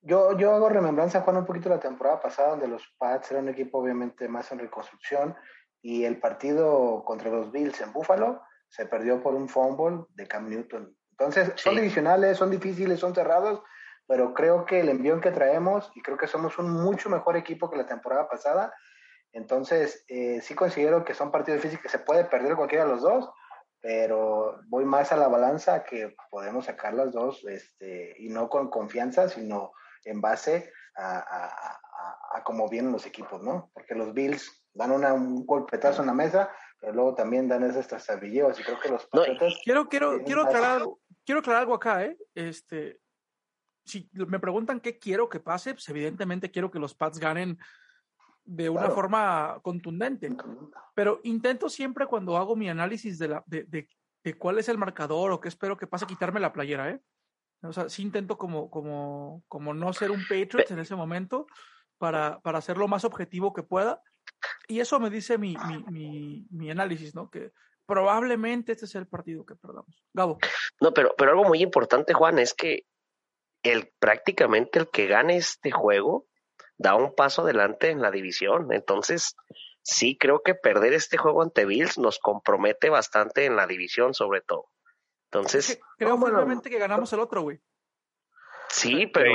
yo, 0.00 0.36
yo 0.36 0.52
hago 0.52 0.68
remembranza, 0.68 1.20
Juan, 1.20 1.36
un 1.36 1.46
poquito 1.46 1.68
la 1.68 1.78
temporada 1.78 2.20
pasada, 2.20 2.50
donde 2.50 2.66
los 2.66 2.82
Pats 2.98 3.30
eran 3.30 3.44
un 3.44 3.50
equipo 3.50 3.78
obviamente 3.78 4.28
más 4.28 4.50
en 4.50 4.58
reconstrucción 4.58 5.36
y 5.80 6.04
el 6.04 6.18
partido 6.18 7.04
contra 7.04 7.30
los 7.30 7.52
Bills 7.52 7.80
en 7.80 7.92
Buffalo 7.92 8.42
se 8.68 8.86
perdió 8.86 9.22
por 9.22 9.34
un 9.34 9.48
fumble 9.48 10.06
de 10.14 10.26
Cam 10.26 10.48
Newton. 10.48 10.96
Entonces, 11.10 11.52
son 11.56 11.74
Sí. 11.74 11.80
divisionales, 11.80 12.38
son 12.38 12.50
difíciles, 12.50 12.98
son 12.98 13.14
cerrados, 13.14 13.62
pero 14.12 14.34
creo 14.34 14.66
que 14.66 14.78
el 14.80 14.90
envión 14.90 15.22
que 15.22 15.30
traemos 15.30 15.90
y 15.94 16.02
creo 16.02 16.18
que 16.18 16.26
somos 16.26 16.58
un 16.58 16.70
mucho 16.70 17.08
mejor 17.08 17.34
equipo 17.34 17.70
que 17.70 17.78
la 17.78 17.86
temporada 17.86 18.28
pasada. 18.28 18.74
Entonces, 19.32 20.04
eh, 20.06 20.42
sí 20.42 20.54
considero 20.54 21.02
que 21.02 21.14
son 21.14 21.30
partidos 21.30 21.62
difíciles 21.62 21.82
que 21.82 21.88
se 21.88 21.98
puede 22.04 22.26
perder 22.26 22.54
cualquiera 22.54 22.84
de 22.84 22.90
los 22.90 23.00
dos, 23.00 23.30
pero 23.80 24.60
voy 24.68 24.84
más 24.84 25.12
a 25.12 25.16
la 25.16 25.28
balanza 25.28 25.82
que 25.84 26.14
podemos 26.30 26.66
sacar 26.66 26.92
las 26.92 27.10
dos, 27.10 27.42
este, 27.48 28.14
y 28.18 28.28
no 28.28 28.50
con 28.50 28.68
confianza, 28.68 29.30
sino 29.30 29.72
en 30.04 30.20
base 30.20 30.70
a, 30.94 31.16
a, 31.16 31.46
a- 31.46 31.80
a 32.34 32.44
cómo 32.44 32.68
vienen 32.68 32.92
los 32.92 33.06
equipos, 33.06 33.42
¿no? 33.42 33.70
Porque 33.72 33.94
los 33.94 34.12
Bills 34.12 34.66
dan 34.74 34.90
una- 34.92 35.14
un 35.14 35.46
golpetazo 35.46 36.02
en 36.02 36.08
la 36.08 36.12
mesa, 36.14 36.50
pero 36.78 36.92
luego 36.92 37.14
también 37.14 37.48
dan 37.48 37.62
esos 37.64 37.86
trastabilleos, 37.88 38.60
y 38.60 38.62
creo 38.62 38.78
que 38.78 38.90
los 38.90 39.08
No, 39.10 39.20
Patriotas 39.20 39.54
Quiero, 39.64 39.88
quiero, 39.88 40.22
quiero 40.22 40.42
aclarar 40.42 40.82
quiero 41.24 41.38
aclarar 41.40 41.62
algo 41.62 41.74
acá, 41.74 42.04
¿eh? 42.04 42.18
Este, 42.34 43.00
si 43.84 44.08
me 44.12 44.38
preguntan 44.38 44.80
qué 44.80 44.98
quiero 44.98 45.28
que 45.28 45.40
pase, 45.40 45.74
pues 45.74 45.88
evidentemente 45.88 46.50
quiero 46.50 46.70
que 46.70 46.78
los 46.78 46.94
Pats 46.94 47.18
ganen 47.18 47.58
de 48.44 48.68
una 48.68 48.80
Claro. 48.82 48.94
forma 48.94 49.60
contundente. 49.62 50.28
Pero 50.94 51.20
intento 51.24 51.68
siempre 51.68 52.06
cuando 52.06 52.36
hago 52.36 52.56
mi 52.56 52.68
análisis 52.68 53.18
de, 53.18 53.28
la, 53.28 53.44
de, 53.46 53.64
de, 53.64 53.88
de 54.24 54.34
cuál 54.34 54.58
es 54.58 54.68
el 54.68 54.78
marcador 54.78 55.30
o 55.32 55.40
qué 55.40 55.48
espero 55.48 55.76
que 55.76 55.86
pase, 55.86 56.06
quitarme 56.06 56.40
la 56.40 56.52
playera, 56.52 56.90
¿eh? 56.90 57.00
O 57.62 57.72
sea, 57.72 57.88
sí 57.88 58.02
intento 58.02 58.36
como, 58.36 58.68
como, 58.70 59.44
como 59.46 59.72
no 59.72 59.92
ser 59.92 60.10
un 60.10 60.22
Patriot 60.28 60.68
en 60.70 60.80
ese 60.80 60.96
momento 60.96 61.46
para, 61.98 62.40
para 62.40 62.60
ser 62.60 62.76
lo 62.76 62.88
más 62.88 63.04
objetivo 63.04 63.52
que 63.52 63.62
pueda. 63.62 64.02
Y 64.66 64.80
eso 64.80 64.98
me 64.98 65.10
dice 65.10 65.38
mi, 65.38 65.56
mi, 65.68 65.84
mi, 65.84 66.46
mi 66.50 66.70
análisis, 66.72 67.14
¿no? 67.14 67.30
Que 67.30 67.52
probablemente 67.86 68.72
este 68.72 68.88
sea 68.88 69.00
el 69.00 69.06
partido 69.06 69.46
que 69.46 69.54
perdamos. 69.54 70.02
Gabo. 70.12 70.38
No, 70.80 70.92
pero, 70.92 71.14
pero 71.16 71.30
algo 71.30 71.44
muy 71.44 71.62
importante, 71.62 72.12
Juan, 72.14 72.40
es 72.40 72.52
que 72.54 72.84
el 73.62 73.92
prácticamente 73.98 74.78
el 74.78 74.88
que 74.90 75.06
gane 75.06 75.36
este 75.36 75.70
juego 75.70 76.26
da 76.76 76.94
un 76.94 77.14
paso 77.14 77.42
adelante 77.42 77.90
en 77.90 78.02
la 78.02 78.10
división. 78.10 78.72
Entonces, 78.72 79.36
sí 79.82 80.16
creo 80.18 80.42
que 80.42 80.54
perder 80.54 80.92
este 80.92 81.16
juego 81.16 81.42
ante 81.42 81.64
Bills 81.64 81.98
nos 81.98 82.18
compromete 82.18 82.90
bastante 82.90 83.44
en 83.44 83.56
la 83.56 83.66
división, 83.66 84.14
sobre 84.14 84.40
todo. 84.40 84.66
Entonces, 85.30 85.80
Creo 85.96 86.16
bueno, 86.18 86.36
firmemente 86.36 86.68
que 86.68 86.78
ganamos 86.78 87.12
el 87.12 87.20
otro, 87.20 87.42
güey. 87.42 87.60
sí, 88.68 89.06
pero, 89.06 89.30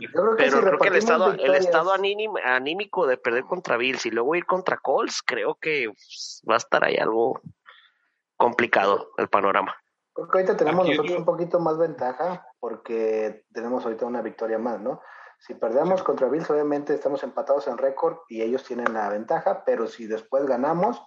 Yo 0.00 0.10
creo 0.10 0.36
que 0.36 0.44
pero 0.44 0.56
si 0.56 0.64
creo 0.64 0.78
que 0.78 0.88
el 0.88 0.96
estado, 0.96 1.32
el 1.32 1.54
estado 1.54 1.92
anímico, 1.92 2.36
anímico 2.44 3.06
de 3.06 3.16
perder 3.16 3.44
contra 3.44 3.76
Bills 3.76 4.06
y 4.06 4.10
luego 4.10 4.34
ir 4.34 4.44
contra 4.44 4.78
Colts, 4.78 5.22
creo 5.22 5.54
que 5.54 5.88
pues, 5.88 6.42
va 6.48 6.54
a 6.54 6.58
estar 6.58 6.84
ahí 6.84 6.96
algo 6.96 7.40
complicado 8.36 9.12
el 9.18 9.28
panorama. 9.28 9.76
Creo 10.16 10.28
que 10.28 10.38
ahorita 10.38 10.56
tenemos 10.56 10.80
Aquí 10.86 10.90
nosotros 10.92 11.12
yo- 11.12 11.18
un 11.18 11.24
poquito 11.26 11.60
más 11.60 11.76
ventaja 11.78 12.46
porque 12.58 13.44
tenemos 13.52 13.84
ahorita 13.84 14.06
una 14.06 14.22
victoria 14.22 14.58
más, 14.58 14.80
¿no? 14.80 15.02
Si 15.38 15.54
perdemos 15.54 16.02
contra 16.02 16.28
Bills, 16.28 16.50
obviamente 16.50 16.94
estamos 16.94 17.22
empatados 17.22 17.68
en 17.68 17.76
récord 17.76 18.16
y 18.28 18.40
ellos 18.40 18.64
tienen 18.64 18.94
la 18.94 19.10
ventaja, 19.10 19.62
pero 19.66 19.86
si 19.86 20.06
después 20.06 20.46
ganamos, 20.46 21.00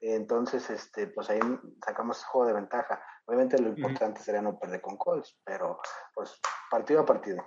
entonces, 0.00 0.68
este, 0.68 1.06
pues 1.06 1.30
ahí 1.30 1.38
sacamos 1.84 2.18
ese 2.18 2.26
juego 2.26 2.48
de 2.48 2.54
ventaja. 2.54 3.00
Obviamente 3.24 3.58
lo 3.62 3.68
importante 3.68 4.20
sería 4.20 4.42
no 4.42 4.58
perder 4.58 4.80
con 4.80 4.96
Colts, 4.96 5.38
pero 5.44 5.78
pues 6.12 6.38
partido 6.70 7.00
a 7.00 7.06
partido. 7.06 7.44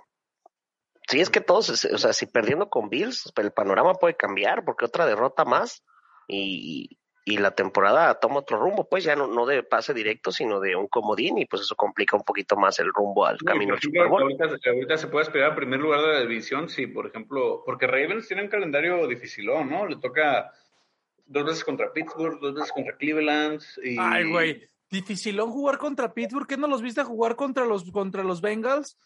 Sí, 1.06 1.20
es 1.20 1.28
que 1.28 1.40
todos, 1.40 1.84
o 1.84 1.98
sea, 1.98 2.12
si 2.12 2.26
perdiendo 2.26 2.70
con 2.70 2.88
Bills, 2.88 3.30
el 3.36 3.52
panorama 3.52 3.94
puede 3.94 4.16
cambiar 4.16 4.64
porque 4.64 4.86
otra 4.86 5.04
derrota 5.06 5.44
más 5.44 5.84
y, 6.26 6.99
y 7.30 7.36
la 7.38 7.52
temporada 7.52 8.18
toma 8.18 8.40
otro 8.40 8.58
rumbo, 8.58 8.88
pues 8.88 9.04
ya 9.04 9.14
no, 9.16 9.26
no 9.28 9.46
de 9.46 9.62
pase 9.62 9.94
directo, 9.94 10.32
sino 10.32 10.58
de 10.60 10.74
un 10.76 10.88
comodín 10.88 11.38
y 11.38 11.46
pues 11.46 11.62
eso 11.62 11.76
complica 11.76 12.16
un 12.16 12.24
poquito 12.24 12.56
más 12.56 12.78
el 12.80 12.92
rumbo 12.92 13.24
al 13.26 13.38
Sí, 13.38 13.44
camino 13.44 13.74
al 13.74 14.08
Bowl. 14.08 14.22
ahorita, 14.22 14.44
ahorita 14.70 14.96
se 14.96 15.06
puede 15.06 15.24
esperar 15.24 15.54
primer 15.54 15.78
lugar 15.80 16.00
de 16.00 16.08
la 16.08 16.20
división, 16.20 16.68
sí, 16.68 16.86
por 16.88 17.06
ejemplo, 17.06 17.62
porque 17.64 17.86
Ravens 17.86 18.26
tiene 18.26 18.42
un 18.42 18.48
calendario 18.48 19.06
dificilón, 19.06 19.70
¿no? 19.70 19.86
Le 19.86 19.96
toca 19.96 20.52
dos 21.26 21.44
veces 21.44 21.62
contra 21.64 21.92
Pittsburgh, 21.92 22.40
dos 22.40 22.54
veces 22.54 22.72
contra 22.72 22.96
Cleveland. 22.96 23.60
Y... 23.84 23.96
Ay, 23.98 24.30
güey. 24.30 24.68
Dificilón 24.90 25.52
jugar 25.52 25.78
contra 25.78 26.12
Pittsburgh. 26.12 26.48
¿Qué 26.48 26.56
no 26.56 26.66
los 26.66 26.82
viste 26.82 27.04
jugar 27.04 27.36
contra 27.36 27.64
los, 27.64 27.88
contra 27.92 28.24
los 28.24 28.40
Bengals? 28.40 28.98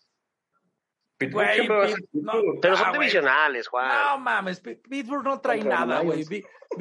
Pittsburgh 1.19 1.45
Güey, 1.45 1.55
siempre 1.57 1.77
va 1.77 1.85
a 1.85 1.89
ser 1.89 1.97
Pitt- 1.99 2.09
no. 2.23 2.33
Pittsburgh. 2.33 2.61
Pero 2.63 2.77
son 2.77 2.87
Ah, 2.89 2.93
divisionales, 2.93 3.67
No 3.67 3.71
Juan. 3.71 4.23
mames, 4.23 4.61
Pi- 4.61 4.77
Pittsburgh 4.77 5.25
no 5.25 5.41
trae 5.41 5.59
Contra 5.59 5.81
nada, 5.87 6.01
güey. 6.01 6.25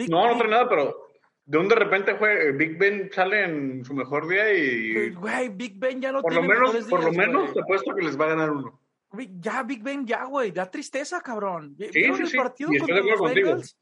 No, 0.08 0.28
no 0.28 0.38
trae 0.38 0.50
nada, 0.50 0.70
pero 0.70 1.08
de 1.46 1.58
un 1.58 1.68
de 1.68 1.76
repente 1.76 2.14
juega, 2.18 2.52
Big 2.58 2.78
Ben 2.78 3.10
sale 3.12 3.44
en 3.44 3.84
su 3.84 3.94
mejor 3.94 4.28
día 4.28 4.54
y 4.54 5.12
Güey, 5.12 5.50
Big 5.50 5.78
Ben 5.78 6.02
ya 6.02 6.12
no 6.12 6.22
por 6.22 6.34
lo 6.34 6.40
tiene 6.42 6.54
menos, 6.54 6.68
mejores 6.74 6.90
por 6.90 7.04
lo 7.04 7.10
días, 7.12 7.28
menos 7.28 7.42
güey. 7.44 7.54
te 7.54 7.60
apuesto 7.62 7.96
que 7.96 8.02
les 8.06 8.20
va 8.20 8.26
a 8.26 8.30
ganar 8.30 8.52
uno. 8.52 8.80
Big- 9.12 9.40
Ya, 9.40 9.62
Big 9.64 9.84
Ben, 9.84 10.08
ya, 10.08 10.24
güey. 10.26 10.52
Da 10.52 10.72
tristeza, 10.72 11.22
cabrón. 11.22 11.76
Sí, 11.78 11.90
¿Vieron 11.94 12.16
sí, 12.18 12.24
el 12.24 12.28
sí. 12.30 12.38
partido 12.38 12.72
Y 12.72 12.78
estoy 12.78 12.94
de 12.96 13.00
acuerdo 13.02 13.18
contigo. 13.26 13.48
Bengals? 13.50 13.78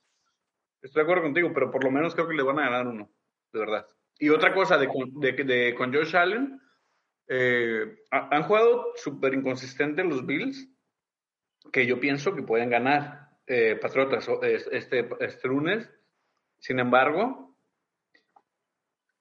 Estoy 0.81 0.99
de 0.99 1.03
acuerdo 1.03 1.23
contigo, 1.23 1.51
pero 1.53 1.71
por 1.71 1.83
lo 1.83 1.91
menos 1.91 2.15
creo 2.15 2.27
que 2.27 2.33
le 2.33 2.43
van 2.43 2.59
a 2.59 2.63
ganar 2.63 2.87
uno, 2.87 3.09
de 3.53 3.59
verdad. 3.59 3.87
Y 4.19 4.29
otra 4.29 4.53
cosa 4.53 4.77
de, 4.77 4.87
con- 4.87 5.13
de, 5.19 5.31
de- 5.31 5.75
con 5.75 5.93
Josh 5.93 6.15
Allen, 6.17 6.59
eh, 7.27 7.95
ha- 8.11 8.35
han 8.35 8.43
jugado 8.43 8.87
súper 8.95 9.33
inconsistentes 9.33 10.05
los 10.05 10.25
Bills, 10.25 10.67
que 11.71 11.85
yo 11.85 11.99
pienso 11.99 12.35
que 12.35 12.41
pueden 12.43 12.69
ganar 12.69 13.29
eh, 13.47 13.75
Patriotas 13.81 14.27
este, 14.71 15.07
este 15.19 15.47
lunes. 15.47 15.89
Sin 16.59 16.79
embargo, 16.79 17.50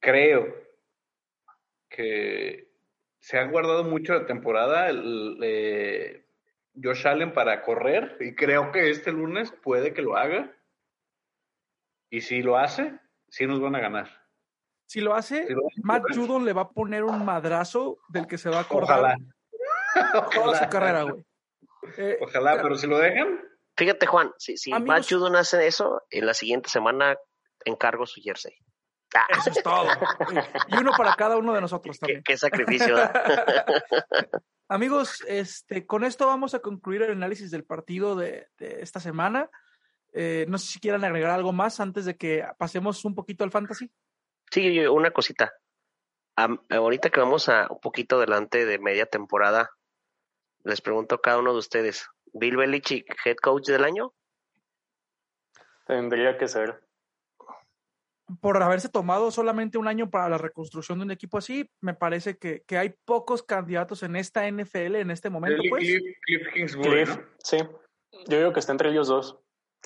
creo 0.00 0.54
que 1.88 2.70
se 3.18 3.38
ha 3.38 3.44
guardado 3.46 3.84
mucho 3.84 4.14
la 4.14 4.26
temporada 4.26 4.88
el, 4.88 5.38
eh, 5.42 6.26
Josh 6.82 7.06
Allen 7.06 7.32
para 7.32 7.62
correr 7.62 8.16
y 8.20 8.34
creo 8.34 8.72
que 8.72 8.90
este 8.90 9.12
lunes 9.12 9.52
puede 9.62 9.92
que 9.92 10.02
lo 10.02 10.16
haga. 10.16 10.54
Y 12.10 12.22
si 12.22 12.42
lo 12.42 12.56
hace, 12.58 12.98
sí 13.28 13.46
nos 13.46 13.60
van 13.60 13.76
a 13.76 13.80
ganar. 13.80 14.08
Si 14.86 15.00
lo 15.00 15.14
hace, 15.14 15.46
Si 15.46 15.52
lo 15.52 15.66
hace, 15.66 15.80
Matt 15.84 16.02
Judon 16.14 16.44
le 16.44 16.52
va 16.52 16.62
a 16.62 16.70
poner 16.70 17.04
un 17.04 17.24
madrazo 17.24 17.98
del 18.08 18.26
que 18.26 18.38
se 18.38 18.50
va 18.50 18.58
a 18.58 18.62
acordar 18.62 18.98
Ojalá. 18.98 19.16
toda 20.34 20.58
su 20.64 20.68
carrera, 20.68 21.02
güey. 21.02 21.24
Eh, 21.96 22.18
Ojalá, 22.20 22.60
pero 22.62 22.74
si 22.76 22.86
lo 22.86 22.98
dejan, 22.98 23.40
Fíjate, 23.76 24.04
Juan, 24.06 24.32
si, 24.36 24.56
si 24.58 24.72
Amigos- 24.72 24.88
Matt 24.88 25.06
Judon 25.08 25.36
hace 25.36 25.66
eso, 25.66 26.02
en 26.10 26.26
la 26.26 26.34
siguiente 26.34 26.68
semana 26.68 27.16
encargo 27.64 28.04
su 28.06 28.20
jersey. 28.20 28.52
Ah, 29.14 29.26
Eso 29.30 29.50
es 29.50 29.62
todo. 29.62 29.88
Y 30.68 30.76
uno 30.76 30.92
para 30.96 31.14
cada 31.14 31.36
uno 31.36 31.52
de 31.52 31.60
nosotros 31.60 31.96
qué, 31.96 32.00
también. 32.00 32.22
qué 32.24 32.36
sacrificio. 32.36 32.96
Amigos, 34.68 35.24
este, 35.26 35.84
con 35.84 36.04
esto 36.04 36.26
vamos 36.26 36.54
a 36.54 36.60
concluir 36.60 37.02
el 37.02 37.10
análisis 37.12 37.50
del 37.50 37.64
partido 37.64 38.14
de, 38.14 38.48
de 38.58 38.82
esta 38.82 39.00
semana. 39.00 39.50
Eh, 40.12 40.44
no 40.48 40.58
sé 40.58 40.72
si 40.72 40.80
quieran 40.80 41.04
agregar 41.04 41.30
algo 41.30 41.52
más 41.52 41.80
antes 41.80 42.04
de 42.04 42.16
que 42.16 42.44
pasemos 42.58 43.04
un 43.04 43.14
poquito 43.14 43.44
al 43.44 43.50
fantasy. 43.50 43.90
Sí, 44.50 44.78
una 44.86 45.10
cosita. 45.10 45.52
Ahorita 46.70 47.10
que 47.10 47.20
vamos 47.20 47.48
a 47.48 47.66
un 47.70 47.80
poquito 47.80 48.16
adelante 48.16 48.64
de 48.64 48.78
media 48.78 49.06
temporada, 49.06 49.70
les 50.64 50.80
pregunto 50.80 51.16
a 51.16 51.20
cada 51.20 51.38
uno 51.38 51.52
de 51.52 51.58
ustedes, 51.58 52.08
¿Bill 52.32 52.56
Belichick, 52.56 53.14
head 53.24 53.36
coach 53.36 53.66
del 53.66 53.84
año? 53.84 54.14
Tendría 55.86 56.38
que 56.38 56.48
ser. 56.48 56.80
Por 58.40 58.62
haberse 58.62 58.88
tomado 58.88 59.30
solamente 59.30 59.78
un 59.78 59.88
año 59.88 60.10
para 60.10 60.28
la 60.28 60.38
reconstrucción 60.38 60.98
de 60.98 61.04
un 61.04 61.10
equipo 61.10 61.38
así, 61.38 61.70
me 61.80 61.94
parece 61.94 62.38
que, 62.38 62.62
que 62.66 62.78
hay 62.78 62.94
pocos 63.04 63.42
candidatos 63.42 64.02
en 64.02 64.16
esta 64.16 64.46
NFL 64.50 64.96
en 64.96 65.10
este 65.10 65.30
momento. 65.30 65.58
Cliff, 65.60 65.70
Pues. 65.70 65.82
Cliff- 65.84 66.16
Cliff 66.22 66.48
Kingsbury, 66.54 66.90
Cliff, 67.04 67.16
¿no? 67.16 67.22
sí. 67.42 67.56
Yo 68.28 68.38
digo 68.38 68.52
que 68.52 68.60
está 68.60 68.72
entre 68.72 68.90
ellos 68.90 69.08
dos. 69.08 69.38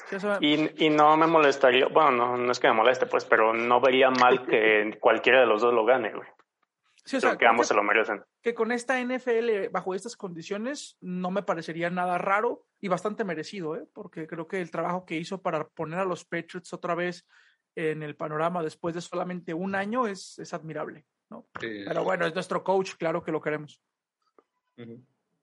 Sí, 0.09 0.17
Y, 0.41 0.87
y 0.87 0.91
no 0.91 1.17
me 1.17 1.27
molestaría, 1.29 1.87
bueno, 1.87 2.11
no, 2.11 2.37
no 2.37 2.51
es 2.51 2.59
que 2.59 2.67
me 2.67 2.75
moleste, 2.75 3.07
pues, 3.07 3.25
pero 3.25 3.55
no 3.55 3.81
vería 3.81 4.11
mal 4.11 4.45
que 4.45 4.99
cualquiera 5.01 5.41
de 5.41 5.47
los 5.47 5.63
dos 5.63 5.73
lo 5.73 5.85
gane, 5.85 6.13
güey. 6.13 6.27
sí, 7.05 7.17
o 7.17 7.21
sea, 7.21 7.31
Creo 7.31 7.39
que 7.39 7.47
ambos 7.47 7.67
que- 7.67 7.69
se 7.69 7.75
lo 7.75 7.83
merecen. 7.85 8.25
que 8.43 8.55
con 8.55 8.73
esta 8.73 8.99
NFL, 8.99 9.69
bajo 9.71 9.95
estas 9.95 10.17
condiciones, 10.17 10.97
no 11.01 11.31
me 11.31 11.43
parecería 11.45 11.91
nada 11.91 12.19
raro 12.19 12.67
y 12.81 12.89
bastante 12.89 13.23
merecido, 13.25 13.77
¿eh? 13.77 13.87
porque 13.93 14.27
creo 14.27 14.49
que 14.49 14.61
el 14.61 14.71
trabajo 14.73 15.07
que 15.07 15.17
hizo 15.17 15.41
para 15.43 15.69
poner 15.69 16.01
a 16.01 16.05
los 16.05 16.25
Patriots 16.25 16.73
otra 16.73 16.97
vez 16.97 17.25
en 17.77 18.03
el 18.03 18.17
panorama 18.17 18.63
después 18.63 18.95
de 18.95 19.01
solamente 19.01 19.55
un 19.55 19.75
año 19.75 20.07
es, 20.07 20.39
es 20.39 20.55
admirable. 20.55 21.07
¿no? 21.31 21.47
Sí. 21.61 21.85
Pero 21.87 22.05
bueno, 22.05 22.27
es 22.27 22.35
nuestro 22.35 22.63
coach, 22.63 22.95
claro 22.97 23.23
que 23.23 23.33
lo 23.33 23.41
queremos. 23.41 23.83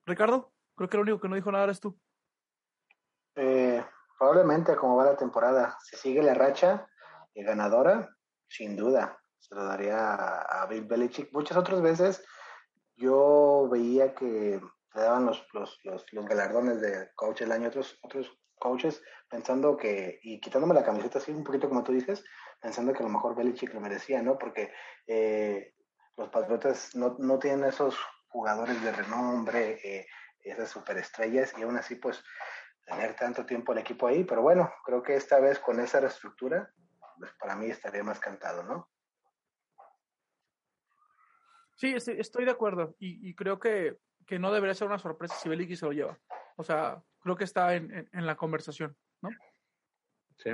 Ricardo, 0.06 0.52
creo 0.74 0.88
que 0.88 0.96
el 0.96 1.02
único 1.02 1.20
que 1.20 1.28
no 1.28 1.36
dijo 1.36 1.52
nada 1.52 1.64
eres 1.64 1.80
tú. 1.80 1.98
Eh, 3.34 3.84
probablemente 4.18 4.76
como 4.76 4.96
va 4.96 5.06
la 5.06 5.16
temporada, 5.16 5.78
si 5.82 5.96
sigue 5.96 6.22
la 6.22 6.34
racha 6.34 6.86
eh, 7.34 7.42
ganadora, 7.42 8.14
sin 8.48 8.76
duda, 8.76 9.18
se 9.38 9.54
lo 9.54 9.64
daría 9.64 10.14
a, 10.14 10.62
a 10.62 10.66
Bill 10.66 10.84
Belichick. 10.84 11.32
Muchas 11.32 11.56
otras 11.56 11.80
veces 11.80 12.24
yo 12.96 13.68
veía 13.70 14.14
que 14.14 14.60
le 14.94 15.00
daban 15.00 15.24
los, 15.24 15.46
los, 15.52 15.80
los, 15.84 16.04
los 16.12 16.26
galardones 16.26 16.80
de 16.80 17.10
coach 17.14 17.40
del 17.40 17.52
año 17.52 17.66
a 17.66 17.68
otros, 17.68 17.98
otros 18.02 18.38
coaches 18.62 19.02
pensando 19.28 19.76
que, 19.76 20.20
y 20.22 20.40
quitándome 20.40 20.74
la 20.74 20.84
camiseta 20.84 21.18
así 21.18 21.32
un 21.32 21.42
poquito 21.42 21.68
como 21.68 21.82
tú 21.82 21.92
dices, 21.92 22.24
pensando 22.60 22.92
que 22.92 23.00
a 23.00 23.06
lo 23.06 23.12
mejor 23.12 23.34
Belichick 23.34 23.74
lo 23.74 23.80
merecía, 23.80 24.22
¿no? 24.22 24.38
Porque 24.38 24.72
eh, 25.06 25.74
los 26.16 26.28
Patriotas 26.28 26.94
no, 26.94 27.16
no 27.18 27.40
tienen 27.40 27.64
esos 27.64 27.96
jugadores 28.28 28.80
de 28.82 28.92
renombre, 28.92 29.80
eh, 29.82 30.06
esas 30.44 30.70
superestrellas, 30.70 31.52
y 31.58 31.62
aún 31.62 31.76
así, 31.76 31.96
pues, 31.96 32.22
tener 32.86 33.16
tanto 33.16 33.44
tiempo 33.44 33.72
el 33.72 33.78
equipo 33.78 34.06
ahí, 34.06 34.22
pero 34.22 34.42
bueno, 34.42 34.72
creo 34.84 35.02
que 35.02 35.16
esta 35.16 35.40
vez 35.40 35.58
con 35.58 35.80
esa 35.80 36.00
reestructura, 36.00 36.72
pues 37.18 37.32
para 37.40 37.56
mí 37.56 37.66
estaría 37.66 38.04
más 38.04 38.20
cantado, 38.20 38.62
¿no? 38.62 38.88
Sí, 41.76 41.94
estoy, 41.96 42.44
de 42.44 42.50
acuerdo 42.50 42.94
y, 43.00 43.28
y 43.28 43.34
creo 43.34 43.58
que, 43.58 43.98
que 44.26 44.38
no 44.38 44.52
debería 44.52 44.74
ser 44.74 44.86
una 44.86 45.00
sorpresa 45.00 45.34
si 45.34 45.48
Belichick 45.48 45.78
se 45.78 45.86
lo 45.86 45.92
lleva. 45.92 46.18
O 46.56 46.62
sea, 46.62 47.02
creo 47.22 47.36
que 47.36 47.44
está 47.44 47.74
en, 47.74 47.92
en- 47.92 48.08
en 48.12 48.26
la 48.26 48.36
conversación, 48.36 48.96
¿no? 49.22 49.30
Sí. 50.38 50.50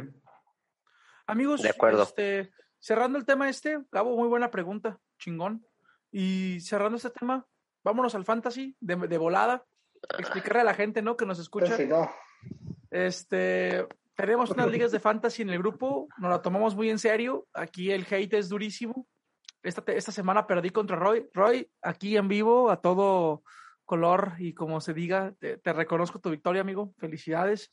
Amigos, 1.26 1.62
De 1.62 1.70
acuerdo. 1.70 2.02
este, 2.02 2.52
cerrando 2.78 3.18
el 3.18 3.24
tema 3.26 3.48
este, 3.48 3.78
Gabo, 3.90 4.16
muy 4.16 4.28
buena 4.28 4.50
pregunta, 4.50 4.98
chingón. 5.18 5.64
Y 6.10 6.60
cerrando 6.60 6.96
este 6.96 7.10
tema, 7.10 7.46
vámonos 7.84 8.14
al 8.14 8.24
fantasy 8.24 8.76
de, 8.80 8.96
de 8.96 9.18
volada. 9.18 9.64
Explicarle 10.18 10.60
a 10.60 10.64
la 10.64 10.74
gente, 10.74 11.02
¿no? 11.02 11.16
Que 11.16 11.26
nos 11.26 11.38
escucha. 11.38 11.76
Si 11.76 11.86
no, 11.86 12.10
Este, 12.90 13.86
tenemos 14.14 14.50
unas 14.50 14.68
ligas 14.70 14.90
de 14.92 15.00
fantasy 15.00 15.42
en 15.42 15.50
el 15.50 15.58
grupo, 15.58 16.08
nos 16.18 16.30
la 16.30 16.40
tomamos 16.40 16.74
muy 16.74 16.88
en 16.90 16.98
serio. 16.98 17.46
Aquí 17.52 17.90
el 17.90 18.06
hate 18.10 18.34
es 18.34 18.48
durísimo. 18.48 19.06
Esta, 19.62 19.82
esta 19.92 20.12
semana 20.12 20.46
perdí 20.46 20.70
contra 20.70 20.96
Roy. 20.96 21.28
Roy, 21.34 21.70
aquí 21.82 22.16
en 22.16 22.28
vivo, 22.28 22.70
a 22.70 22.80
todo 22.80 23.42
color 23.88 24.34
y 24.38 24.52
como 24.52 24.80
se 24.80 24.92
diga, 24.94 25.32
te, 25.40 25.56
te 25.56 25.72
reconozco 25.72 26.20
tu 26.20 26.30
victoria, 26.30 26.60
amigo. 26.60 26.92
Felicidades. 26.98 27.72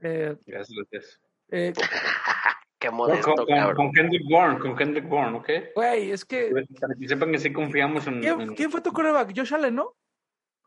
Eh, 0.00 0.36
Gracias, 0.46 0.78
gracias. 0.90 1.20
eh, 1.50 1.72
Qué 2.80 2.90
modesto, 2.90 3.34
con- 3.74 3.90
Kendrick 3.92 4.22
Bourne, 4.30 4.60
con 4.60 4.76
Kendrick 4.76 5.08
Bourne, 5.08 5.36
¿ok? 5.38 5.48
Güey, 5.74 6.12
es 6.12 6.24
que. 6.24 6.52
Para 6.80 6.94
que 6.94 7.08
sepan 7.08 7.32
que 7.32 7.38
sí 7.40 7.52
confiamos 7.52 8.06
en, 8.06 8.20
¿Quién, 8.20 8.40
en 8.40 8.54
quién 8.54 8.70
fue 8.70 8.80
tu 8.80 8.92
coreback? 8.92 9.36
Josh 9.36 9.52
Allen, 9.52 9.74
¿no? 9.74 9.96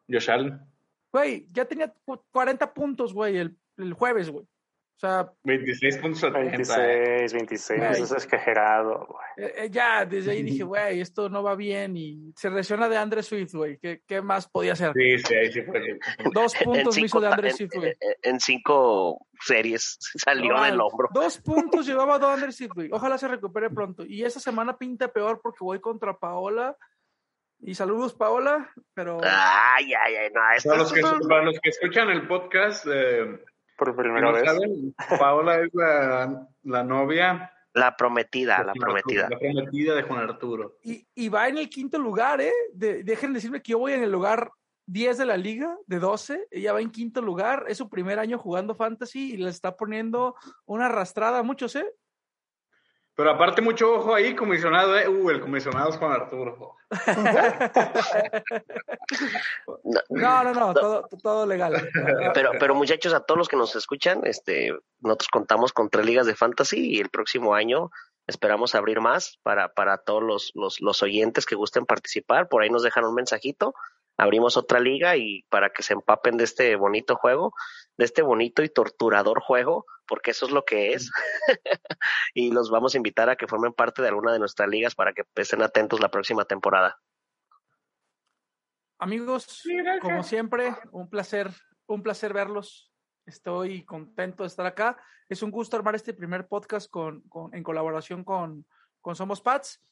Josh 0.10 0.30
Allen. 0.30 0.60
Güey, 1.14 1.48
ya 1.52 1.64
tenía 1.64 1.94
cu- 2.04 2.22
40 2.32 2.74
puntos, 2.74 3.14
güey, 3.14 3.38
el, 3.38 3.58
el 3.78 3.94
jueves, 3.94 4.30
güey. 4.30 4.46
O 4.98 5.00
sea, 5.02 5.32
26 5.46 5.98
puntos 5.98 6.24
a 6.26 6.32
30. 6.32 6.78
26, 6.78 7.34
26, 7.34 7.82
Ay. 7.82 7.92
eso 7.94 8.04
es 8.04 8.24
exagerado, 8.24 9.08
güey. 9.08 9.48
eh, 9.50 9.54
eh, 9.66 9.70
ya 9.72 10.06
desde 10.06 10.32
ahí 10.32 10.44
dije, 10.44 10.64
güey, 10.64 11.02
esto 11.02 11.28
no 11.28 11.42
va 11.42 11.56
bien. 11.56 11.98
Y 11.98 12.32
se 12.36 12.52
lesiona 12.52 12.88
de 12.88 12.98
Andre 12.98 13.24
Swift, 13.24 13.54
güey. 13.56 13.80
¿Qué, 13.80 14.04
¿Qué 14.06 14.22
más 14.22 14.48
podía 14.48 14.74
hacer? 14.74 14.94
Sí, 14.94 15.18
sí, 15.18 15.34
ahí 15.34 15.52
sí 15.52 15.64
fue. 15.64 15.82
Dos 16.36 16.54
puntos 16.56 16.96
me 16.96 17.02
hizo 17.06 17.18
cinco, 17.18 17.22
de 17.22 17.28
Andre 17.28 17.50
en- 17.50 17.56
Swift, 17.56 17.72
güey. 17.76 17.90
en- 18.00 18.32
en 18.34 18.40
cinco 18.40 19.26
series 19.40 19.98
salió 20.24 20.54
No, 20.54 20.64
del 20.64 20.80
hombro. 20.80 21.10
Dos 21.12 21.40
puntos 21.40 21.88
llevaba 21.88 22.20
de 22.20 22.28
Andre 22.28 22.52
Swift, 22.52 22.74
güey. 22.76 22.90
Ojalá 22.92 23.18
se 23.18 23.28
recupere 23.28 23.72
pronto. 23.72 24.06
Y 24.06 24.24
esta 24.24 24.40
semana 24.40 24.78
pinta 24.78 25.08
peor 25.08 25.40
porque 25.42 25.64
voy 25.64 25.80
contra 25.82 26.16
Paola. 26.16 26.78
Y 27.64 27.76
saludos, 27.76 28.14
Paola, 28.16 28.72
pero 28.94 29.20
Ay, 29.24 29.94
ay, 29.94 30.16
ay, 30.16 30.30
no, 30.34 30.42
esto 30.56 30.70
Para 30.70 30.82
los, 30.82 30.92
que, 30.94 31.02
para 31.30 31.44
los 31.44 31.60
que 31.60 31.70
escuchan 31.70 32.10
el 32.10 32.28
podcast, 32.28 32.88
eh, 32.92 33.40
Por 33.78 33.96
primera 33.96 34.22
no 34.28 34.34
vez. 34.34 34.44
saben, 34.46 34.96
Paola 35.20 35.60
es 35.62 35.70
la, 35.74 36.48
la 36.64 36.84
novia. 36.84 37.52
la 37.74 37.96
prometida, 37.96 38.64
la 38.64 38.74
prometida. 38.74 39.24
Arturo, 39.28 39.40
La 39.40 39.54
prometida 39.54 39.96
de 39.96 40.04
Juan 40.04 40.20
Arturo. 40.30 40.78
y, 40.84 41.08
y 41.16 41.30
va 41.30 41.48
en 41.48 41.58
el 41.58 41.70
quinto 41.70 41.98
lugar, 41.98 42.42
¿eh? 42.42 42.52
De- 42.74 43.04
dejen 43.04 43.34
decirme 43.34 43.62
que 43.62 43.72
yo 43.72 43.80
voy 43.80 43.94
en 43.94 44.04
el 44.04 44.12
lugar 44.12 44.52
10 44.88 45.18
de 45.20 45.26
la 45.26 45.38
liga, 45.38 45.78
de 45.88 46.00
12. 46.00 46.48
Ella 46.52 46.74
va 46.74 46.82
en 46.82 46.92
quinto 46.92 47.22
lugar. 47.22 47.66
Es 47.70 47.78
su 47.78 47.90
primer 47.90 48.20
año 48.20 48.38
jugando 48.38 48.76
fantasy 48.76 49.34
y 49.34 49.38
le 49.38 49.50
está 49.50 49.78
poniendo 49.78 50.36
una 50.66 50.88
arrastrada 50.88 51.40
a 51.40 51.44
muchos, 51.44 51.76
¿eh? 51.76 51.86
Pero 53.16 53.32
aparte, 53.32 53.62
mucho 53.62 53.94
ojo 53.94 54.16
ahí, 54.16 54.36
comisionado, 54.36 54.98
¿eh? 54.98 55.08
Uh, 55.08 55.30
el 55.30 55.42
comisionado 55.42 55.90
es 55.90 55.98
Juan 55.98 56.14
Arturo. 56.14 56.78
No, 60.10 60.44
no, 60.44 60.54
no, 60.54 60.74
todo, 60.74 61.08
todo 61.22 61.46
legal. 61.46 61.90
Pero, 62.34 62.52
pero 62.60 62.76
muchachos, 62.76 63.14
a 63.14 63.20
todos 63.20 63.38
los 63.38 63.48
que 63.48 63.58
nos 63.58 63.76
escuchan, 63.76 64.22
este, 64.26 64.74
nosotros 65.00 65.30
contamos 65.30 65.74
con 65.74 65.90
tres 65.90 66.06
ligas 66.06 66.26
de 66.26 66.36
fantasy 66.36 66.96
y 66.96 67.00
el 67.00 67.10
próximo 67.10 67.54
año 67.54 67.92
esperamos 68.28 68.76
abrir 68.76 69.02
más 69.02 69.40
para, 69.44 69.74
para 69.74 69.98
todos 69.98 70.24
los, 70.24 70.52
los, 70.54 70.80
los 70.80 71.04
oyentes 71.04 71.46
que 71.46 71.56
gusten 71.56 71.86
participar. 71.86 72.48
Por 72.48 72.64
ahí 72.64 72.70
nos 72.70 72.84
dejan 72.84 73.04
un 73.06 73.16
mensajito. 73.16 73.74
Abrimos 74.22 74.56
otra 74.56 74.80
liga 74.80 75.18
y 75.18 75.42
para 75.50 75.72
que 75.72 75.82
se 75.82 75.94
empapen 75.94 76.38
de 76.38 76.44
este 76.44 76.76
bonito 76.76 77.16
juego, 77.16 77.56
de 77.98 78.06
este 78.06 78.22
bonito 78.22 78.62
y 78.62 78.70
torturador 78.70 79.42
juego, 79.42 79.88
porque 80.08 80.30
eso 80.30 80.46
es 80.46 80.52
lo 80.52 80.64
que 80.64 80.94
es. 80.94 81.10
y 82.36 82.52
los 82.52 82.70
vamos 82.70 82.94
a 82.94 82.98
invitar 82.98 83.32
a 83.32 83.36
que 83.36 83.48
formen 83.48 83.74
parte 83.74 84.04
de 84.04 84.10
alguna 84.10 84.32
de 84.32 84.38
nuestras 84.38 84.70
ligas 84.70 84.94
para 84.94 85.14
que 85.14 85.24
estén 85.38 85.64
atentos 85.64 86.00
la 86.00 86.12
próxima 86.12 86.46
temporada. 86.46 87.00
Amigos, 89.00 89.64
como 90.02 90.22
siempre, 90.22 90.76
un 90.92 91.10
placer, 91.10 91.50
un 91.88 92.04
placer 92.04 92.32
verlos. 92.32 92.94
Estoy 93.26 93.84
contento 93.86 94.44
de 94.44 94.48
estar 94.48 94.68
acá. 94.68 95.04
Es 95.30 95.42
un 95.42 95.50
gusto 95.50 95.78
armar 95.78 95.96
este 95.96 96.14
primer 96.14 96.48
podcast 96.48 96.92
con, 96.92 97.24
en 97.54 97.64
colaboración 97.64 98.24
con, 98.24 98.68
con 99.02 99.16
Somos 99.16 99.42
Pats 99.42 99.84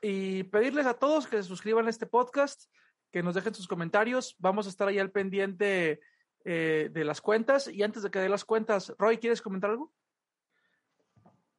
y 0.00 0.44
pedirles 0.44 0.86
a 0.86 0.94
todos 0.94 1.26
que 1.26 1.36
se 1.36 1.42
suscriban 1.42 1.86
a 1.86 1.90
este 1.90 2.06
podcast, 2.06 2.70
que 3.12 3.22
nos 3.22 3.34
dejen 3.34 3.54
sus 3.54 3.68
comentarios. 3.68 4.36
Vamos 4.38 4.66
a 4.66 4.70
estar 4.70 4.88
ahí 4.88 4.98
al 4.98 5.10
pendiente 5.10 6.00
eh, 6.44 6.90
de 6.92 7.04
las 7.04 7.20
cuentas. 7.20 7.68
Y 7.68 7.82
antes 7.82 8.02
de 8.02 8.10
que 8.10 8.18
dé 8.18 8.28
las 8.28 8.44
cuentas, 8.44 8.94
Roy, 8.98 9.18
¿quieres 9.18 9.42
comentar 9.42 9.70
algo? 9.70 9.92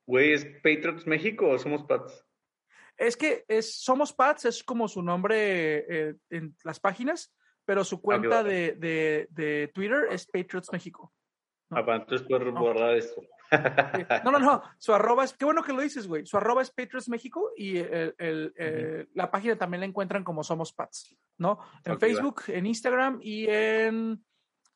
Güey, 0.06 0.34
¿es 0.34 0.46
Patriots 0.46 1.06
México 1.06 1.50
o 1.50 1.60
Somos 1.60 1.84
Pats? 1.84 2.26
Es 2.96 3.18
que 3.18 3.44
es, 3.48 3.84
Somos 3.84 4.14
Pats 4.14 4.46
es 4.46 4.64
como 4.64 4.88
su 4.88 5.04
nombre 5.04 5.86
eh, 5.90 6.16
en 6.30 6.56
las 6.64 6.80
páginas, 6.80 7.36
pero 7.66 7.84
su 7.84 8.02
cuenta 8.02 8.44
de, 8.44 8.74
de, 8.78 9.28
de, 9.32 9.70
Twitter 9.74 10.08
es 10.10 10.26
Patriots 10.26 10.72
México. 10.72 11.14
¿no? 11.70 11.78
Ah, 11.78 11.96
entonces 11.96 12.26
puedo 12.26 12.52
borrar 12.54 12.96
esto. 12.96 13.22
No, 14.24 14.32
no, 14.32 14.40
no. 14.40 14.64
Su 14.78 14.94
arroba 14.94 15.24
es, 15.24 15.34
qué 15.34 15.46
bueno 15.46 15.64
que 15.64 15.74
lo 15.74 15.82
dices, 15.82 16.08
güey. 16.08 16.26
Su 16.26 16.38
arroba 16.38 16.62
es 16.62 16.72
Patriots 16.72 17.10
México 17.10 17.52
y 17.56 17.78
el, 17.78 18.16
el, 18.18 19.10
la 19.14 19.32
página 19.32 19.56
también 19.56 19.82
la 19.82 19.88
encuentran 19.88 20.24
como 20.24 20.44
Somos 20.44 20.74
Pats, 20.74 21.16
¿no? 21.38 21.60
En 21.84 22.00
Facebook, 22.00 22.44
en 22.48 22.66
Instagram 22.66 23.20
y 23.22 23.48
en 23.48 24.24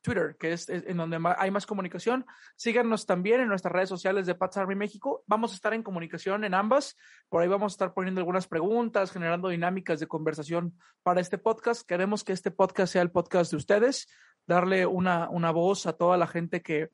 Twitter, 0.01 0.35
que 0.39 0.53
es, 0.53 0.67
en 0.69 0.97
donde 0.97 1.19
hay 1.37 1.51
más 1.51 1.65
comunicación. 1.65 2.25
Síganos 2.55 3.05
también 3.05 3.41
en 3.41 3.47
nuestras 3.47 3.71
redes 3.71 3.89
sociales 3.89 4.25
de 4.25 4.35
Pats 4.35 4.57
Army 4.57 4.75
México. 4.75 5.23
Vamos 5.27 5.51
a 5.51 5.55
estar 5.55 5.73
en 5.73 5.83
comunicación 5.83 6.43
en 6.43 6.53
ambas. 6.53 6.97
Por 7.29 7.41
ahí 7.41 7.47
vamos 7.47 7.73
a 7.73 7.75
estar 7.75 7.93
poniendo 7.93 8.19
algunas 8.19 8.47
preguntas, 8.47 9.11
generando 9.11 9.49
dinámicas 9.49 9.99
de 9.99 10.07
conversación 10.07 10.77
para 11.03 11.21
este 11.21 11.37
podcast. 11.37 11.87
Queremos 11.87 12.23
que 12.23 12.33
este 12.33 12.51
podcast 12.51 12.93
sea 12.93 13.01
el 13.01 13.11
podcast 13.11 13.51
de 13.51 13.57
ustedes, 13.57 14.07
darle 14.47 14.85
una, 14.85 15.29
una 15.29 15.51
voz 15.51 15.85
a 15.85 15.93
toda 15.93 16.17
la 16.17 16.27
gente 16.27 16.61
que, 16.61 16.89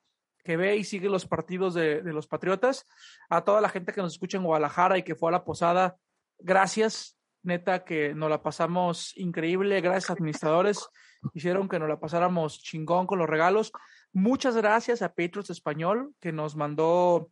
que 0.48 0.56
ve 0.56 0.78
y 0.78 0.86
sigue 0.86 1.10
los 1.10 1.28
partidos 1.28 1.74
de, 1.74 2.02
de 2.02 2.14
los 2.14 2.26
Patriotas, 2.26 2.86
a 3.28 3.44
toda 3.44 3.60
la 3.60 3.68
gente 3.68 3.92
que 3.92 4.02
nos 4.02 4.14
escucha 4.14 4.38
en 4.38 4.46
Guadalajara 4.46 4.98
y 4.98 5.04
que 5.04 5.14
fue 5.14 5.28
a 5.30 5.34
la 5.34 5.44
posada. 5.44 5.98
Gracias, 6.40 7.18
neta 7.44 7.84
que 7.84 8.16
nos 8.16 8.30
la 8.30 8.42
pasamos 8.42 9.12
increíble, 9.18 9.82
gracias 9.82 10.10
administradores, 10.10 10.88
hicieron 11.34 11.68
que 11.68 11.80
nos 11.80 11.90
la 11.90 12.00
pasáramos 12.00 12.64
chingón 12.64 13.08
con 13.08 13.20
los 13.20 13.28
regalos. 13.28 13.74
Muchas 14.14 14.56
gracias 14.56 15.02
a 15.02 15.10
Patriots 15.10 15.50
Español 15.50 16.14
que 16.22 16.32
nos 16.32 16.56
mandó 16.56 17.30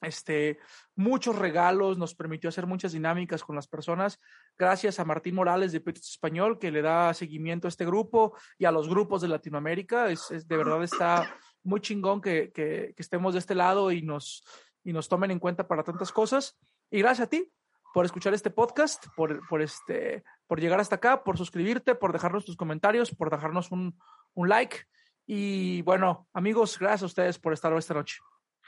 este, 0.00 0.58
muchos 0.94 1.36
regalos, 1.36 1.98
nos 1.98 2.14
permitió 2.14 2.48
hacer 2.48 2.66
muchas 2.66 2.92
dinámicas 2.92 3.42
con 3.42 3.56
las 3.56 3.66
personas. 3.66 4.20
Gracias 4.56 4.98
a 4.98 5.04
Martín 5.04 5.34
Morales 5.34 5.72
de 5.72 5.80
Patriots 5.80 6.10
Español 6.10 6.58
que 6.58 6.70
le 6.70 6.82
da 6.82 7.14
seguimiento 7.14 7.66
a 7.66 7.70
este 7.70 7.86
grupo 7.86 8.36
y 8.58 8.64
a 8.64 8.72
los 8.72 8.88
grupos 8.88 9.22
de 9.22 9.28
Latinoamérica. 9.28 10.10
Es, 10.10 10.28
de 10.28 10.56
verdad 10.56 10.82
está 10.82 11.34
muy 11.68 11.80
chingón 11.80 12.20
que, 12.20 12.50
que, 12.52 12.94
que 12.96 13.02
estemos 13.02 13.34
de 13.34 13.38
este 13.38 13.54
lado 13.54 13.92
y 13.92 14.02
nos, 14.02 14.42
y 14.82 14.92
nos 14.92 15.08
tomen 15.08 15.30
en 15.30 15.38
cuenta 15.38 15.68
para 15.68 15.84
tantas 15.84 16.10
cosas. 16.12 16.58
Y 16.90 17.00
gracias 17.00 17.26
a 17.26 17.30
ti 17.30 17.52
por 17.92 18.04
escuchar 18.04 18.34
este 18.34 18.50
podcast, 18.50 19.06
por, 19.14 19.46
por, 19.48 19.62
este, 19.62 20.24
por 20.46 20.60
llegar 20.60 20.80
hasta 20.80 20.96
acá, 20.96 21.22
por 21.22 21.36
suscribirte, 21.38 21.94
por 21.94 22.12
dejarnos 22.12 22.44
tus 22.44 22.56
comentarios, 22.56 23.14
por 23.14 23.30
dejarnos 23.30 23.70
un, 23.70 23.98
un 24.34 24.48
like. 24.48 24.84
Y 25.26 25.82
bueno, 25.82 26.26
amigos, 26.32 26.78
gracias 26.78 27.02
a 27.02 27.06
ustedes 27.06 27.38
por 27.38 27.52
estar 27.52 27.72
esta 27.76 27.94
noche. 27.94 28.16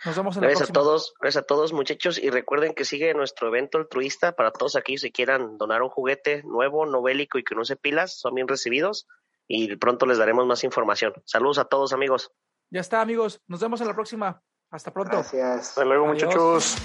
Nos 0.05 0.17
vemos 0.17 0.37
en 0.37 0.43
gracias 0.43 0.69
la 0.69 0.73
próxima. 0.73 0.81
a 0.81 0.85
todos, 0.85 1.15
gracias 1.21 1.43
a 1.43 1.47
todos 1.47 1.73
muchachos 1.73 2.19
y 2.19 2.31
recuerden 2.31 2.75
que 2.75 2.87
sigue 2.87 3.13
nuestro 3.13 3.49
evento 3.49 3.79
altruista 3.79 4.33
para 4.33 4.51
todos 4.51 4.77
aquellos 4.77 5.03
que 5.03 5.13
quieran 5.13 5.59
donar 5.59 5.83
un 5.83 5.91
juguete 5.91 6.43
nuevo, 6.43 6.87
no 6.87 7.03
bélico 7.03 7.39
y 7.39 7.45
que 7.45 7.55
no 7.55 7.63
use 7.63 7.77
pilas, 7.77 8.19
son 8.19 8.35
bien 8.35 8.49
recibidos 8.49 9.07
y 9.47 9.77
pronto 9.77 10.07
les 10.07 10.17
daremos 10.17 10.47
más 10.47 10.65
información. 10.65 11.13
Saludos 11.25 11.59
a 11.59 11.65
todos 11.65 11.93
amigos. 11.93 12.33
Ya 12.71 12.81
está 12.81 13.01
amigos, 13.01 13.43
nos 13.49 13.61
vemos 13.61 13.81
en 13.81 13.89
la 13.89 13.95
próxima. 13.95 14.41
Hasta 14.71 14.93
pronto. 14.93 15.17
Gracias. 15.17 15.71
Hasta 15.71 15.85
luego 15.85 16.07
Adiós. 16.09 16.25
muchachos. 16.25 16.77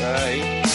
Bye. 0.00 0.67